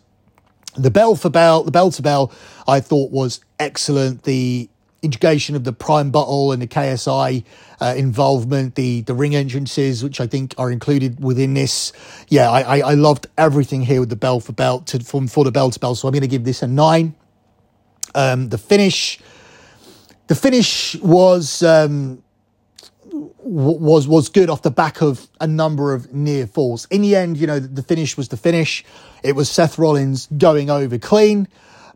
The 0.75 0.91
bell 0.91 1.15
for 1.15 1.29
bell, 1.29 1.63
the 1.63 1.71
bell 1.71 1.89
to 1.91 2.01
bell, 2.01 2.31
I 2.67 2.79
thought 2.79 3.11
was 3.11 3.43
excellent. 3.59 4.23
The 4.23 4.69
integration 5.01 5.55
of 5.55 5.63
the 5.63 5.73
prime 5.73 6.11
bottle 6.11 6.51
and 6.51 6.61
the 6.61 6.67
KSI 6.67 7.43
uh, 7.81 7.93
involvement, 7.97 8.75
the 8.75 9.01
the 9.01 9.13
ring 9.13 9.35
entrances, 9.35 10.03
which 10.03 10.19
I 10.21 10.27
think 10.27 10.53
are 10.57 10.71
included 10.71 11.23
within 11.23 11.53
this. 11.53 11.93
Yeah, 12.27 12.49
I, 12.49 12.61
I, 12.61 12.91
I 12.91 12.93
loved 12.93 13.27
everything 13.37 13.81
here 13.81 13.99
with 13.99 14.09
the 14.09 14.15
bell 14.15 14.39
for 14.39 14.53
belt 14.53 14.87
to, 14.87 14.99
from 14.99 15.27
for 15.27 15.43
the 15.43 15.51
bell 15.51 15.71
to 15.71 15.79
bell. 15.79 15.95
So 15.95 16.07
I'm 16.07 16.13
going 16.13 16.21
to 16.21 16.27
give 16.27 16.43
this 16.43 16.61
a 16.61 16.67
nine. 16.67 17.15
Um, 18.15 18.49
the 18.49 18.57
finish, 18.57 19.19
the 20.27 20.35
finish 20.35 20.95
was 20.95 21.63
um, 21.63 22.23
was 23.11 24.07
was 24.07 24.29
good 24.29 24.49
off 24.49 24.61
the 24.61 24.71
back 24.71 25.01
of 25.01 25.27
a 25.39 25.47
number 25.47 25.93
of 25.93 26.13
near 26.13 26.47
falls. 26.47 26.87
In 26.89 27.01
the 27.01 27.15
end, 27.15 27.37
you 27.37 27.47
know, 27.47 27.59
the 27.59 27.83
finish 27.83 28.17
was 28.17 28.29
the 28.29 28.37
finish. 28.37 28.83
It 29.23 29.35
was 29.35 29.49
Seth 29.49 29.77
Rollins 29.77 30.27
going 30.37 30.69
over 30.69 30.97
clean. 30.97 31.47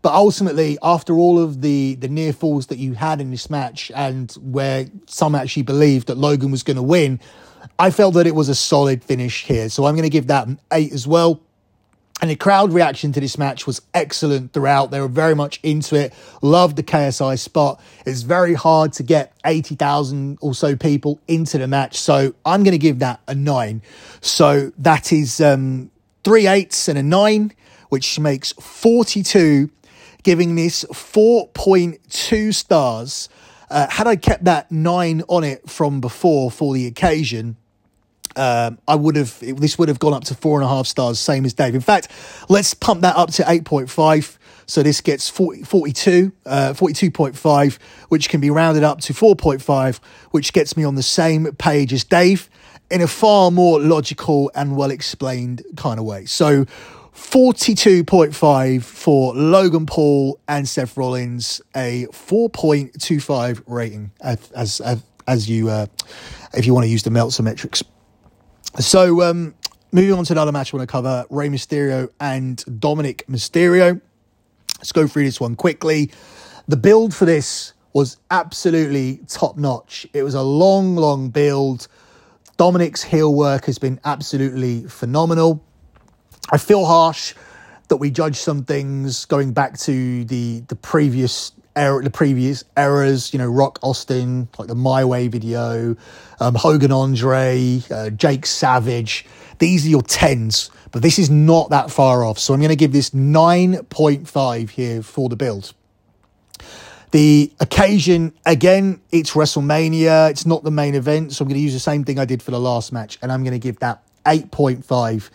But 0.04 0.14
ultimately, 0.14 0.78
after 0.84 1.14
all 1.14 1.40
of 1.40 1.62
the, 1.62 1.96
the 1.96 2.10
near 2.10 2.34
falls 2.34 2.68
that 2.68 2.78
you 2.78 2.94
had 2.94 3.22
in 3.22 3.32
this 3.32 3.50
match, 3.50 3.90
and 3.96 4.30
where 4.34 4.88
some 5.08 5.34
actually 5.34 5.64
believed 5.64 6.08
that 6.08 6.18
Logan 6.18 6.52
was 6.52 6.62
going 6.62 6.76
to 6.76 6.84
win, 6.84 7.22
I 7.80 7.90
felt 7.90 8.14
that 8.16 8.28
it 8.28 8.36
was 8.36 8.50
a 8.50 8.56
solid 8.56 9.02
finish 9.02 9.46
here. 9.46 9.70
So 9.70 9.86
I'm 9.86 9.96
going 9.96 10.04
to 10.04 10.10
give 10.10 10.28
that 10.28 10.46
an 10.48 10.60
eight 10.74 10.92
as 10.92 11.08
well. 11.08 11.40
And 12.22 12.30
the 12.30 12.36
crowd 12.36 12.72
reaction 12.72 13.12
to 13.14 13.20
this 13.20 13.38
match 13.38 13.68
was 13.68 13.82
excellent 13.94 14.54
throughout. 14.54 14.92
They 14.92 15.02
were 15.02 15.10
very 15.10 15.36
much 15.36 15.60
into 15.62 15.96
it. 15.96 16.14
Loved 16.42 16.78
the 16.78 16.84
KSI 16.84 17.38
spot. 17.38 17.82
It's 18.06 18.22
very 18.22 18.54
hard 18.54 18.94
to 18.94 19.04
get 19.04 19.34
80,000 19.46 20.38
or 20.40 20.54
so 20.54 20.76
people 20.76 21.20
into 21.28 21.58
the 21.58 21.68
match. 21.68 21.98
So 21.98 22.34
I'm 22.46 22.64
going 22.64 22.72
to 22.72 22.78
give 22.78 23.00
that 23.00 23.20
a 23.28 23.36
nine. 23.36 23.82
So 24.22 24.72
that 24.78 25.12
is 25.12 25.42
um, 25.42 25.92
three 26.24 26.48
eights 26.48 26.88
and 26.88 26.98
a 26.98 27.04
nine, 27.04 27.52
which 27.90 28.18
makes 28.20 28.54
42, 28.54 29.70
giving 30.22 30.56
this 30.56 30.86
4.2 30.86 32.54
stars. 32.54 33.28
Uh, 33.70 33.90
had 33.90 34.08
I 34.08 34.16
kept 34.16 34.46
that 34.46 34.72
nine 34.72 35.24
on 35.28 35.44
it 35.44 35.70
from 35.70 36.00
before 36.00 36.52
for 36.52 36.74
the 36.74 36.86
occasion, 36.86 37.58
um, 38.36 38.78
I 38.88 38.96
would 38.96 39.16
have 39.16 39.40
this 39.40 39.78
would 39.78 39.90
have 39.90 40.00
gone 40.00 40.14
up 40.14 40.24
to 40.26 40.36
four 40.36 40.60
and 40.60 40.66
a 40.66 40.68
half 40.68 40.88
stars, 40.88 41.20
same 41.20 41.46
as 41.46 41.54
Dave. 41.54 41.76
In 41.76 41.82
fact, 41.82 42.10
let's 42.50 42.74
pump 42.74 43.02
that 43.02 43.16
up 43.16 43.32
to 43.32 43.46
eight 43.48 43.66
point 43.66 43.90
five. 43.90 44.38
So 44.66 44.82
this 44.82 45.02
gets 45.02 45.30
40, 45.30 45.64
42, 45.64 46.32
uh, 46.46 46.74
42.5, 46.74 47.82
which 48.08 48.30
can 48.30 48.40
be 48.40 48.50
rounded 48.50 48.84
up 48.84 49.02
to 49.02 49.14
4.5, 49.14 50.00
which 50.32 50.54
gets 50.54 50.78
me 50.78 50.86
on 50.86 50.96
the 50.96 51.04
same 51.04 51.54
page 51.56 51.92
as 51.92 52.06
Dave 52.06 52.50
in 52.90 53.02
a 53.02 53.08
far 53.08 53.52
more 53.52 53.80
logical 53.80 54.52
and 54.56 54.78
well 54.78 54.92
explained 54.92 55.64
kind 55.76 56.00
of 56.00 56.06
way. 56.06 56.26
So 56.26 56.66
42.5 57.14 58.84
for 58.84 59.34
Logan 59.34 59.86
Paul 59.86 60.40
and 60.48 60.68
Seth 60.68 60.98
Rollins, 60.98 61.62
a 61.76 62.08
4.25 62.12 63.64
rating 63.68 64.12
as 64.22 64.82
as, 64.82 65.04
as 65.28 65.50
you 65.50 65.70
uh, 65.70 65.86
if 66.54 66.66
you 66.66 66.74
want 66.74 66.86
to 66.86 66.90
use 66.90 67.04
the 67.04 67.12
Meltzer 67.12 67.44
metrics. 67.44 67.84
So, 68.80 69.22
um, 69.22 69.54
moving 69.92 70.14
on 70.14 70.26
to 70.26 70.34
another 70.34 70.52
match 70.52 70.74
I 70.74 70.78
want 70.78 70.90
to 70.90 70.92
cover 70.92 71.26
Rey 71.30 71.48
Mysterio 71.48 72.10
and 72.20 72.58
Dominik 72.58 73.24
Mysterio. 73.26 74.02
Let's 74.80 74.92
go 74.92 75.06
through 75.06 75.26
this 75.26 75.40
one 75.40 75.56
quickly. 75.56 76.10
The 76.68 76.76
build 76.76 77.14
for 77.14 77.26
this 77.26 77.74
was 77.94 78.18
absolutely 78.32 79.20
top 79.28 79.58
notch. 79.58 80.08
It 80.14 80.24
was 80.24 80.34
a 80.34 80.42
long, 80.42 80.96
long 80.96 81.30
build. 81.30 81.88
Dominik's 82.58 83.04
heel 83.04 83.36
work 83.36 83.66
has 83.66 83.78
been 83.78 84.00
absolutely 84.06 84.88
phenomenal. 84.88 85.64
I 86.52 86.58
feel 86.58 86.86
harsh 86.86 87.36
that 87.90 87.98
we 87.98 88.10
judge 88.10 88.38
some 88.38 88.64
things 88.64 89.26
going 89.26 89.54
back 89.54 89.78
to 89.82 90.26
the 90.26 90.62
the 90.62 90.76
previous 90.76 91.52
era, 91.76 92.04
the 92.04 92.10
previous 92.10 92.64
eras, 92.78 93.34
you 93.34 93.40
know, 93.40 93.48
Rock 93.48 93.80
Austin, 93.82 94.48
like 94.58 94.68
the 94.68 94.76
My 94.76 95.04
Way 95.06 95.28
video, 95.28 95.96
um, 96.40 96.56
Hogan 96.56 96.92
Andre, 96.92 97.82
uh, 97.90 98.10
Jake 98.12 98.46
Savage. 98.46 99.26
These 99.60 99.86
are 99.86 99.90
your 99.90 100.02
tens, 100.02 100.70
but 100.92 101.02
this 101.02 101.20
is 101.20 101.30
not 101.30 101.70
that 101.70 101.92
far 101.92 102.24
off. 102.24 102.40
So 102.40 102.54
I'm 102.54 102.60
going 102.60 102.70
to 102.70 102.76
give 102.76 102.92
this 102.92 103.12
9.5 103.12 104.70
here 104.70 105.02
for 105.02 105.30
the 105.30 105.36
build. 105.36 105.74
The 107.12 107.52
occasion, 107.60 108.34
again, 108.44 109.00
it's 109.12 109.32
WrestleMania. 109.32 110.32
It's 110.32 110.48
not 110.48 110.64
the 110.64 110.72
main 110.72 110.96
event. 110.96 111.32
So 111.32 111.44
I'm 111.44 111.48
going 111.48 111.60
to 111.60 111.64
use 111.64 111.74
the 111.74 111.80
same 111.80 112.04
thing 112.04 112.18
I 112.18 112.26
did 112.26 112.42
for 112.42 112.50
the 112.50 112.60
last 112.60 112.92
match. 112.92 113.20
And 113.22 113.32
I'm 113.32 113.44
going 113.44 113.54
to 113.54 113.60
give 113.60 113.78
that 113.80 114.02
8.5 114.26 115.30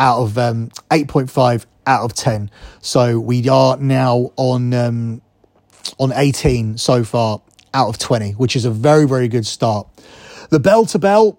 out 0.00 0.18
of 0.18 0.36
um, 0.36 0.70
8.5 0.90 1.66
out 1.86 2.04
of 2.04 2.14
10. 2.14 2.50
So 2.80 3.20
we 3.20 3.48
are 3.48 3.76
now 3.76 4.32
on 4.36 4.74
um, 4.74 5.22
on 5.98 6.12
18 6.12 6.78
so 6.78 7.04
far 7.04 7.40
out 7.74 7.88
of 7.88 7.98
20, 7.98 8.32
which 8.32 8.56
is 8.56 8.64
a 8.64 8.70
very, 8.70 9.06
very 9.06 9.28
good 9.28 9.46
start. 9.46 9.88
The 10.50 10.60
bell 10.60 10.86
to 10.86 10.98
bell, 10.98 11.38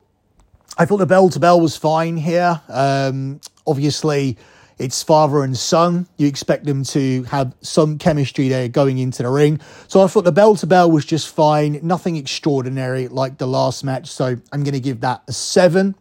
I 0.77 0.85
thought 0.85 0.97
the 0.97 1.05
bell 1.05 1.29
to 1.29 1.39
bell 1.39 1.61
was 1.61 1.77
fine 1.77 2.17
here. 2.17 2.61
Um, 2.67 3.41
obviously, 3.67 4.37
it's 4.79 5.03
father 5.03 5.43
and 5.43 5.55
son. 5.55 6.07
You 6.17 6.27
expect 6.27 6.65
them 6.65 6.83
to 6.85 7.23
have 7.23 7.53
some 7.61 7.97
chemistry 7.97 8.49
there 8.49 8.67
going 8.67 8.97
into 8.97 9.23
the 9.23 9.29
ring. 9.29 9.59
So 9.87 10.01
I 10.01 10.07
thought 10.07 10.23
the 10.23 10.31
bell 10.31 10.55
to 10.57 10.67
bell 10.67 10.89
was 10.89 11.05
just 11.05 11.33
fine. 11.33 11.79
Nothing 11.83 12.15
extraordinary 12.15 13.07
like 13.07 13.37
the 13.37 13.47
last 13.47 13.83
match. 13.83 14.09
So 14.09 14.37
I'm 14.51 14.63
going 14.63 14.73
to 14.73 14.79
give 14.79 15.01
that 15.01 15.23
a 15.27 15.33
seven. 15.33 15.95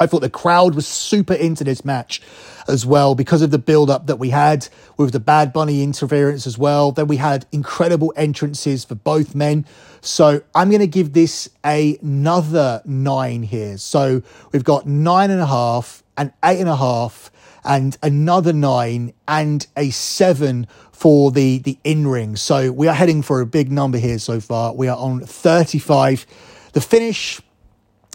I 0.00 0.06
thought 0.06 0.20
the 0.20 0.30
crowd 0.30 0.74
was 0.74 0.86
super 0.86 1.34
into 1.34 1.64
this 1.64 1.84
match 1.84 2.22
as 2.68 2.86
well 2.86 3.14
because 3.14 3.42
of 3.42 3.50
the 3.50 3.58
build 3.58 3.90
up 3.90 4.06
that 4.06 4.16
we 4.16 4.30
had 4.30 4.68
with 4.96 5.12
the 5.12 5.20
Bad 5.20 5.52
Bunny 5.52 5.82
interference 5.82 6.46
as 6.46 6.56
well. 6.58 6.92
Then 6.92 7.06
we 7.06 7.16
had 7.16 7.46
incredible 7.52 8.12
entrances 8.16 8.84
for 8.84 8.94
both 8.94 9.34
men. 9.34 9.66
So 10.00 10.42
I'm 10.54 10.68
going 10.68 10.80
to 10.80 10.86
give 10.86 11.12
this 11.12 11.48
another 11.64 12.82
nine 12.84 13.42
here. 13.42 13.78
So 13.78 14.22
we've 14.52 14.64
got 14.64 14.86
nine 14.86 15.30
and 15.30 15.40
a 15.40 15.46
half, 15.46 16.02
and 16.16 16.32
eight 16.44 16.60
and 16.60 16.68
a 16.68 16.76
half, 16.76 17.30
and 17.64 17.96
another 18.02 18.52
nine, 18.52 19.12
and 19.26 19.66
a 19.76 19.90
seven 19.90 20.66
for 20.92 21.30
the, 21.30 21.58
the 21.58 21.78
in 21.84 22.06
ring. 22.06 22.36
So 22.36 22.70
we 22.72 22.88
are 22.88 22.94
heading 22.94 23.22
for 23.22 23.40
a 23.40 23.46
big 23.46 23.72
number 23.72 23.98
here 23.98 24.18
so 24.18 24.40
far. 24.40 24.74
We 24.74 24.88
are 24.88 24.96
on 24.96 25.20
35. 25.20 26.26
The 26.72 26.80
finish 26.80 27.40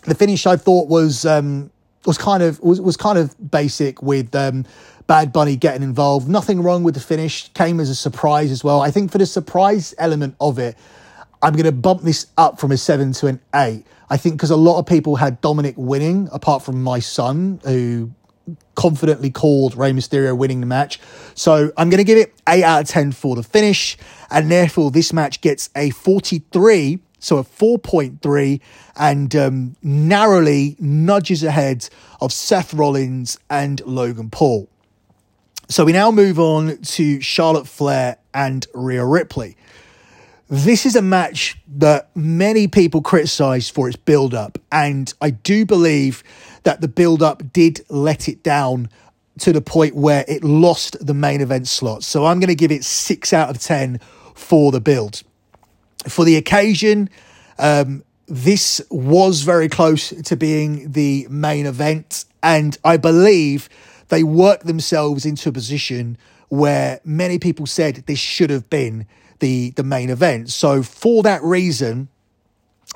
the 0.08 0.16
finish 0.16 0.46
I 0.48 0.56
thought 0.56 0.88
was 0.88 1.26
um, 1.26 1.70
was 2.08 2.18
kind 2.18 2.42
of 2.42 2.60
was, 2.62 2.82
was 2.82 2.98
kind 2.98 3.18
of 3.18 3.36
basic 3.52 4.02
with 4.02 4.34
um, 4.34 4.66
Bad 5.06 5.32
Bunny 5.32 5.56
getting 5.56 5.84
involved. 5.84 6.28
Nothing 6.28 6.64
wrong 6.64 6.84
with 6.84 6.96
the 6.96 7.00
finish. 7.00 7.50
Came 7.54 7.80
as 7.80 7.90
a 7.90 7.96
surprise 7.96 8.52
as 8.52 8.64
well. 8.64 8.82
I 8.82 8.92
think 8.92 9.12
for 9.12 9.18
the 9.18 9.26
surprise 9.26 9.94
element 9.98 10.36
of 10.40 10.58
it, 10.58 10.76
I'm 11.42 11.54
going 11.54 11.66
to 11.66 11.72
bump 11.72 12.02
this 12.02 12.28
up 12.38 12.60
from 12.60 12.72
a 12.72 12.78
seven 12.78 13.14
to 13.14 13.28
an 13.28 13.40
eight. 13.54 13.86
I 14.10 14.18
think 14.18 14.36
because 14.36 14.52
a 14.52 14.56
lot 14.56 14.80
of 14.80 14.86
people 14.86 15.18
had 15.18 15.42
Dominik 15.42 15.76
winning, 15.78 16.30
apart 16.32 16.64
from 16.64 16.82
my 16.82 17.00
son 17.00 17.60
who 17.64 18.12
confidently 18.76 19.30
called 19.30 19.76
Rey 19.76 19.92
Mysterio 19.92 20.38
winning 20.38 20.62
the 20.62 20.66
match. 20.66 21.00
So 21.36 21.72
I'm 21.78 21.90
going 21.90 21.98
to 21.98 22.06
give 22.06 22.18
it 22.18 22.34
8 22.48 22.64
out 22.64 22.82
of 22.82 22.88
10 22.88 23.12
for 23.12 23.36
the 23.36 23.44
finish. 23.44 23.98
And 24.32 24.50
therefore, 24.50 24.92
this 24.92 25.12
match 25.12 25.42
gets 25.42 25.70
a 25.76 25.90
43 25.90 27.00
so 27.20 27.38
a 27.38 27.44
4.3 27.44 28.60
and 28.96 29.36
um, 29.36 29.76
narrowly 29.82 30.76
nudges 30.80 31.44
ahead 31.44 31.90
of 32.22 32.32
Seth 32.32 32.74
Rollins 32.74 33.40
and 33.50 33.82
Logan 33.86 34.30
Paul. 34.30 34.70
So 35.70 35.84
we 35.84 35.92
now 35.92 36.12
move 36.12 36.40
on 36.40 36.78
to 36.78 37.20
Charlotte 37.20 37.68
Flair 37.68 38.18
and 38.34 38.66
Rhea 38.74 39.04
Ripley. 39.04 39.58
This 40.50 40.86
is 40.86 40.96
a 40.96 41.02
match 41.02 41.60
that 41.68 42.10
many 42.16 42.70
people 42.70 43.02
criticised 43.02 43.74
for 43.74 43.90
its 43.90 43.98
build 43.98 44.34
up, 44.34 44.58
and 44.72 45.14
I 45.22 45.32
do 45.32 45.66
believe 45.66 46.24
that 46.64 46.80
the 46.80 46.88
build 46.88 47.22
up 47.22 47.52
did 47.52 47.82
let 47.90 48.30
it 48.30 48.44
down 48.44 48.90
to 49.40 49.52
the 49.52 49.62
point 49.62 49.94
where 49.94 50.24
it 50.28 50.46
lost 50.46 51.06
the 51.06 51.14
main 51.14 51.42
event 51.42 51.68
slot. 51.68 52.04
So 52.04 52.26
I'm 52.26 52.40
going 52.40 52.48
to 52.48 52.56
give 52.56 52.72
it 52.72 52.86
6 52.86 53.34
out 53.34 53.50
of 53.50 53.60
10 53.60 54.00
for 54.34 54.72
the 54.72 54.80
build 54.80 55.24
for 56.08 56.26
the 56.26 56.36
occasion. 56.36 57.10
Um, 57.60 58.04
this 58.28 58.82
was 58.90 59.42
very 59.42 59.70
close 59.70 60.10
to 60.10 60.36
being 60.36 60.92
the 60.92 61.28
main 61.30 61.66
event, 61.66 62.26
and 62.44 62.78
I 62.84 62.98
believe 62.98 63.70
they 64.10 64.24
worked 64.24 64.66
themselves 64.66 65.26
into 65.26 65.50
a 65.50 65.52
position 65.52 66.18
where 66.50 67.00
many 67.04 67.40
people 67.40 67.66
said 67.66 68.04
this 68.06 68.20
should 68.20 68.50
have 68.50 68.70
been 68.70 69.06
the 69.40 69.72
the 69.72 69.84
main 69.84 70.10
event. 70.10 70.50
So 70.50 70.84
for 70.84 71.24
that 71.24 71.42
reason, 71.44 72.10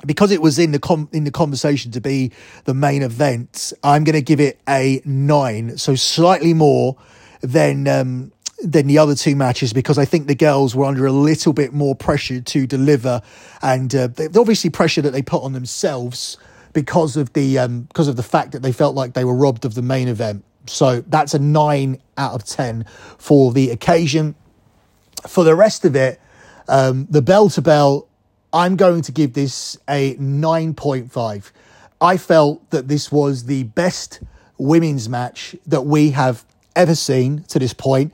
because 0.04 0.30
it 0.32 0.42
was 0.42 0.58
in 0.58 0.72
the 0.72 0.78
com- 0.78 1.08
in 1.12 1.24
the 1.24 1.30
conversation 1.30 1.92
to 1.92 2.00
be 2.00 2.32
the 2.64 2.74
main 2.74 3.02
event, 3.02 3.72
I'm 3.82 4.04
going 4.04 4.14
to 4.14 4.22
give 4.22 4.40
it 4.40 4.60
a 4.68 5.00
nine, 5.04 5.78
so 5.78 5.94
slightly 5.94 6.54
more 6.54 6.96
than 7.40 7.88
um, 7.88 8.31
than 8.62 8.86
the 8.86 8.98
other 8.98 9.14
two 9.14 9.36
matches 9.36 9.72
because 9.72 9.98
I 9.98 10.04
think 10.04 10.26
the 10.26 10.34
girls 10.34 10.74
were 10.74 10.84
under 10.84 11.06
a 11.06 11.12
little 11.12 11.52
bit 11.52 11.72
more 11.72 11.94
pressure 11.94 12.40
to 12.40 12.66
deliver, 12.66 13.22
and 13.60 13.94
uh, 13.94 14.06
the 14.08 14.36
obviously 14.38 14.70
pressure 14.70 15.02
that 15.02 15.10
they 15.10 15.22
put 15.22 15.42
on 15.42 15.52
themselves 15.52 16.38
because 16.72 17.16
of 17.16 17.32
the 17.32 17.58
um, 17.58 17.82
because 17.82 18.08
of 18.08 18.16
the 18.16 18.22
fact 18.22 18.52
that 18.52 18.62
they 18.62 18.72
felt 18.72 18.94
like 18.94 19.14
they 19.14 19.24
were 19.24 19.34
robbed 19.34 19.64
of 19.64 19.74
the 19.74 19.82
main 19.82 20.08
event. 20.08 20.44
So 20.66 21.00
that's 21.02 21.34
a 21.34 21.38
nine 21.38 22.00
out 22.16 22.34
of 22.34 22.44
ten 22.44 22.84
for 23.18 23.52
the 23.52 23.70
occasion. 23.70 24.34
For 25.26 25.44
the 25.44 25.54
rest 25.54 25.84
of 25.84 25.94
it, 25.94 26.20
um, 26.68 27.06
the 27.10 27.22
bell 27.22 27.48
to 27.50 27.62
bell, 27.62 28.08
I'm 28.52 28.76
going 28.76 29.02
to 29.02 29.12
give 29.12 29.34
this 29.34 29.78
a 29.88 30.16
nine 30.18 30.74
point 30.74 31.12
five. 31.12 31.52
I 32.00 32.16
felt 32.16 32.68
that 32.70 32.88
this 32.88 33.12
was 33.12 33.44
the 33.44 33.64
best 33.64 34.20
women's 34.58 35.08
match 35.08 35.54
that 35.66 35.82
we 35.82 36.10
have 36.10 36.44
ever 36.74 36.94
seen 36.94 37.42
to 37.44 37.58
this 37.58 37.72
point, 37.72 38.12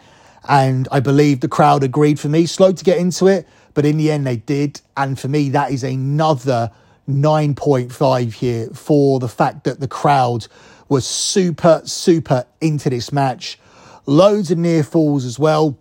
and 0.49 0.89
I 0.91 1.01
believe 1.01 1.41
the 1.41 1.49
crowd 1.49 1.85
agreed 1.85 2.19
for 2.19 2.29
me. 2.29 2.47
Slow 2.47 2.73
to 2.73 2.85
get 2.85 2.99
into 2.99 3.27
it, 3.27 3.47
but 3.75 3.85
in 3.85 3.99
the 3.99 4.11
end 4.11 4.27
they 4.27 4.37
did, 4.37 4.81
and 4.97 5.19
for 5.19 5.29
me 5.29 5.51
that 5.51 5.71
is 5.71 5.85
another 5.85 6.71
9.5 7.09 8.33
here 8.33 8.69
for 8.71 9.19
the 9.19 9.29
fact 9.29 9.65
that 9.65 9.81
the 9.81 9.89
crowd 9.89 10.47
was 10.89 11.07
super, 11.07 11.83
super 11.85 12.47
into 12.61 12.91
this 12.91 13.13
match. 13.13 13.59
Loads 14.07 14.51
of 14.51 14.59
near 14.59 14.83
falls 14.83 15.25
as 15.25 15.39
well. 15.39 15.79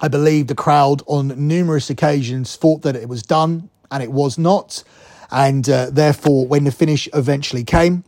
I 0.00 0.08
believe 0.08 0.48
the 0.48 0.54
crowd 0.54 1.02
on 1.06 1.28
numerous 1.48 1.90
occasions 1.90 2.56
thought 2.56 2.82
that 2.82 2.96
it 2.96 3.08
was 3.08 3.22
done 3.22 3.70
and 3.90 4.02
it 4.02 4.12
was 4.12 4.36
not. 4.36 4.82
And 5.30 5.68
uh, 5.68 5.90
therefore, 5.90 6.46
when 6.46 6.64
the 6.64 6.70
finish 6.70 7.08
eventually 7.14 7.64
came, 7.64 8.04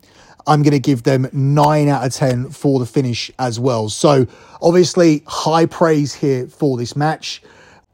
I'm 0.48 0.62
going 0.62 0.72
to 0.72 0.80
give 0.80 1.02
them 1.02 1.28
9 1.30 1.88
out 1.88 2.06
of 2.06 2.14
10 2.14 2.50
for 2.50 2.80
the 2.80 2.86
finish 2.86 3.30
as 3.38 3.60
well. 3.60 3.90
So, 3.90 4.26
obviously, 4.62 5.22
high 5.26 5.66
praise 5.66 6.14
here 6.14 6.48
for 6.48 6.78
this 6.78 6.96
match. 6.96 7.42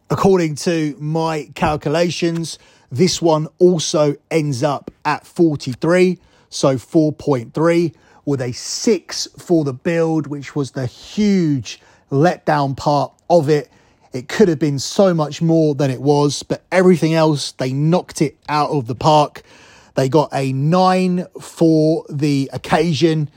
According 0.08 0.54
to 0.56 0.96
my 1.00 1.50
calculations, 1.56 2.60
this 2.92 3.20
one 3.20 3.48
also 3.58 4.14
ends 4.30 4.62
up 4.62 4.92
at 5.04 5.26
43, 5.26 6.20
so 6.48 6.76
4.3, 6.76 7.92
with 8.24 8.40
a 8.40 8.52
6 8.52 9.28
for 9.36 9.64
the 9.64 9.72
build, 9.72 10.28
which 10.28 10.54
was 10.54 10.70
the 10.70 10.86
huge 10.86 11.80
letdown 12.12 12.76
part 12.76 13.12
of 13.28 13.48
it. 13.48 13.68
It 14.12 14.28
could 14.28 14.46
have 14.46 14.60
been 14.60 14.78
so 14.78 15.12
much 15.12 15.42
more 15.42 15.74
than 15.74 15.90
it 15.90 16.00
was, 16.00 16.44
but 16.44 16.62
everything 16.70 17.14
else, 17.14 17.50
they 17.50 17.72
knocked 17.72 18.22
it 18.22 18.36
out 18.48 18.70
of 18.70 18.86
the 18.86 18.94
park. 18.94 19.42
They 19.94 20.08
got 20.08 20.30
a 20.32 20.52
9 20.52 21.26
for 21.40 22.04
the 22.10 22.50
occasion, 22.52 23.30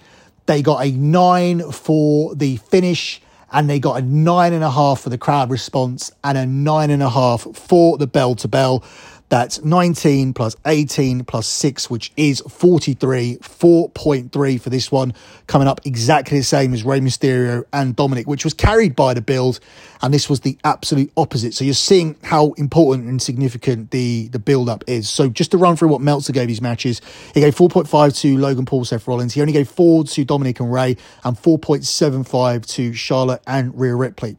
they 0.47 0.61
got 0.61 0.85
a 0.85 0.91
9 0.91 1.71
for 1.71 2.33
the 2.35 2.57
finish, 2.57 3.21
and 3.51 3.69
they 3.69 3.79
got 3.79 3.99
a 3.99 4.01
9.5 4.03 4.99
for 4.99 5.09
the 5.09 5.17
crowd 5.17 5.49
response, 5.49 6.11
and 6.23 6.37
a 6.37 6.43
9.5 6.43 7.55
for 7.55 7.97
the 7.97 8.07
bell 8.07 8.35
to 8.35 8.47
bell. 8.47 8.83
That's 9.29 9.61
19 9.61 10.33
plus 10.33 10.55
18 10.65 11.25
plus 11.25 11.47
6, 11.47 11.89
which 11.89 12.13
is 12.15 12.41
43. 12.41 13.37
4.3 13.41 14.61
for 14.61 14.69
this 14.69 14.89
one, 14.89 15.13
coming 15.47 15.67
up 15.67 15.81
exactly 15.83 16.37
the 16.37 16.43
same 16.43 16.73
as 16.73 16.83
Rey 16.85 17.01
Mysterio 17.01 17.65
and 17.73 17.95
Dominik, 17.95 18.25
which 18.25 18.45
was 18.45 18.53
carried 18.53 18.95
by 18.95 19.13
the 19.13 19.21
build. 19.21 19.59
And 20.01 20.13
this 20.13 20.29
was 20.29 20.41
the 20.41 20.57
absolute 20.63 21.11
opposite. 21.17 21.53
So 21.53 21.65
you're 21.65 21.73
seeing 21.73 22.15
how 22.23 22.53
important 22.53 23.09
and 23.09 23.21
significant 23.21 23.91
the, 23.91 24.29
the 24.29 24.39
build 24.39 24.69
up 24.69 24.85
is. 24.87 25.09
So 25.09 25.29
just 25.29 25.51
to 25.51 25.57
run 25.57 25.75
through 25.75 25.89
what 25.89 26.01
Meltzer 26.01 26.31
gave 26.31 26.47
these 26.47 26.61
matches, 26.61 27.01
he 27.33 27.41
gave 27.41 27.55
4.5 27.55 28.17
to 28.21 28.37
Logan 28.37 28.65
Paul, 28.65 28.85
Seth 28.85 29.07
Rollins. 29.07 29.33
He 29.33 29.41
only 29.41 29.53
gave 29.53 29.67
4 29.67 30.05
to 30.05 30.25
Dominik 30.25 30.61
and 30.61 30.71
Rey, 30.71 30.95
and 31.25 31.35
4.75 31.35 32.65
to 32.75 32.93
Charlotte 32.93 33.41
and 33.45 33.77
Rhea 33.77 33.95
Ripley. 33.95 34.37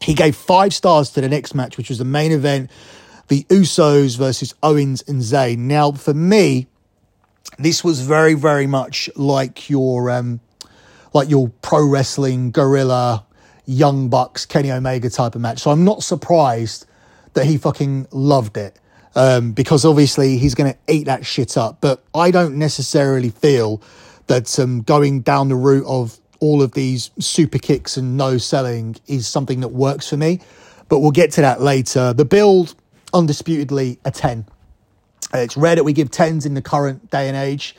He 0.00 0.14
gave 0.14 0.34
five 0.34 0.72
stars 0.72 1.10
to 1.10 1.20
the 1.20 1.28
next 1.28 1.54
match, 1.54 1.76
which 1.76 1.90
was 1.90 1.98
the 1.98 2.06
main 2.06 2.32
event 2.32 2.70
the 3.30 3.44
Usos 3.44 4.18
versus 4.18 4.54
Owens 4.60 5.04
and 5.06 5.22
Zayn. 5.22 5.58
Now, 5.58 5.92
for 5.92 6.12
me, 6.12 6.66
this 7.58 7.84
was 7.84 8.00
very, 8.00 8.34
very 8.34 8.66
much 8.66 9.08
like 9.14 9.70
your 9.70 10.10
um, 10.10 10.40
like 11.14 11.30
your 11.30 11.48
pro 11.62 11.86
wrestling 11.86 12.50
Guerrilla 12.50 13.24
young 13.66 14.08
bucks 14.08 14.46
Kenny 14.46 14.72
Omega 14.72 15.08
type 15.08 15.36
of 15.36 15.40
match. 15.40 15.60
So 15.60 15.70
I'm 15.70 15.84
not 15.84 16.02
surprised 16.02 16.86
that 17.34 17.46
he 17.46 17.56
fucking 17.56 18.08
loved 18.10 18.56
it. 18.56 18.76
Um, 19.14 19.52
because 19.52 19.84
obviously 19.84 20.36
he's 20.36 20.54
going 20.54 20.72
to 20.72 20.78
eat 20.92 21.04
that 21.04 21.24
shit 21.26 21.56
up. 21.56 21.80
But 21.80 22.04
I 22.14 22.30
don't 22.30 22.56
necessarily 22.56 23.30
feel 23.30 23.82
that 24.26 24.58
um, 24.58 24.82
going 24.82 25.20
down 25.20 25.48
the 25.48 25.56
route 25.56 25.86
of 25.86 26.18
all 26.40 26.62
of 26.62 26.72
these 26.72 27.10
super 27.18 27.58
kicks 27.58 27.96
and 27.96 28.16
no 28.16 28.38
selling 28.38 28.96
is 29.06 29.26
something 29.26 29.60
that 29.60 29.68
works 29.68 30.08
for 30.08 30.16
me. 30.16 30.40
But 30.88 31.00
we'll 31.00 31.10
get 31.10 31.32
to 31.32 31.40
that 31.42 31.60
later. 31.60 32.12
The 32.12 32.24
build 32.24 32.74
undisputedly 33.12 33.98
a 34.04 34.10
10. 34.10 34.46
Uh, 35.32 35.38
it's 35.38 35.56
rare 35.56 35.76
that 35.76 35.84
we 35.84 35.92
give 35.92 36.10
10s 36.10 36.46
in 36.46 36.54
the 36.54 36.62
current 36.62 37.10
day 37.10 37.28
and 37.28 37.36
age, 37.36 37.76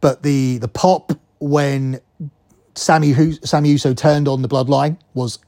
but 0.00 0.22
the, 0.22 0.58
the 0.58 0.68
pop 0.68 1.12
when 1.38 2.00
Sami, 2.74 3.14
Sami 3.42 3.70
Uso 3.70 3.94
turned 3.94 4.28
on 4.28 4.42
the 4.42 4.48
bloodline 4.48 4.98
was 5.14 5.38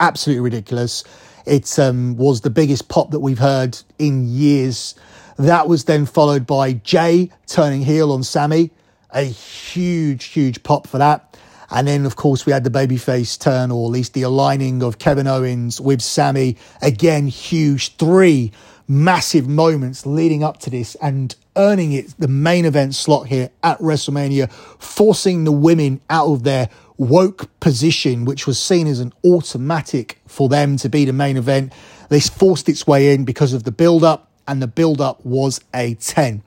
absolutely 0.00 0.40
ridiculous. 0.40 1.04
It 1.46 1.78
um, 1.78 2.16
was 2.16 2.42
the 2.42 2.50
biggest 2.50 2.88
pop 2.88 3.10
that 3.10 3.20
we've 3.20 3.38
heard 3.38 3.78
in 3.98 4.28
years. 4.28 4.94
That 5.38 5.68
was 5.68 5.84
then 5.84 6.06
followed 6.06 6.46
by 6.46 6.74
Jey 6.74 7.30
turning 7.46 7.82
heel 7.82 8.12
on 8.12 8.22
Sami. 8.22 8.70
A 9.10 9.22
huge, 9.22 10.24
huge 10.24 10.62
pop 10.62 10.86
for 10.86 10.98
that. 10.98 11.27
And 11.70 11.86
then, 11.86 12.06
of 12.06 12.16
course, 12.16 12.46
we 12.46 12.52
had 12.52 12.64
the 12.64 12.70
babyface 12.70 13.38
turn, 13.38 13.70
or 13.70 13.86
at 13.86 13.92
least 13.92 14.14
the 14.14 14.22
aligning 14.22 14.82
of 14.82 14.98
Kevin 14.98 15.26
Owens 15.26 15.80
with 15.80 16.00
Sami. 16.00 16.56
Again, 16.80 17.26
huge. 17.26 17.96
Three 17.96 18.52
massive 18.88 19.46
moments 19.46 20.06
leading 20.06 20.42
up 20.42 20.58
to 20.58 20.70
this 20.70 20.94
and 21.02 21.36
earning 21.56 21.92
it 21.92 22.14
the 22.18 22.28
main 22.28 22.64
event 22.64 22.94
slot 22.94 23.26
here 23.26 23.50
at 23.62 23.78
WrestleMania, 23.80 24.50
forcing 24.78 25.44
the 25.44 25.52
women 25.52 26.00
out 26.08 26.28
of 26.28 26.42
their 26.42 26.70
woke 26.96 27.48
position, 27.60 28.24
which 28.24 28.46
was 28.46 28.58
seen 28.58 28.86
as 28.86 29.00
an 29.00 29.12
automatic 29.24 30.20
for 30.26 30.48
them 30.48 30.76
to 30.78 30.88
be 30.88 31.04
the 31.04 31.12
main 31.12 31.36
event. 31.36 31.72
This 32.08 32.28
forced 32.28 32.68
its 32.68 32.86
way 32.86 33.14
in 33.14 33.24
because 33.24 33.52
of 33.52 33.64
the 33.64 33.72
build 33.72 34.02
up, 34.02 34.30
and 34.46 34.62
the 34.62 34.66
build 34.66 35.00
up 35.00 35.24
was 35.24 35.60
a 35.74 35.94
10. 35.94 36.42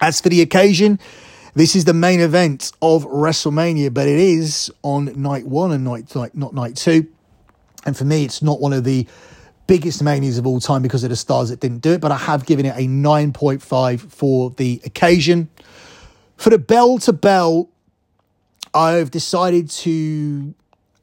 As 0.00 0.20
for 0.20 0.28
the 0.28 0.42
occasion, 0.42 1.00
this 1.56 1.74
is 1.74 1.86
the 1.86 1.94
main 1.94 2.20
event 2.20 2.70
of 2.82 3.06
WrestleMania, 3.06 3.92
but 3.92 4.06
it 4.06 4.18
is 4.18 4.70
on 4.82 5.06
night 5.20 5.46
one 5.46 5.72
and 5.72 5.84
night, 5.84 6.14
not 6.34 6.52
night 6.52 6.76
two. 6.76 7.08
And 7.86 7.96
for 7.96 8.04
me, 8.04 8.26
it's 8.26 8.42
not 8.42 8.60
one 8.60 8.74
of 8.74 8.84
the 8.84 9.06
biggest 9.66 10.02
manias 10.02 10.36
of 10.36 10.46
all 10.46 10.60
time 10.60 10.82
because 10.82 11.02
of 11.02 11.08
the 11.08 11.16
stars 11.16 11.48
that 11.48 11.60
didn't 11.60 11.78
do 11.78 11.92
it, 11.92 12.02
but 12.02 12.12
I 12.12 12.18
have 12.18 12.44
given 12.44 12.66
it 12.66 12.76
a 12.76 12.86
9.5 12.86 14.00
for 14.00 14.50
the 14.50 14.82
occasion. 14.84 15.48
For 16.36 16.50
the 16.50 16.58
bell 16.58 16.98
to 16.98 17.14
bell, 17.14 17.70
I've 18.74 19.10
decided 19.10 19.70
to 19.70 20.54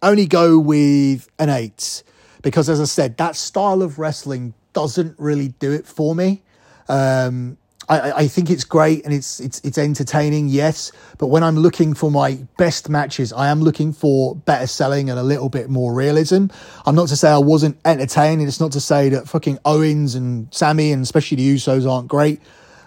only 0.03 0.27
go 0.27 0.59
with 0.59 1.31
an 1.39 1.49
8 1.49 2.03
because, 2.43 2.69
as 2.69 2.79
I 2.79 2.85
said, 2.85 3.17
that 3.17 3.35
style 3.35 3.81
of 3.81 3.97
wrestling 3.97 4.53
doesn't 4.73 5.17
really 5.17 5.47
do 5.47 5.71
it 5.71 5.87
for 5.87 6.13
me. 6.13 6.43
Um, 6.87 7.57
I, 7.89 8.11
I 8.11 8.27
think 8.27 8.49
it's 8.49 8.63
great 8.63 9.03
and 9.05 9.13
it's 9.13 9.39
it's 9.39 9.59
it's 9.61 9.77
entertaining, 9.77 10.47
yes. 10.47 10.91
But 11.17 11.27
when 11.27 11.43
I'm 11.43 11.57
looking 11.57 11.93
for 11.93 12.09
my 12.09 12.35
best 12.57 12.89
matches, 12.89 13.33
I 13.33 13.47
am 13.47 13.61
looking 13.61 13.93
for 13.93 14.35
better 14.35 14.67
selling 14.67 15.09
and 15.09 15.19
a 15.19 15.23
little 15.23 15.49
bit 15.49 15.69
more 15.69 15.93
realism. 15.93 16.47
I'm 16.85 16.95
not 16.95 17.09
to 17.09 17.15
say 17.15 17.29
I 17.29 17.37
wasn't 17.37 17.77
entertained. 17.85 18.41
It's 18.41 18.59
not 18.59 18.71
to 18.73 18.81
say 18.81 19.09
that 19.09 19.27
fucking 19.27 19.59
Owens 19.65 20.15
and 20.15 20.53
Sami 20.53 20.91
and 20.91 21.03
especially 21.03 21.37
the 21.37 21.55
Usos 21.55 21.89
aren't 21.89 22.07
great. 22.07 22.41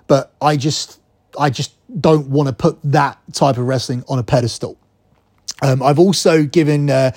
But 0.07 0.33
I 0.41 0.57
just 0.57 1.01
I 1.39 1.51
just 1.51 1.75
don't 2.01 2.29
want 2.29 2.49
to 2.49 2.55
put 2.55 2.79
that 2.85 3.19
type 3.33 3.59
of 3.59 3.67
wrestling 3.67 4.05
on 4.09 4.19
a 4.19 4.23
pedestal. 4.23 4.79
Um, 5.63 5.83
I've 5.83 5.99
also 5.99 6.45
given 6.45 6.91
uh, 6.91 7.13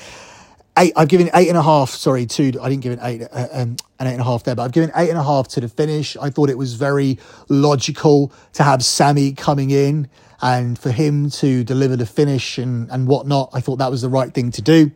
eight. 0.80 0.94
I've 0.96 1.08
given 1.08 1.30
eight 1.34 1.50
and 1.50 1.58
a 1.58 1.62
half. 1.62 1.92
Sorry, 1.92 2.26
two. 2.26 2.54
I 2.62 2.70
didn't 2.70 2.82
give 2.82 2.94
it 2.94 3.00
eight. 3.02 3.22
Uh, 3.22 3.48
um, 3.52 3.76
an 4.00 4.08
eight 4.08 4.14
and 4.14 4.22
a 4.22 4.24
half 4.24 4.44
there, 4.44 4.56
but 4.56 4.64
I've 4.64 4.72
given 4.72 4.92
eight 4.96 5.10
and 5.10 5.18
a 5.18 5.24
half 5.24 5.48
to 5.50 5.62
the 5.62 5.70
finish. 5.70 6.18
I 6.18 6.30
thought 6.30 6.50
it 6.50 6.58
was 6.58 6.74
very 6.74 7.20
logical 7.50 8.32
to 8.54 8.64
have 8.64 8.84
Sami 8.84 9.34
coming 9.34 9.72
in 9.72 10.10
and 10.42 10.80
for 10.80 10.92
him 10.92 11.30
to 11.30 11.64
deliver 11.64 11.96
the 11.96 12.06
finish 12.06 12.58
and 12.58 12.90
and 12.92 13.08
whatnot. 13.08 13.50
I 13.54 13.60
thought 13.60 13.78
that 13.78 13.92
was 13.92 14.02
the 14.02 14.10
right 14.10 14.34
thing 14.34 14.52
to 14.52 14.62
do. 14.62 14.92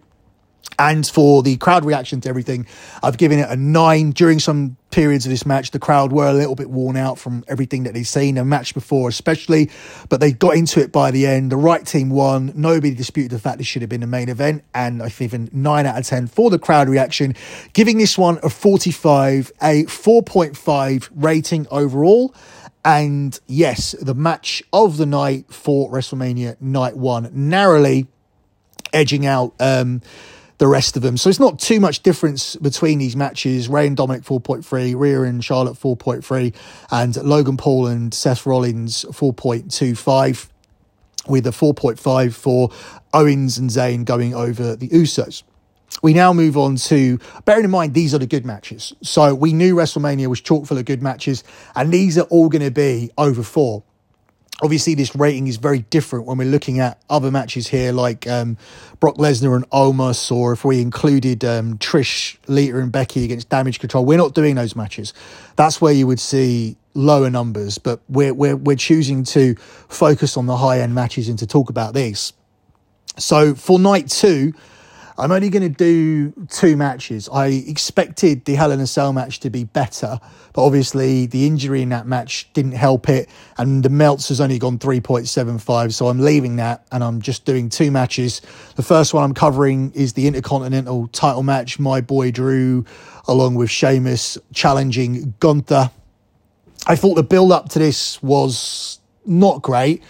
And 0.80 1.06
for 1.06 1.44
the 1.44 1.58
crowd 1.58 1.86
reaction 1.86 2.22
to 2.22 2.30
everything, 2.30 2.66
I've 3.04 3.18
given 3.18 3.40
it 3.40 3.50
a 3.50 3.56
nine. 3.56 4.12
During 4.12 4.40
some 4.40 4.76
periods 4.90 5.26
of 5.26 5.30
this 5.30 5.46
match, 5.46 5.72
the 5.72 5.80
crowd 5.80 6.12
were 6.12 6.28
a 6.28 6.34
little 6.34 6.56
bit 6.56 6.70
worn 6.70 6.98
out 6.98 7.20
from 7.20 7.44
everything 7.48 7.84
that 7.84 7.94
they've 7.94 8.08
seen, 8.08 8.38
a 8.38 8.46
match 8.46 8.74
before 8.74 9.10
especially, 9.10 9.70
but 10.10 10.20
they 10.20 10.32
got 10.32 10.56
into 10.56 10.80
it 10.80 10.92
by 10.92 11.12
the 11.12 11.28
end. 11.28 11.52
The 11.52 11.58
right 11.58 11.86
team 11.86 12.10
won. 12.10 12.52
Nobody 12.56 12.96
disputed 12.96 13.32
the 13.32 13.40
fact 13.40 13.60
this 13.60 13.68
should 13.68 13.82
have 13.82 13.90
been 13.90 14.02
the 14.02 14.08
main 14.08 14.30
event. 14.30 14.64
And 14.74 15.02
I've 15.02 15.18
given 15.18 15.50
nine 15.52 15.86
out 15.86 15.98
of 15.98 16.06
10 16.06 16.28
for 16.28 16.50
the 16.50 16.60
crowd 16.60 16.90
reaction, 16.90 17.36
giving 17.74 17.98
this 17.98 18.18
one 18.18 18.40
a 18.44 18.50
45, 18.50 19.52
a 19.62 19.84
4.5 19.84 21.10
rating 21.16 21.68
overall. 21.70 22.34
And 22.86 23.40
yes, 23.48 23.96
the 24.02 24.16
match 24.16 24.62
of 24.74 24.98
the 24.98 25.06
night 25.06 25.46
for 25.54 25.90
WrestleMania 25.90 26.60
Night 26.60 26.98
One, 26.98 27.30
narrowly 27.32 28.08
edging 28.92 29.26
out 29.26 29.54
um, 29.60 30.02
the 30.58 30.68
rest 30.68 30.96
of 30.96 31.02
them. 31.02 31.18
So 31.18 31.30
it's 31.30 31.40
not 31.40 31.60
too 31.60 31.80
much 31.80 32.04
difference 32.04 32.56
between 32.58 33.00
these 33.00 33.16
matches. 33.16 33.68
Rey 33.68 33.88
and 33.88 33.98
Dominik 33.98 34.24
4.3, 34.24 34.98
Rhea 34.98 35.22
and 35.24 35.44
Charlotte 35.44 35.76
4.3, 35.76 36.54
and 36.92 37.16
Logan 37.24 37.58
Paul 37.58 37.88
and 37.88 38.14
Seth 38.14 38.46
Rollins 38.46 39.06
4.25, 39.06 40.50
with 41.28 41.48
a 41.48 41.52
4.5 41.52 42.34
for 42.34 42.70
Owens 43.14 43.58
and 43.58 43.70
Zayn 43.70 44.06
going 44.06 44.34
over 44.34 44.76
the 44.76 44.90
Usos. 44.90 45.44
We 46.02 46.14
now 46.14 46.34
move 46.34 46.58
on 46.58 46.76
to 46.78 47.20
bearing 47.46 47.66
in 47.66 47.72
mind 47.72 47.94
these 47.94 48.14
are 48.14 48.18
the 48.18 48.28
good 48.28 48.46
matches. 48.46 48.94
So 49.04 49.36
we 49.36 49.54
knew 49.54 49.76
WrestleMania 49.76 50.28
was 50.28 50.42
chock 50.42 50.66
full 50.66 50.78
of 50.78 50.86
good 50.86 51.02
matches, 51.02 51.44
and 51.76 51.94
these 51.94 52.18
are 52.18 52.24
all 52.24 52.50
going 52.50 52.64
to 52.64 52.72
be 52.72 53.12
over 53.18 53.44
four 53.44 53.84
obviously 54.62 54.96
this 54.96 55.16
rating 55.16 55.48
is 55.48 55.58
very 55.58 55.80
different 55.80 56.26
when 56.26 56.38
we're 56.38 56.48
looking 56.48 56.80
at 56.80 57.02
other 57.10 57.32
matches 57.32 57.68
here 57.68 57.92
like 57.92 58.28
um, 58.28 58.58
Brock 59.00 59.16
Lesnar 59.16 59.56
and 59.56 59.70
Omos 59.72 60.32
or 60.32 60.54
if 60.54 60.64
we 60.64 60.82
included 60.82 61.44
um, 61.44 61.78
Trish, 61.80 62.38
Lita 62.48 62.78
and 62.78 62.92
Becky 62.92 63.26
against 63.26 63.50
Damage 63.50 63.80
Control. 63.80 64.06
We're 64.06 64.18
not 64.18 64.34
doing 64.34 64.56
those 64.56 64.76
matches. 64.76 65.14
That's 65.56 65.82
where 65.82 65.94
you 65.94 66.08
would 66.08 66.20
see 66.20 66.78
lower 66.94 67.30
numbers, 67.30 67.78
but 67.78 68.02
we're 68.08 68.34
we're 68.34 68.56
we're 68.56 68.76
choosing 68.76 69.24
to 69.24 69.56
focus 69.56 70.38
on 70.38 70.46
the 70.46 70.58
high 70.58 70.80
end 70.80 70.94
matches 70.94 71.28
and 71.30 71.40
to 71.40 71.48
talk 71.48 71.70
about 71.70 71.94
these. 71.94 72.34
So 73.18 73.54
for 73.54 73.80
night 73.80 74.10
2, 74.10 74.54
I'm 75.18 75.32
only 75.32 75.50
going 75.50 75.64
to 75.64 75.70
do 75.70 76.32
two 76.50 76.76
matches. 76.76 77.30
I 77.32 77.48
expected 77.48 78.46
the 78.46 78.56
Hell 78.56 78.72
in 78.72 78.80
a 78.80 78.88
Cell 78.88 79.14
match 79.14 79.40
to 79.42 79.50
be 79.50 79.64
better, 79.64 80.20
but 80.54 80.66
obviously 80.66 81.28
the 81.28 81.46
injury 81.46 81.82
in 81.82 81.90
that 81.90 82.08
match 82.08 82.52
didn't 82.54 82.74
help 82.74 83.10
it, 83.10 83.30
and 83.58 83.84
the 83.84 83.90
Melts 83.90 84.30
has 84.30 84.42
only 84.42 84.58
gone 84.58 84.80
3.75, 84.80 85.94
so 85.94 86.08
I'm 86.08 86.20
leaving 86.20 86.56
that 86.56 86.86
and 86.92 87.04
I'm 87.04 87.22
just 87.22 87.46
doing 87.46 87.70
two 87.70 87.92
matches. 87.92 88.42
The 88.76 88.84
first 88.84 89.14
one 89.14 89.24
I'm 89.24 89.34
covering 89.34 89.92
is 89.94 90.14
the 90.14 90.28
Intercontinental 90.28 91.08
title 91.10 91.44
match. 91.44 91.80
My 91.80 92.02
boy 92.02 92.32
Drew, 92.32 92.86
along 93.28 93.56
with 93.56 93.70
Sheamus, 93.70 94.38
challenging 94.54 95.36
Gunther. 95.40 95.92
I 96.88 96.96
thought 96.96 97.16
the 97.16 97.24
build 97.24 97.52
up 97.52 97.70
to 97.70 97.80
this 97.80 98.22
was 98.22 99.00
not 99.26 99.62
great. 99.62 100.04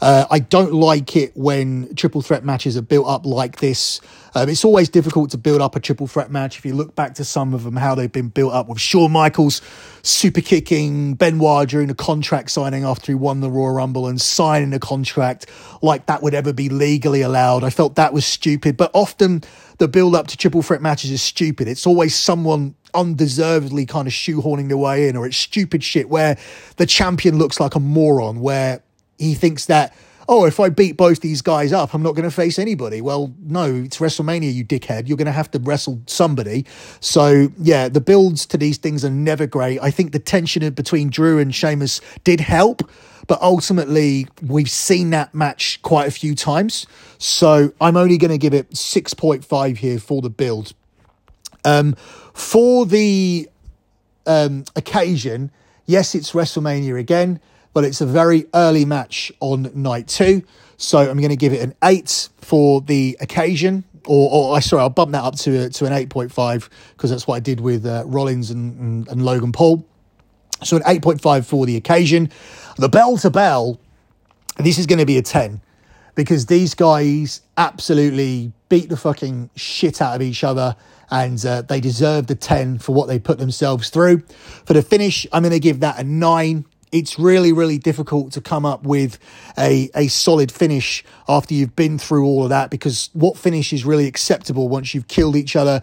Uh, 0.00 0.26
I 0.30 0.38
don't 0.38 0.72
like 0.72 1.14
it 1.14 1.36
when 1.36 1.94
triple 1.94 2.22
threat 2.22 2.44
matches 2.44 2.76
are 2.76 2.82
built 2.82 3.06
up 3.06 3.26
like 3.26 3.56
this. 3.56 4.00
Um, 4.34 4.48
it's 4.48 4.64
always 4.64 4.88
difficult 4.88 5.30
to 5.32 5.38
build 5.38 5.60
up 5.60 5.76
a 5.76 5.80
triple 5.80 6.06
threat 6.06 6.30
match. 6.30 6.58
If 6.58 6.64
you 6.64 6.74
look 6.74 6.94
back 6.94 7.14
to 7.14 7.24
some 7.24 7.52
of 7.52 7.64
them, 7.64 7.76
how 7.76 7.94
they've 7.94 8.10
been 8.10 8.28
built 8.28 8.52
up 8.54 8.68
with 8.68 8.80
Shawn 8.80 9.12
Michaels 9.12 9.60
super 10.02 10.40
kicking 10.40 11.14
Benoit 11.14 11.68
during 11.68 11.88
the 11.88 11.94
contract 11.94 12.50
signing 12.50 12.84
after 12.84 13.12
he 13.12 13.14
won 13.14 13.40
the 13.40 13.50
Royal 13.50 13.74
Rumble 13.74 14.06
and 14.06 14.20
signing 14.20 14.72
a 14.72 14.78
contract 14.78 15.46
like 15.82 16.06
that 16.06 16.22
would 16.22 16.34
ever 16.34 16.52
be 16.52 16.68
legally 16.68 17.20
allowed. 17.20 17.64
I 17.64 17.70
felt 17.70 17.96
that 17.96 18.12
was 18.12 18.24
stupid, 18.24 18.76
but 18.76 18.90
often 18.94 19.42
the 19.78 19.88
build 19.88 20.14
up 20.14 20.28
to 20.28 20.36
triple 20.36 20.62
threat 20.62 20.80
matches 20.80 21.10
is 21.10 21.22
stupid. 21.22 21.68
It's 21.68 21.86
always 21.86 22.14
someone 22.14 22.74
undeservedly 22.94 23.86
kind 23.86 24.06
of 24.06 24.12
shoehorning 24.12 24.68
their 24.68 24.76
way 24.76 25.08
in, 25.08 25.16
or 25.16 25.26
it's 25.26 25.36
stupid 25.36 25.84
shit 25.84 26.08
where 26.08 26.38
the 26.76 26.86
champion 26.86 27.38
looks 27.38 27.60
like 27.60 27.74
a 27.74 27.80
moron, 27.80 28.40
where 28.40 28.82
he 29.20 29.34
thinks 29.34 29.66
that 29.66 29.94
oh, 30.30 30.44
if 30.44 30.60
I 30.60 30.68
beat 30.68 30.96
both 30.96 31.20
these 31.20 31.42
guys 31.42 31.72
up, 31.72 31.92
I'm 31.92 32.04
not 32.04 32.14
going 32.14 32.28
to 32.28 32.34
face 32.34 32.56
anybody. 32.56 33.00
Well, 33.00 33.34
no, 33.42 33.64
it's 33.74 33.98
WrestleMania, 33.98 34.54
you 34.54 34.64
dickhead. 34.64 35.08
You're 35.08 35.16
going 35.16 35.26
to 35.26 35.32
have 35.32 35.50
to 35.50 35.58
wrestle 35.58 36.00
somebody. 36.06 36.64
So, 37.00 37.48
yeah, 37.58 37.88
the 37.88 38.00
builds 38.00 38.46
to 38.46 38.56
these 38.56 38.78
things 38.78 39.04
are 39.04 39.10
never 39.10 39.48
great. 39.48 39.80
I 39.82 39.90
think 39.90 40.12
the 40.12 40.20
tension 40.20 40.70
between 40.72 41.10
Drew 41.10 41.40
and 41.40 41.52
Sheamus 41.52 42.00
did 42.22 42.38
help, 42.38 42.88
but 43.26 43.42
ultimately, 43.42 44.28
we've 44.40 44.70
seen 44.70 45.10
that 45.10 45.34
match 45.34 45.82
quite 45.82 46.06
a 46.06 46.12
few 46.12 46.36
times. 46.36 46.86
So, 47.18 47.72
I'm 47.80 47.96
only 47.96 48.16
going 48.16 48.30
to 48.30 48.38
give 48.38 48.54
it 48.54 48.70
6.5 48.70 49.76
here 49.78 49.98
for 49.98 50.22
the 50.22 50.30
build. 50.30 50.74
Um, 51.64 51.94
for 52.34 52.86
the 52.86 53.50
um, 54.26 54.64
occasion, 54.76 55.50
yes, 55.86 56.14
it's 56.14 56.30
WrestleMania 56.32 56.96
again 56.96 57.40
but 57.72 57.84
it's 57.84 58.00
a 58.00 58.06
very 58.06 58.46
early 58.54 58.84
match 58.84 59.32
on 59.40 59.70
night 59.74 60.08
two. 60.08 60.42
So 60.76 60.98
I'm 60.98 61.18
going 61.18 61.30
to 61.30 61.36
give 61.36 61.52
it 61.52 61.60
an 61.60 61.74
eight 61.84 62.28
for 62.40 62.80
the 62.80 63.16
occasion. 63.20 63.84
Or, 64.06 64.30
or 64.32 64.56
I 64.56 64.60
sorry, 64.60 64.82
I'll 64.82 64.88
bump 64.88 65.12
that 65.12 65.22
up 65.22 65.36
to 65.40 65.68
to 65.68 65.84
an 65.86 65.92
eight 65.92 66.08
point 66.08 66.32
five 66.32 66.70
because 66.96 67.10
that's 67.10 67.26
what 67.26 67.36
I 67.36 67.40
did 67.40 67.60
with 67.60 67.84
uh, 67.84 68.04
Rollins 68.06 68.50
and, 68.50 68.78
and, 68.80 69.08
and 69.08 69.24
Logan 69.24 69.52
Paul. 69.52 69.86
So 70.62 70.76
an 70.76 70.82
eight 70.86 71.02
point 71.02 71.20
five 71.20 71.46
for 71.46 71.66
the 71.66 71.76
occasion. 71.76 72.30
The 72.76 72.88
bell 72.88 73.18
to 73.18 73.30
bell, 73.30 73.78
this 74.58 74.78
is 74.78 74.86
going 74.86 74.98
to 74.98 75.06
be 75.06 75.18
a 75.18 75.22
ten 75.22 75.60
because 76.14 76.46
these 76.46 76.74
guys 76.74 77.42
absolutely 77.56 78.52
beat 78.68 78.88
the 78.88 78.96
fucking 78.96 79.50
shit 79.56 80.00
out 80.00 80.16
of 80.16 80.22
each 80.22 80.42
other 80.44 80.76
and 81.10 81.44
uh, 81.44 81.62
they 81.62 81.80
deserve 81.80 82.26
the 82.28 82.34
10 82.34 82.78
for 82.78 82.94
what 82.94 83.06
they 83.06 83.18
put 83.18 83.38
themselves 83.38 83.90
through. 83.90 84.22
For 84.64 84.74
the 84.74 84.82
finish, 84.82 85.26
I'm 85.32 85.42
going 85.42 85.52
to 85.52 85.58
give 85.58 85.80
that 85.80 85.98
a 85.98 86.04
9 86.04 86.64
it's 86.92 87.18
really, 87.18 87.52
really 87.52 87.78
difficult 87.78 88.32
to 88.32 88.40
come 88.40 88.66
up 88.66 88.82
with 88.82 89.18
a, 89.58 89.90
a 89.94 90.08
solid 90.08 90.50
finish 90.50 91.04
after 91.28 91.54
you've 91.54 91.76
been 91.76 91.98
through 91.98 92.26
all 92.26 92.44
of 92.44 92.50
that 92.50 92.70
because 92.70 93.10
what 93.12 93.36
finish 93.36 93.72
is 93.72 93.84
really 93.84 94.06
acceptable 94.06 94.68
once 94.68 94.94
you've 94.94 95.08
killed 95.08 95.36
each 95.36 95.56
other? 95.56 95.82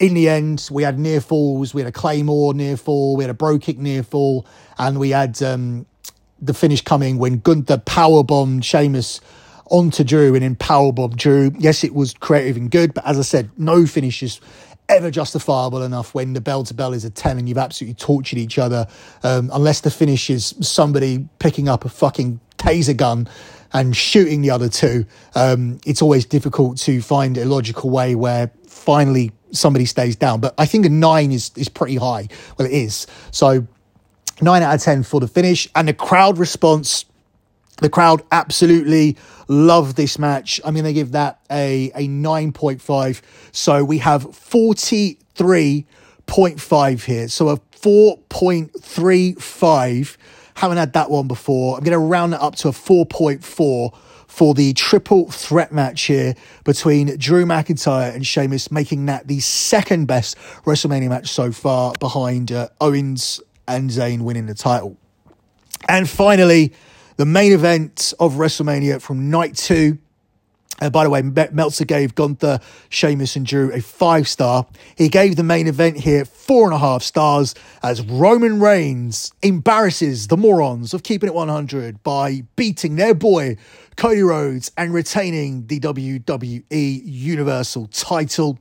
In 0.00 0.14
the 0.14 0.28
end, 0.28 0.68
we 0.70 0.84
had 0.84 0.98
near 0.98 1.20
falls, 1.20 1.74
we 1.74 1.82
had 1.82 1.88
a 1.88 1.92
Claymore 1.92 2.54
near 2.54 2.76
fall, 2.76 3.16
we 3.16 3.24
had 3.24 3.30
a 3.30 3.34
Brogue 3.34 3.62
kick 3.62 3.78
near 3.78 4.02
fall, 4.02 4.46
and 4.78 4.98
we 4.98 5.10
had 5.10 5.42
um, 5.42 5.86
the 6.40 6.54
finish 6.54 6.82
coming 6.82 7.18
when 7.18 7.38
Gunther 7.38 7.78
power 7.78 8.22
bombed 8.22 8.64
Sheamus 8.64 9.20
onto 9.70 10.04
Drew 10.04 10.34
and 10.34 10.42
then 10.42 10.56
powerbomb 10.56 11.16
Drew. 11.16 11.52
Yes, 11.58 11.84
it 11.84 11.94
was 11.94 12.14
creative 12.14 12.56
and 12.56 12.70
good, 12.70 12.94
but 12.94 13.06
as 13.06 13.18
I 13.18 13.22
said, 13.22 13.50
no 13.56 13.86
finishes 13.86 14.40
ever 14.88 15.10
justifiable 15.10 15.82
enough 15.82 16.14
when 16.14 16.32
the 16.32 16.40
bell 16.40 16.64
to 16.64 16.74
bell 16.74 16.92
is 16.92 17.04
a 17.04 17.10
10 17.10 17.38
and 17.38 17.48
you've 17.48 17.58
absolutely 17.58 17.94
tortured 17.94 18.38
each 18.38 18.58
other, 18.58 18.86
um, 19.22 19.50
unless 19.52 19.80
the 19.80 19.90
finish 19.90 20.30
is 20.30 20.54
somebody 20.60 21.28
picking 21.38 21.68
up 21.68 21.84
a 21.84 21.88
fucking 21.88 22.40
taser 22.56 22.96
gun 22.96 23.28
and 23.72 23.96
shooting 23.96 24.40
the 24.40 24.50
other 24.50 24.68
two. 24.68 25.04
Um, 25.34 25.78
it's 25.84 26.00
always 26.00 26.24
difficult 26.24 26.78
to 26.78 27.02
find 27.02 27.36
a 27.36 27.44
logical 27.44 27.90
way 27.90 28.14
where 28.14 28.50
finally 28.66 29.32
somebody 29.50 29.84
stays 29.84 30.16
down. 30.16 30.40
But 30.40 30.54
I 30.58 30.66
think 30.66 30.86
a 30.86 30.88
nine 30.88 31.32
is, 31.32 31.50
is 31.56 31.68
pretty 31.68 31.96
high. 31.96 32.28
Well, 32.56 32.66
it 32.66 32.72
is. 32.72 33.06
So 33.30 33.66
nine 34.40 34.62
out 34.62 34.74
of 34.74 34.80
10 34.80 35.02
for 35.02 35.20
the 35.20 35.28
finish. 35.28 35.68
And 35.74 35.88
the 35.88 35.94
crowd 35.94 36.38
response 36.38 37.04
the 37.80 37.88
crowd 37.88 38.22
absolutely 38.30 39.16
love 39.48 39.94
this 39.94 40.18
match. 40.18 40.60
I'm 40.64 40.74
going 40.74 40.84
to 40.84 40.92
give 40.92 41.12
that 41.12 41.40
a, 41.50 41.90
a 41.94 42.06
9.5. 42.08 43.22
So 43.52 43.82
we 43.84 43.98
have 43.98 44.24
43.5 44.24 47.04
here. 47.04 47.28
So 47.28 47.48
a 47.48 47.58
4.35. 47.58 50.16
Haven't 50.54 50.78
had 50.78 50.94
that 50.94 51.10
one 51.10 51.28
before. 51.28 51.78
I'm 51.78 51.84
going 51.84 51.92
to 51.92 51.98
round 51.98 52.34
it 52.34 52.40
up 52.40 52.56
to 52.56 52.66
a 52.68 52.72
4.4 52.72 53.94
for 54.26 54.54
the 54.54 54.72
triple 54.74 55.30
threat 55.30 55.72
match 55.72 56.02
here 56.02 56.34
between 56.64 57.16
Drew 57.16 57.46
McIntyre 57.46 58.14
and 58.14 58.26
Sheamus, 58.26 58.70
making 58.70 59.06
that 59.06 59.26
the 59.26 59.40
second 59.40 60.06
best 60.06 60.36
WrestleMania 60.64 61.08
match 61.08 61.28
so 61.28 61.50
far 61.50 61.94
behind 61.98 62.52
uh, 62.52 62.68
Owens 62.80 63.40
and 63.66 63.90
Zayn 63.90 64.20
winning 64.22 64.46
the 64.46 64.54
title. 64.54 64.96
And 65.88 66.08
finally, 66.08 66.72
the 67.18 67.26
main 67.26 67.52
event 67.52 68.14
of 68.20 68.34
WrestleMania 68.34 69.02
from 69.02 69.28
night 69.28 69.56
two. 69.56 69.98
Uh, 70.80 70.88
by 70.88 71.02
the 71.02 71.10
way, 71.10 71.20
Meltzer 71.20 71.84
gave 71.84 72.14
Gunther, 72.14 72.60
Sheamus, 72.88 73.34
and 73.34 73.44
Drew 73.44 73.72
a 73.72 73.80
five 73.80 74.28
star. 74.28 74.68
He 74.96 75.08
gave 75.08 75.34
the 75.34 75.42
main 75.42 75.66
event 75.66 75.98
here 75.98 76.24
four 76.24 76.66
and 76.66 76.72
a 76.72 76.78
half 76.78 77.02
stars 77.02 77.56
as 77.82 78.02
Roman 78.02 78.60
Reigns 78.60 79.32
embarrasses 79.42 80.28
the 80.28 80.36
morons 80.36 80.94
of 80.94 81.02
keeping 81.02 81.28
it 81.28 81.34
100 81.34 82.04
by 82.04 82.44
beating 82.54 82.94
their 82.94 83.14
boy 83.14 83.56
Cody 83.96 84.22
Rhodes 84.22 84.70
and 84.76 84.94
retaining 84.94 85.66
the 85.66 85.80
WWE 85.80 87.02
Universal 87.04 87.88
title. 87.88 88.60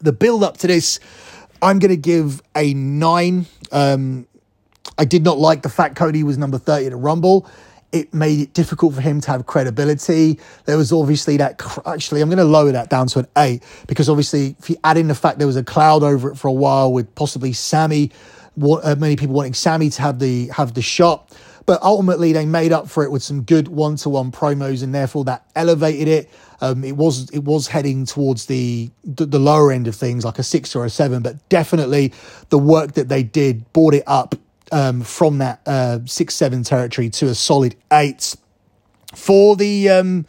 The 0.00 0.12
build 0.12 0.42
up 0.42 0.56
to 0.58 0.66
this, 0.66 0.98
I'm 1.60 1.78
going 1.78 1.90
to 1.90 1.98
give 1.98 2.40
a 2.56 2.72
nine. 2.72 3.44
Um, 3.70 4.26
I 4.96 5.04
did 5.04 5.22
not 5.22 5.36
like 5.36 5.60
the 5.60 5.68
fact 5.68 5.96
Cody 5.96 6.22
was 6.22 6.38
number 6.38 6.56
30 6.56 6.86
at 6.86 6.92
a 6.94 6.96
Rumble 6.96 7.46
it 7.96 8.14
made 8.14 8.40
it 8.40 8.52
difficult 8.52 8.94
for 8.94 9.00
him 9.00 9.20
to 9.22 9.30
have 9.30 9.46
credibility. 9.46 10.38
There 10.64 10.76
was 10.76 10.92
obviously 10.92 11.36
that. 11.38 11.60
Actually, 11.86 12.20
I'm 12.20 12.28
going 12.28 12.38
to 12.38 12.44
lower 12.44 12.72
that 12.72 12.90
down 12.90 13.06
to 13.08 13.20
an 13.20 13.26
eight 13.36 13.62
because 13.86 14.08
obviously, 14.08 14.56
if 14.58 14.70
you 14.70 14.76
add 14.84 14.96
in 14.96 15.08
the 15.08 15.14
fact 15.14 15.38
there 15.38 15.46
was 15.46 15.56
a 15.56 15.64
cloud 15.64 16.02
over 16.02 16.30
it 16.30 16.36
for 16.36 16.48
a 16.48 16.52
while 16.52 16.92
with 16.92 17.12
possibly 17.14 17.52
Sami, 17.52 18.12
uh, 18.62 18.94
many 18.98 19.16
people 19.16 19.34
wanting 19.34 19.54
Sami 19.54 19.90
to 19.90 20.02
have 20.02 20.18
the 20.18 20.46
have 20.48 20.74
the 20.74 20.82
shot, 20.82 21.36
but 21.66 21.82
ultimately 21.82 22.32
they 22.32 22.46
made 22.46 22.72
up 22.72 22.88
for 22.88 23.02
it 23.02 23.10
with 23.10 23.22
some 23.22 23.42
good 23.42 23.68
one 23.68 23.96
to 23.96 24.08
one 24.08 24.30
promos, 24.30 24.82
and 24.82 24.94
therefore 24.94 25.24
that 25.24 25.44
elevated 25.54 26.08
it. 26.08 26.30
Um, 26.60 26.84
it 26.84 26.96
was 26.96 27.28
it 27.30 27.44
was 27.44 27.66
heading 27.66 28.06
towards 28.06 28.46
the, 28.46 28.90
the, 29.04 29.26
the 29.26 29.38
lower 29.38 29.72
end 29.72 29.88
of 29.88 29.94
things, 29.94 30.24
like 30.24 30.38
a 30.38 30.42
six 30.42 30.74
or 30.74 30.84
a 30.84 30.90
seven, 30.90 31.22
but 31.22 31.48
definitely 31.48 32.12
the 32.48 32.58
work 32.58 32.92
that 32.92 33.08
they 33.08 33.22
did 33.22 33.70
brought 33.72 33.94
it 33.94 34.04
up 34.06 34.34
um, 34.72 35.02
from 35.02 35.38
that 35.38 35.60
uh, 35.66 36.00
six 36.04 36.34
seven 36.34 36.62
territory 36.62 37.10
to 37.10 37.26
a 37.26 37.34
solid 37.34 37.76
eight. 37.92 38.36
For 39.14 39.56
the 39.56 39.88
um, 39.88 40.26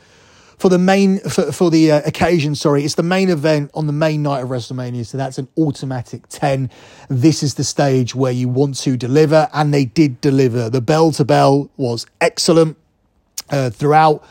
for 0.58 0.70
the 0.70 0.80
main 0.80 1.20
for, 1.20 1.52
for 1.52 1.70
the 1.70 1.92
uh, 1.92 2.02
occasion 2.06 2.56
sorry 2.56 2.84
it's 2.84 2.96
the 2.96 3.04
main 3.04 3.30
event 3.30 3.70
on 3.74 3.86
the 3.88 3.94
main 3.94 4.24
night 4.24 4.42
of 4.42 4.50
wrestlemania 4.50 5.06
so 5.06 5.18
that's 5.18 5.38
an 5.38 5.48
automatic 5.58 6.28
10 6.30 6.70
this 7.10 7.44
is 7.44 7.54
the 7.56 7.64
stage 7.64 8.16
where 8.16 8.32
you 8.32 8.50
want 8.50 8.76
to 8.76 8.98
deliver 8.98 9.48
and 9.54 9.74
they 9.74 9.86
did 9.86 10.20
deliver. 10.20 10.70
The 10.70 10.82
bell 10.82 11.12
to 11.14 11.26
bell 11.26 11.70
was 11.78 12.06
excellent 12.20 12.78
uh, 13.50 13.70
throughout. 13.70 14.24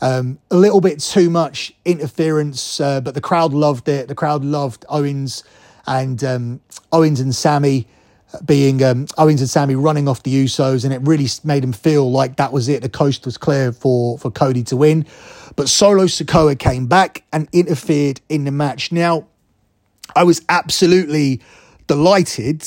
Um, 0.00 0.38
a 0.50 0.56
little 0.56 0.80
bit 0.80 1.00
too 1.00 1.30
much 1.30 1.72
interference 1.84 2.80
uh, 2.80 3.00
but 3.00 3.14
the 3.14 3.20
crowd 3.20 3.52
loved 3.52 3.88
it. 3.88 4.08
The 4.08 4.14
crowd 4.14 4.44
loved 4.44 4.84
owens 4.88 5.42
and 5.86 6.22
um, 6.22 6.60
owens 6.92 7.20
and 7.20 7.34
sammy 7.34 7.88
being 8.44 8.82
um, 8.82 9.06
Owens 9.18 9.40
and 9.40 9.50
Sami 9.50 9.74
running 9.74 10.08
off 10.08 10.22
the 10.22 10.44
Usos, 10.44 10.84
and 10.84 10.92
it 10.92 11.00
really 11.02 11.28
made 11.44 11.64
him 11.64 11.72
feel 11.72 12.10
like 12.10 12.36
that 12.36 12.52
was 12.52 12.68
it. 12.68 12.82
The 12.82 12.88
coast 12.88 13.24
was 13.24 13.36
clear 13.36 13.72
for 13.72 14.18
for 14.18 14.30
Cody 14.30 14.62
to 14.64 14.76
win, 14.76 15.06
but 15.56 15.68
Solo 15.68 16.04
Sikoa 16.04 16.58
came 16.58 16.86
back 16.86 17.24
and 17.32 17.48
interfered 17.52 18.20
in 18.28 18.44
the 18.44 18.50
match. 18.50 18.92
Now, 18.92 19.26
I 20.14 20.24
was 20.24 20.42
absolutely 20.48 21.40
delighted 21.86 22.64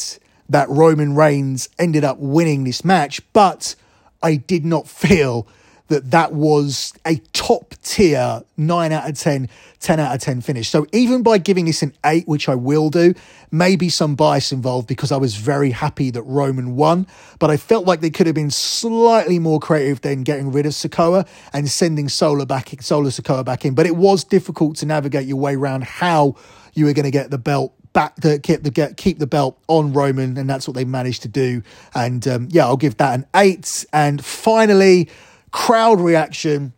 that 0.49 0.69
Roman 0.69 1.15
Reigns 1.15 1.69
ended 1.79 2.03
up 2.03 2.19
winning 2.19 2.63
this 2.63 2.85
match, 2.85 3.21
but 3.33 3.75
I 4.21 4.35
did 4.35 4.65
not 4.65 4.87
feel 4.87 5.47
that 5.87 6.11
that 6.11 6.33
was 6.33 6.93
a 7.05 7.17
top 7.33 7.75
tier 7.83 8.41
9 8.57 8.91
out 8.91 9.09
of 9.09 9.17
10, 9.17 9.49
10 9.79 9.99
out 9.99 10.15
of 10.15 10.21
10 10.21 10.41
finish. 10.41 10.69
So 10.69 10.87
even 10.91 11.21
by 11.21 11.37
giving 11.37 11.65
this 11.65 11.83
an 11.83 11.93
8, 12.03 12.27
which 12.27 12.49
I 12.49 12.55
will 12.55 12.89
do, 12.89 13.13
maybe 13.51 13.89
some 13.89 14.15
bias 14.15 14.51
involved 14.51 14.87
because 14.87 15.11
I 15.11 15.17
was 15.17 15.35
very 15.35 15.71
happy 15.71 16.09
that 16.11 16.23
Roman 16.23 16.75
won, 16.75 17.05
but 17.39 17.51
I 17.51 17.57
felt 17.57 17.85
like 17.85 18.01
they 18.01 18.09
could 18.09 18.25
have 18.25 18.35
been 18.35 18.51
slightly 18.51 19.37
more 19.37 19.59
creative 19.59 20.01
than 20.01 20.23
getting 20.23 20.51
rid 20.51 20.65
of 20.65 20.71
Sikoa 20.71 21.27
and 21.53 21.69
sending 21.69 22.09
Solo 22.09 22.45
back 22.45 22.73
Solo 22.81 23.09
Sikoa 23.09 23.45
back 23.45 23.63
in. 23.65 23.75
But 23.75 23.85
it 23.85 23.95
was 23.95 24.23
difficult 24.23 24.77
to 24.77 24.85
navigate 24.85 25.27
your 25.27 25.37
way 25.37 25.55
around 25.55 25.83
how 25.83 26.35
you 26.73 26.85
were 26.85 26.93
going 26.93 27.05
to 27.05 27.11
get 27.11 27.29
the 27.29 27.37
belt 27.37 27.73
back 27.95 28.15
to 28.15 28.37
keep 28.39 28.61
the 28.61 28.69
get 28.69 28.97
keep 28.97 29.17
the 29.17 29.25
belt 29.25 29.57
on 29.67 29.93
Roman, 29.93 30.37
and 30.37 30.47
that's 30.49 30.67
what 30.67 30.75
they 30.75 30.85
managed 30.85 31.23
to 31.23 31.27
do. 31.27 31.63
And 31.95 32.27
um, 32.27 32.47
yeah, 32.51 32.65
I'll 32.65 32.77
give 32.77 32.97
that 32.97 33.15
an 33.15 33.25
eight. 33.33 33.85
And 33.91 34.23
finally, 34.23 35.09
crowd 35.55 36.01
reaction. 36.01 36.73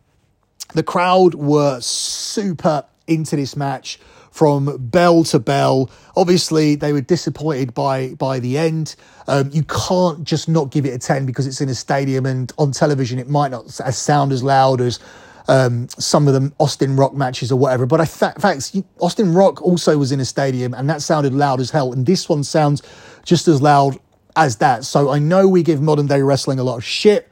The 0.72 0.84
crowd 0.84 1.34
were 1.34 1.80
super 1.80 2.84
into 3.08 3.34
this 3.34 3.56
match 3.56 3.98
from 4.30 4.76
bell 4.78 5.24
to 5.24 5.40
bell. 5.40 5.90
Obviously, 6.16 6.76
they 6.76 6.92
were 6.92 7.00
disappointed 7.00 7.74
by 7.74 8.14
by 8.14 8.38
the 8.38 8.56
end. 8.56 8.94
Um, 9.26 9.50
you 9.52 9.64
can't 9.64 10.22
just 10.22 10.48
not 10.48 10.70
give 10.70 10.86
it 10.86 10.90
a 10.90 10.98
ten 10.98 11.26
because 11.26 11.48
it's 11.48 11.60
in 11.60 11.68
a 11.68 11.74
stadium 11.74 12.24
and 12.24 12.52
on 12.56 12.70
television 12.70 13.18
it 13.18 13.28
might 13.28 13.50
not 13.50 13.68
sound 13.68 14.30
as 14.30 14.44
loud 14.44 14.80
as 14.80 15.00
um, 15.48 15.88
some 15.88 16.28
of 16.28 16.34
the 16.34 16.52
Austin 16.60 16.94
Rock 16.94 17.14
matches 17.14 17.50
or 17.50 17.56
whatever. 17.56 17.84
But 17.84 18.00
I 18.00 18.04
fa- 18.04 18.34
fact, 18.38 18.76
Austin 19.00 19.34
Rock 19.34 19.60
also 19.60 19.98
was 19.98 20.12
in 20.12 20.20
a 20.20 20.24
stadium 20.24 20.72
and 20.72 20.88
that 20.88 21.02
sounded 21.02 21.34
loud 21.34 21.58
as 21.58 21.70
hell. 21.72 21.92
And 21.92 22.06
this 22.06 22.28
one 22.28 22.44
sounds 22.44 22.80
just 23.24 23.48
as 23.48 23.60
loud 23.60 23.98
as 24.36 24.56
that. 24.58 24.84
So 24.84 25.10
I 25.10 25.18
know 25.18 25.48
we 25.48 25.64
give 25.64 25.82
modern 25.82 26.06
day 26.06 26.22
wrestling 26.22 26.60
a 26.60 26.62
lot 26.62 26.76
of 26.76 26.84
shit, 26.84 27.27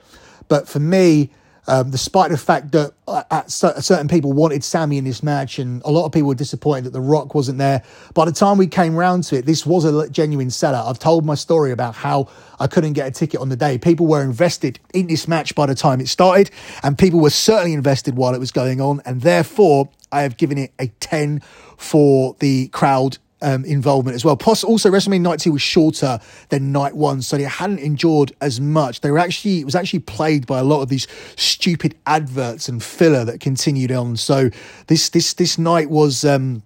but 0.49 0.69
for 0.69 0.81
me, 0.81 1.31
um, 1.69 1.91
despite 1.91 2.31
the 2.31 2.39
fact 2.39 2.73
that 2.73 2.93
uh, 3.09 3.43
certain 3.47 4.09
people 4.09 4.33
wanted 4.33 4.63
Sami 4.63 4.99
in 4.99 5.05
this 5.05 5.23
match, 5.23 5.59
and 5.59 5.83
a 5.85 5.91
lot 5.91 6.07
of 6.07 6.13
people 6.13 6.29
were 6.29 6.35
disappointed 6.35 6.85
that 6.85 6.93
The 6.93 7.01
Rock 7.01 7.35
wasn't 7.35 7.59
there. 7.59 7.83
By 8.15 8.25
the 8.25 8.33
time 8.33 8.57
we 8.57 8.69
came 8.69 8.95
round 8.95 9.25
to 9.25 9.39
it, 9.39 9.47
this 9.47 9.67
was 9.67 9.85
a 9.85 10.09
genuine 10.09 10.51
seller. 10.51 10.83
I've 10.85 10.99
told 10.99 11.25
my 11.25 11.35
story 11.35 11.73
about 11.73 11.95
how 11.95 12.29
I 12.61 12.69
couldn't 12.69 12.93
get 12.93 13.09
a 13.09 13.11
ticket 13.11 13.41
on 13.41 13.49
the 13.49 13.57
day. 13.57 13.79
People 13.79 14.07
were 14.07 14.23
invested 14.23 14.79
in 14.95 15.09
this 15.09 15.27
match 15.27 15.55
by 15.55 15.67
the 15.67 15.75
time 15.75 16.01
it 16.01 16.09
started, 16.09 16.51
and 16.83 16.97
people 16.97 17.21
were 17.21 17.31
certainly 17.31 17.73
invested 17.73 18.17
while 18.17 18.35
it 18.35 18.39
was 18.39 18.53
going 18.53 18.81
on, 18.81 19.03
and 19.05 19.23
therefore 19.23 19.89
I 20.13 20.23
have 20.23 20.37
given 20.37 20.59
it 20.59 20.73
a 20.79 20.87
10 20.87 21.41
for 21.77 22.37
the 22.39 22.69
crowd 22.69 23.19
um, 23.43 23.65
involvement 23.65 24.15
as 24.15 24.25
well. 24.25 24.37
Plus, 24.37 24.65
also 24.65 24.91
WrestleMania 24.91 25.21
Night 25.21 25.41
Two 25.41 25.53
was 25.53 25.63
shorter 25.63 26.19
than 26.49 26.73
Night 26.73 26.95
One, 26.95 27.23
so 27.23 27.37
they 27.37 27.45
hadn't 27.45 27.81
endured 27.81 28.33
as 28.41 28.61
much. 28.61 29.01
They 29.01 29.11
were 29.11 29.19
actually 29.19 29.61
it 29.61 29.65
was 29.65 29.75
actually 29.75 30.01
played 30.01 30.47
by 30.47 30.59
a 30.59 30.65
lot 30.65 30.83
of 30.83 30.89
these 30.89 31.07
stupid 31.37 31.95
adverts 32.07 32.69
and 32.69 32.83
filler 32.83 33.25
that 33.25 33.41
continued 33.41 33.93
on. 33.93 34.17
So 34.17 34.51
this 34.87 35.09
this 35.11 35.35
this 35.35 35.59
night 35.59 35.91
was. 35.91 36.25
Um, 36.25 36.63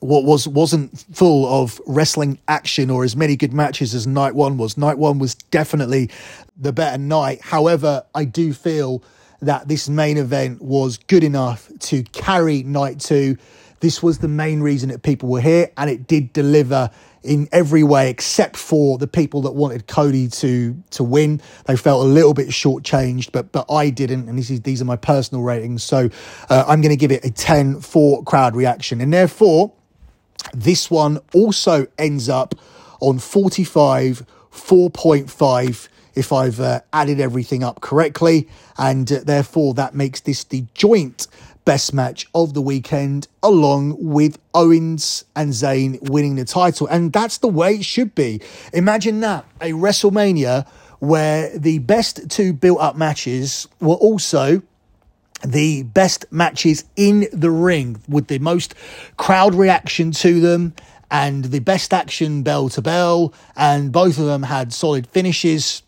what 0.00 0.24
was 0.24 0.46
wasn't 0.46 0.98
full 1.14 1.46
of 1.46 1.80
wrestling 1.86 2.38
action 2.46 2.90
or 2.90 3.04
as 3.04 3.16
many 3.16 3.36
good 3.36 3.54
matches 3.54 3.94
as 3.94 4.06
night 4.06 4.34
one 4.34 4.58
was. 4.58 4.76
Night 4.76 4.98
one 4.98 5.18
was 5.18 5.34
definitely 5.34 6.10
the 6.58 6.72
better 6.72 6.98
night. 6.98 7.40
However, 7.40 8.04
I 8.14 8.26
do 8.26 8.52
feel 8.52 9.02
that 9.40 9.68
this 9.68 9.88
main 9.88 10.18
event 10.18 10.60
was 10.60 10.98
good 10.98 11.24
enough 11.24 11.70
to 11.78 12.02
carry 12.04 12.62
night 12.62 13.00
two 13.00 13.36
this 13.80 14.02
was 14.02 14.18
the 14.18 14.28
main 14.28 14.60
reason 14.60 14.88
that 14.88 15.02
people 15.02 15.28
were 15.28 15.40
here, 15.40 15.70
and 15.76 15.90
it 15.90 16.06
did 16.06 16.32
deliver 16.32 16.90
in 17.22 17.48
every 17.52 17.82
way 17.82 18.10
except 18.10 18.56
for 18.56 18.98
the 18.98 19.06
people 19.06 19.42
that 19.42 19.52
wanted 19.52 19.86
Cody 19.86 20.28
to 20.28 20.76
to 20.90 21.02
win. 21.02 21.40
They 21.66 21.76
felt 21.76 22.04
a 22.04 22.08
little 22.08 22.34
bit 22.34 22.48
shortchanged, 22.48 23.32
but 23.32 23.52
but 23.52 23.70
I 23.70 23.90
didn't, 23.90 24.28
and 24.28 24.38
this 24.38 24.50
is 24.50 24.60
these 24.60 24.80
are 24.80 24.84
my 24.84 24.96
personal 24.96 25.42
ratings. 25.42 25.82
So 25.82 26.08
uh, 26.48 26.64
I'm 26.66 26.80
going 26.80 26.90
to 26.90 26.96
give 26.96 27.12
it 27.12 27.24
a 27.24 27.30
10 27.30 27.80
for 27.80 28.22
crowd 28.22 28.54
reaction, 28.56 29.00
and 29.00 29.12
therefore 29.12 29.72
this 30.52 30.90
one 30.90 31.18
also 31.34 31.86
ends 31.98 32.28
up 32.28 32.54
on 33.00 33.18
45 33.18 34.26
4.5 34.54 35.88
if 36.14 36.32
I've 36.32 36.60
uh, 36.60 36.80
added 36.92 37.20
everything 37.20 37.64
up 37.64 37.80
correctly, 37.80 38.48
and 38.78 39.10
uh, 39.10 39.20
therefore 39.24 39.74
that 39.74 39.94
makes 39.94 40.20
this 40.20 40.44
the 40.44 40.64
joint 40.74 41.26
best 41.64 41.94
match 41.94 42.26
of 42.34 42.54
the 42.54 42.60
weekend, 42.60 43.28
along 43.42 43.96
with 43.98 44.38
Owens 44.54 45.24
and 45.34 45.52
Zayn 45.52 45.98
winning 46.10 46.36
the 46.36 46.44
title. 46.44 46.86
And 46.86 47.12
that's 47.12 47.38
the 47.38 47.48
way 47.48 47.76
it 47.76 47.84
should 47.84 48.14
be. 48.14 48.40
Imagine 48.72 49.20
that 49.20 49.44
a 49.60 49.72
WrestleMania 49.72 50.66
where 50.98 51.56
the 51.56 51.78
best 51.80 52.30
two 52.30 52.52
built 52.52 52.80
up 52.80 52.96
matches 52.96 53.68
were 53.80 53.94
also 53.94 54.62
the 55.44 55.82
best 55.82 56.24
matches 56.30 56.84
in 56.96 57.26
the 57.32 57.50
ring 57.50 58.00
with 58.08 58.28
the 58.28 58.38
most 58.38 58.74
crowd 59.16 59.54
reaction 59.54 60.10
to 60.10 60.40
them 60.40 60.74
and 61.10 61.44
the 61.46 61.58
best 61.58 61.92
action 61.92 62.42
bell 62.42 62.68
to 62.70 62.80
bell 62.80 63.34
and 63.56 63.92
both 63.92 64.18
of 64.18 64.24
them 64.24 64.42
had 64.42 64.72
solid 64.72 65.06
finishes 65.06 65.82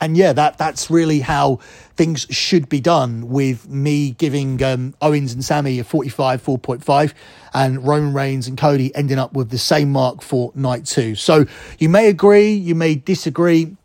and 0.00 0.16
yeah, 0.16 0.32
that 0.32 0.58
that's 0.58 0.90
really 0.90 1.20
how 1.20 1.56
things 1.96 2.26
should 2.30 2.68
be 2.68 2.80
done. 2.80 3.28
With 3.28 3.68
me 3.68 4.12
giving 4.12 4.62
um, 4.62 4.94
Owens 5.00 5.32
and 5.32 5.44
Sami 5.44 5.78
a 5.78 5.84
forty-five, 5.84 6.40
four 6.40 6.58
point 6.58 6.84
five, 6.84 7.14
and 7.52 7.86
Roman 7.86 8.12
Reigns 8.12 8.48
and 8.48 8.56
Cody 8.56 8.94
ending 8.94 9.18
up 9.18 9.32
with 9.32 9.50
the 9.50 9.58
same 9.58 9.92
mark 9.92 10.22
for 10.22 10.52
night 10.54 10.86
two. 10.86 11.14
So 11.14 11.46
you 11.78 11.88
may 11.88 12.08
agree, 12.08 12.52
you 12.52 12.74
may 12.74 12.94
disagree. 12.94 13.76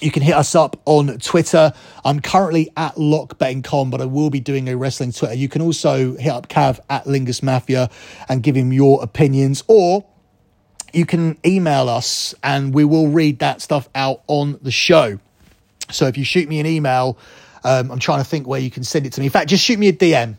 You 0.00 0.10
can 0.10 0.22
hit 0.22 0.34
us 0.34 0.54
up 0.54 0.80
on 0.86 1.18
Twitter. 1.18 1.74
I'm 2.06 2.20
currently 2.20 2.72
at 2.74 2.94
LockBettingCom, 2.94 3.90
but 3.90 4.00
I 4.00 4.06
will 4.06 4.30
be 4.30 4.40
doing 4.40 4.68
a 4.68 4.76
wrestling 4.76 5.12
Twitter. 5.12 5.34
You 5.34 5.48
can 5.48 5.60
also 5.60 6.16
hit 6.16 6.32
up 6.32 6.48
Cav 6.48 6.80
at 6.88 7.04
Lingus 7.04 7.42
Mafia 7.42 7.90
and 8.26 8.42
give 8.42 8.56
him 8.56 8.72
your 8.72 9.02
opinions, 9.02 9.62
or 9.66 10.06
you 10.94 11.04
can 11.04 11.36
email 11.44 11.90
us 11.90 12.34
and 12.42 12.72
we 12.72 12.84
will 12.84 13.08
read 13.08 13.40
that 13.40 13.60
stuff 13.60 13.90
out 13.94 14.22
on 14.26 14.58
the 14.62 14.70
show. 14.70 15.18
So 15.92 16.06
if 16.06 16.16
you 16.16 16.24
shoot 16.24 16.48
me 16.48 16.60
an 16.60 16.66
email, 16.66 17.18
um, 17.64 17.90
I'm 17.90 17.98
trying 17.98 18.18
to 18.18 18.24
think 18.24 18.46
where 18.46 18.60
you 18.60 18.70
can 18.70 18.84
send 18.84 19.06
it 19.06 19.12
to 19.14 19.20
me. 19.20 19.26
In 19.26 19.32
fact, 19.32 19.48
just 19.48 19.64
shoot 19.64 19.78
me 19.78 19.88
a 19.88 19.92
DM. 19.92 20.36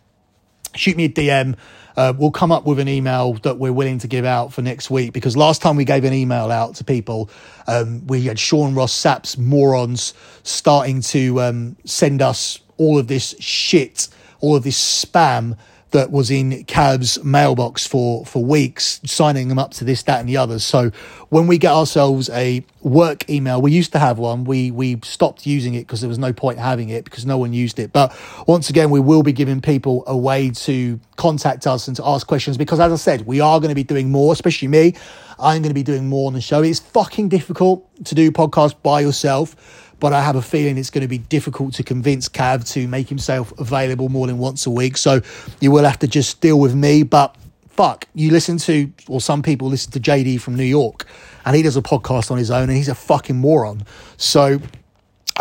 Shoot 0.75 0.97
me 0.97 1.05
a 1.05 1.09
DM. 1.09 1.55
Uh, 1.95 2.13
we'll 2.17 2.31
come 2.31 2.51
up 2.51 2.65
with 2.65 2.79
an 2.79 2.87
email 2.87 3.33
that 3.33 3.57
we're 3.57 3.73
willing 3.73 3.99
to 3.99 4.07
give 4.07 4.25
out 4.25 4.53
for 4.53 4.61
next 4.61 4.89
week 4.89 5.11
because 5.11 5.35
last 5.35 5.61
time 5.61 5.75
we 5.75 5.83
gave 5.83 6.03
an 6.03 6.13
email 6.13 6.49
out 6.49 6.75
to 6.75 6.83
people, 6.83 7.29
um, 7.67 8.05
we 8.07 8.23
had 8.23 8.39
Sean 8.39 8.73
Ross 8.73 8.93
Sapp's 8.93 9.37
morons 9.37 10.13
starting 10.43 11.01
to 11.01 11.41
um, 11.41 11.75
send 11.85 12.21
us 12.21 12.59
all 12.77 12.97
of 12.97 13.07
this 13.07 13.35
shit, 13.39 14.07
all 14.39 14.55
of 14.55 14.63
this 14.63 15.05
spam 15.05 15.57
that 15.91 16.11
was 16.11 16.31
in 16.31 16.63
Cav's 16.65 17.23
mailbox 17.23 17.85
for, 17.85 18.25
for 18.25 18.43
weeks, 18.43 18.99
signing 19.05 19.47
them 19.47 19.59
up 19.59 19.71
to 19.71 19.85
this, 19.85 20.03
that, 20.03 20.19
and 20.19 20.27
the 20.27 20.37
others. 20.37 20.63
So 20.63 20.91
when 21.29 21.47
we 21.47 21.57
get 21.57 21.71
ourselves 21.71 22.29
a 22.29 22.65
work 22.81 23.29
email, 23.29 23.61
we 23.61 23.71
used 23.71 23.91
to 23.93 23.99
have 23.99 24.17
one. 24.17 24.43
We 24.43 24.71
we 24.71 24.99
stopped 25.03 25.45
using 25.45 25.75
it 25.75 25.81
because 25.81 26.01
there 26.01 26.09
was 26.09 26.19
no 26.19 26.33
point 26.33 26.59
having 26.59 26.89
it 26.89 27.03
because 27.03 27.25
no 27.25 27.37
one 27.37 27.53
used 27.53 27.79
it. 27.79 27.93
But 27.93 28.15
once 28.47 28.69
again, 28.69 28.89
we 28.89 28.99
will 28.99 29.23
be 29.23 29.33
giving 29.33 29.61
people 29.61 30.03
a 30.07 30.17
way 30.17 30.49
to 30.51 30.99
contact 31.15 31.67
us 31.67 31.87
and 31.87 31.95
to 31.97 32.05
ask 32.05 32.25
questions 32.27 32.57
because, 32.57 32.79
as 32.79 32.91
I 32.91 32.95
said, 32.95 33.25
we 33.25 33.39
are 33.39 33.59
going 33.59 33.69
to 33.69 33.75
be 33.75 33.83
doing 33.83 34.11
more, 34.11 34.33
especially 34.33 34.67
me. 34.67 34.95
I'm 35.39 35.61
going 35.61 35.69
to 35.69 35.73
be 35.73 35.83
doing 35.83 36.07
more 36.07 36.27
on 36.27 36.33
the 36.33 36.41
show. 36.41 36.61
It's 36.61 36.79
fucking 36.79 37.29
difficult 37.29 37.87
to 38.05 38.15
do 38.15 38.31
podcasts 38.31 38.75
by 38.81 39.01
yourself 39.01 39.80
but 40.01 40.13
I 40.13 40.21
have 40.21 40.35
a 40.35 40.41
feeling 40.41 40.77
it's 40.79 40.89
going 40.89 41.03
to 41.03 41.07
be 41.07 41.19
difficult 41.19 41.75
to 41.75 41.83
convince 41.83 42.27
Cav 42.27 42.69
to 42.73 42.87
make 42.87 43.07
himself 43.07 43.57
available 43.59 44.09
more 44.09 44.25
than 44.27 44.39
once 44.39 44.65
a 44.65 44.71
week. 44.71 44.97
So 44.97 45.21
you 45.61 45.71
will 45.71 45.85
have 45.85 45.99
to 45.99 46.07
just 46.07 46.41
deal 46.41 46.59
with 46.59 46.73
me. 46.73 47.03
But 47.03 47.35
fuck, 47.69 48.07
you 48.15 48.31
listen 48.31 48.57
to, 48.57 48.91
or 49.07 49.21
some 49.21 49.43
people 49.43 49.69
listen 49.69 49.91
to 49.91 49.99
JD 49.99 50.41
from 50.41 50.55
New 50.55 50.63
York, 50.63 51.05
and 51.45 51.55
he 51.55 51.61
does 51.61 51.77
a 51.77 51.83
podcast 51.83 52.31
on 52.31 52.39
his 52.39 52.49
own, 52.49 52.63
and 52.63 52.73
he's 52.77 52.89
a 52.89 52.95
fucking 52.95 53.37
moron. 53.37 53.85
So 54.17 54.59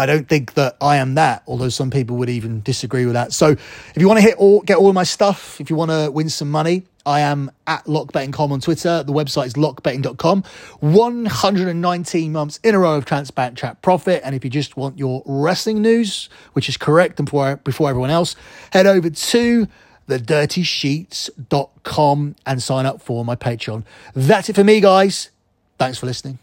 I 0.00 0.06
don't 0.06 0.28
think 0.28 0.54
that 0.54 0.76
I 0.80 0.96
am 0.96 1.14
that, 1.14 1.44
although 1.46 1.68
some 1.68 1.90
people 1.90 2.16
would 2.16 2.30
even 2.30 2.62
disagree 2.62 3.04
with 3.04 3.14
that. 3.14 3.32
So 3.32 3.50
if 3.50 3.96
you 3.96 4.08
want 4.08 4.18
to 4.18 4.22
hit 4.22 4.36
all, 4.36 4.62
get 4.62 4.78
all 4.78 4.88
of 4.88 4.94
my 4.94 5.04
stuff, 5.04 5.60
if 5.60 5.68
you 5.68 5.76
want 5.76 5.90
to 5.90 6.10
win 6.10 6.30
some 6.30 6.50
money, 6.50 6.84
I 7.06 7.20
am 7.20 7.50
at 7.66 7.84
lockbetting.com 7.84 8.52
on 8.52 8.60
Twitter. 8.60 9.02
The 9.02 9.12
website 9.12 9.46
is 9.46 9.54
lockbetting.com. 9.54 10.44
119 10.80 12.32
months 12.32 12.60
in 12.62 12.74
a 12.74 12.78
row 12.78 12.96
of 12.96 13.04
transparent 13.04 13.58
chat 13.58 13.82
profit. 13.82 14.22
And 14.24 14.34
if 14.34 14.44
you 14.44 14.50
just 14.50 14.76
want 14.76 14.98
your 14.98 15.22
wrestling 15.26 15.82
news, 15.82 16.28
which 16.52 16.68
is 16.68 16.76
correct 16.76 17.18
and 17.18 17.26
before, 17.26 17.56
before 17.56 17.90
everyone 17.90 18.10
else, 18.10 18.36
head 18.72 18.86
over 18.86 19.10
to 19.10 19.68
thedirtysheets.com 20.08 22.36
and 22.46 22.62
sign 22.62 22.86
up 22.86 23.00
for 23.00 23.24
my 23.24 23.36
Patreon. 23.36 23.84
That's 24.14 24.48
it 24.48 24.54
for 24.54 24.64
me, 24.64 24.80
guys. 24.80 25.30
Thanks 25.78 25.98
for 25.98 26.06
listening. 26.06 26.38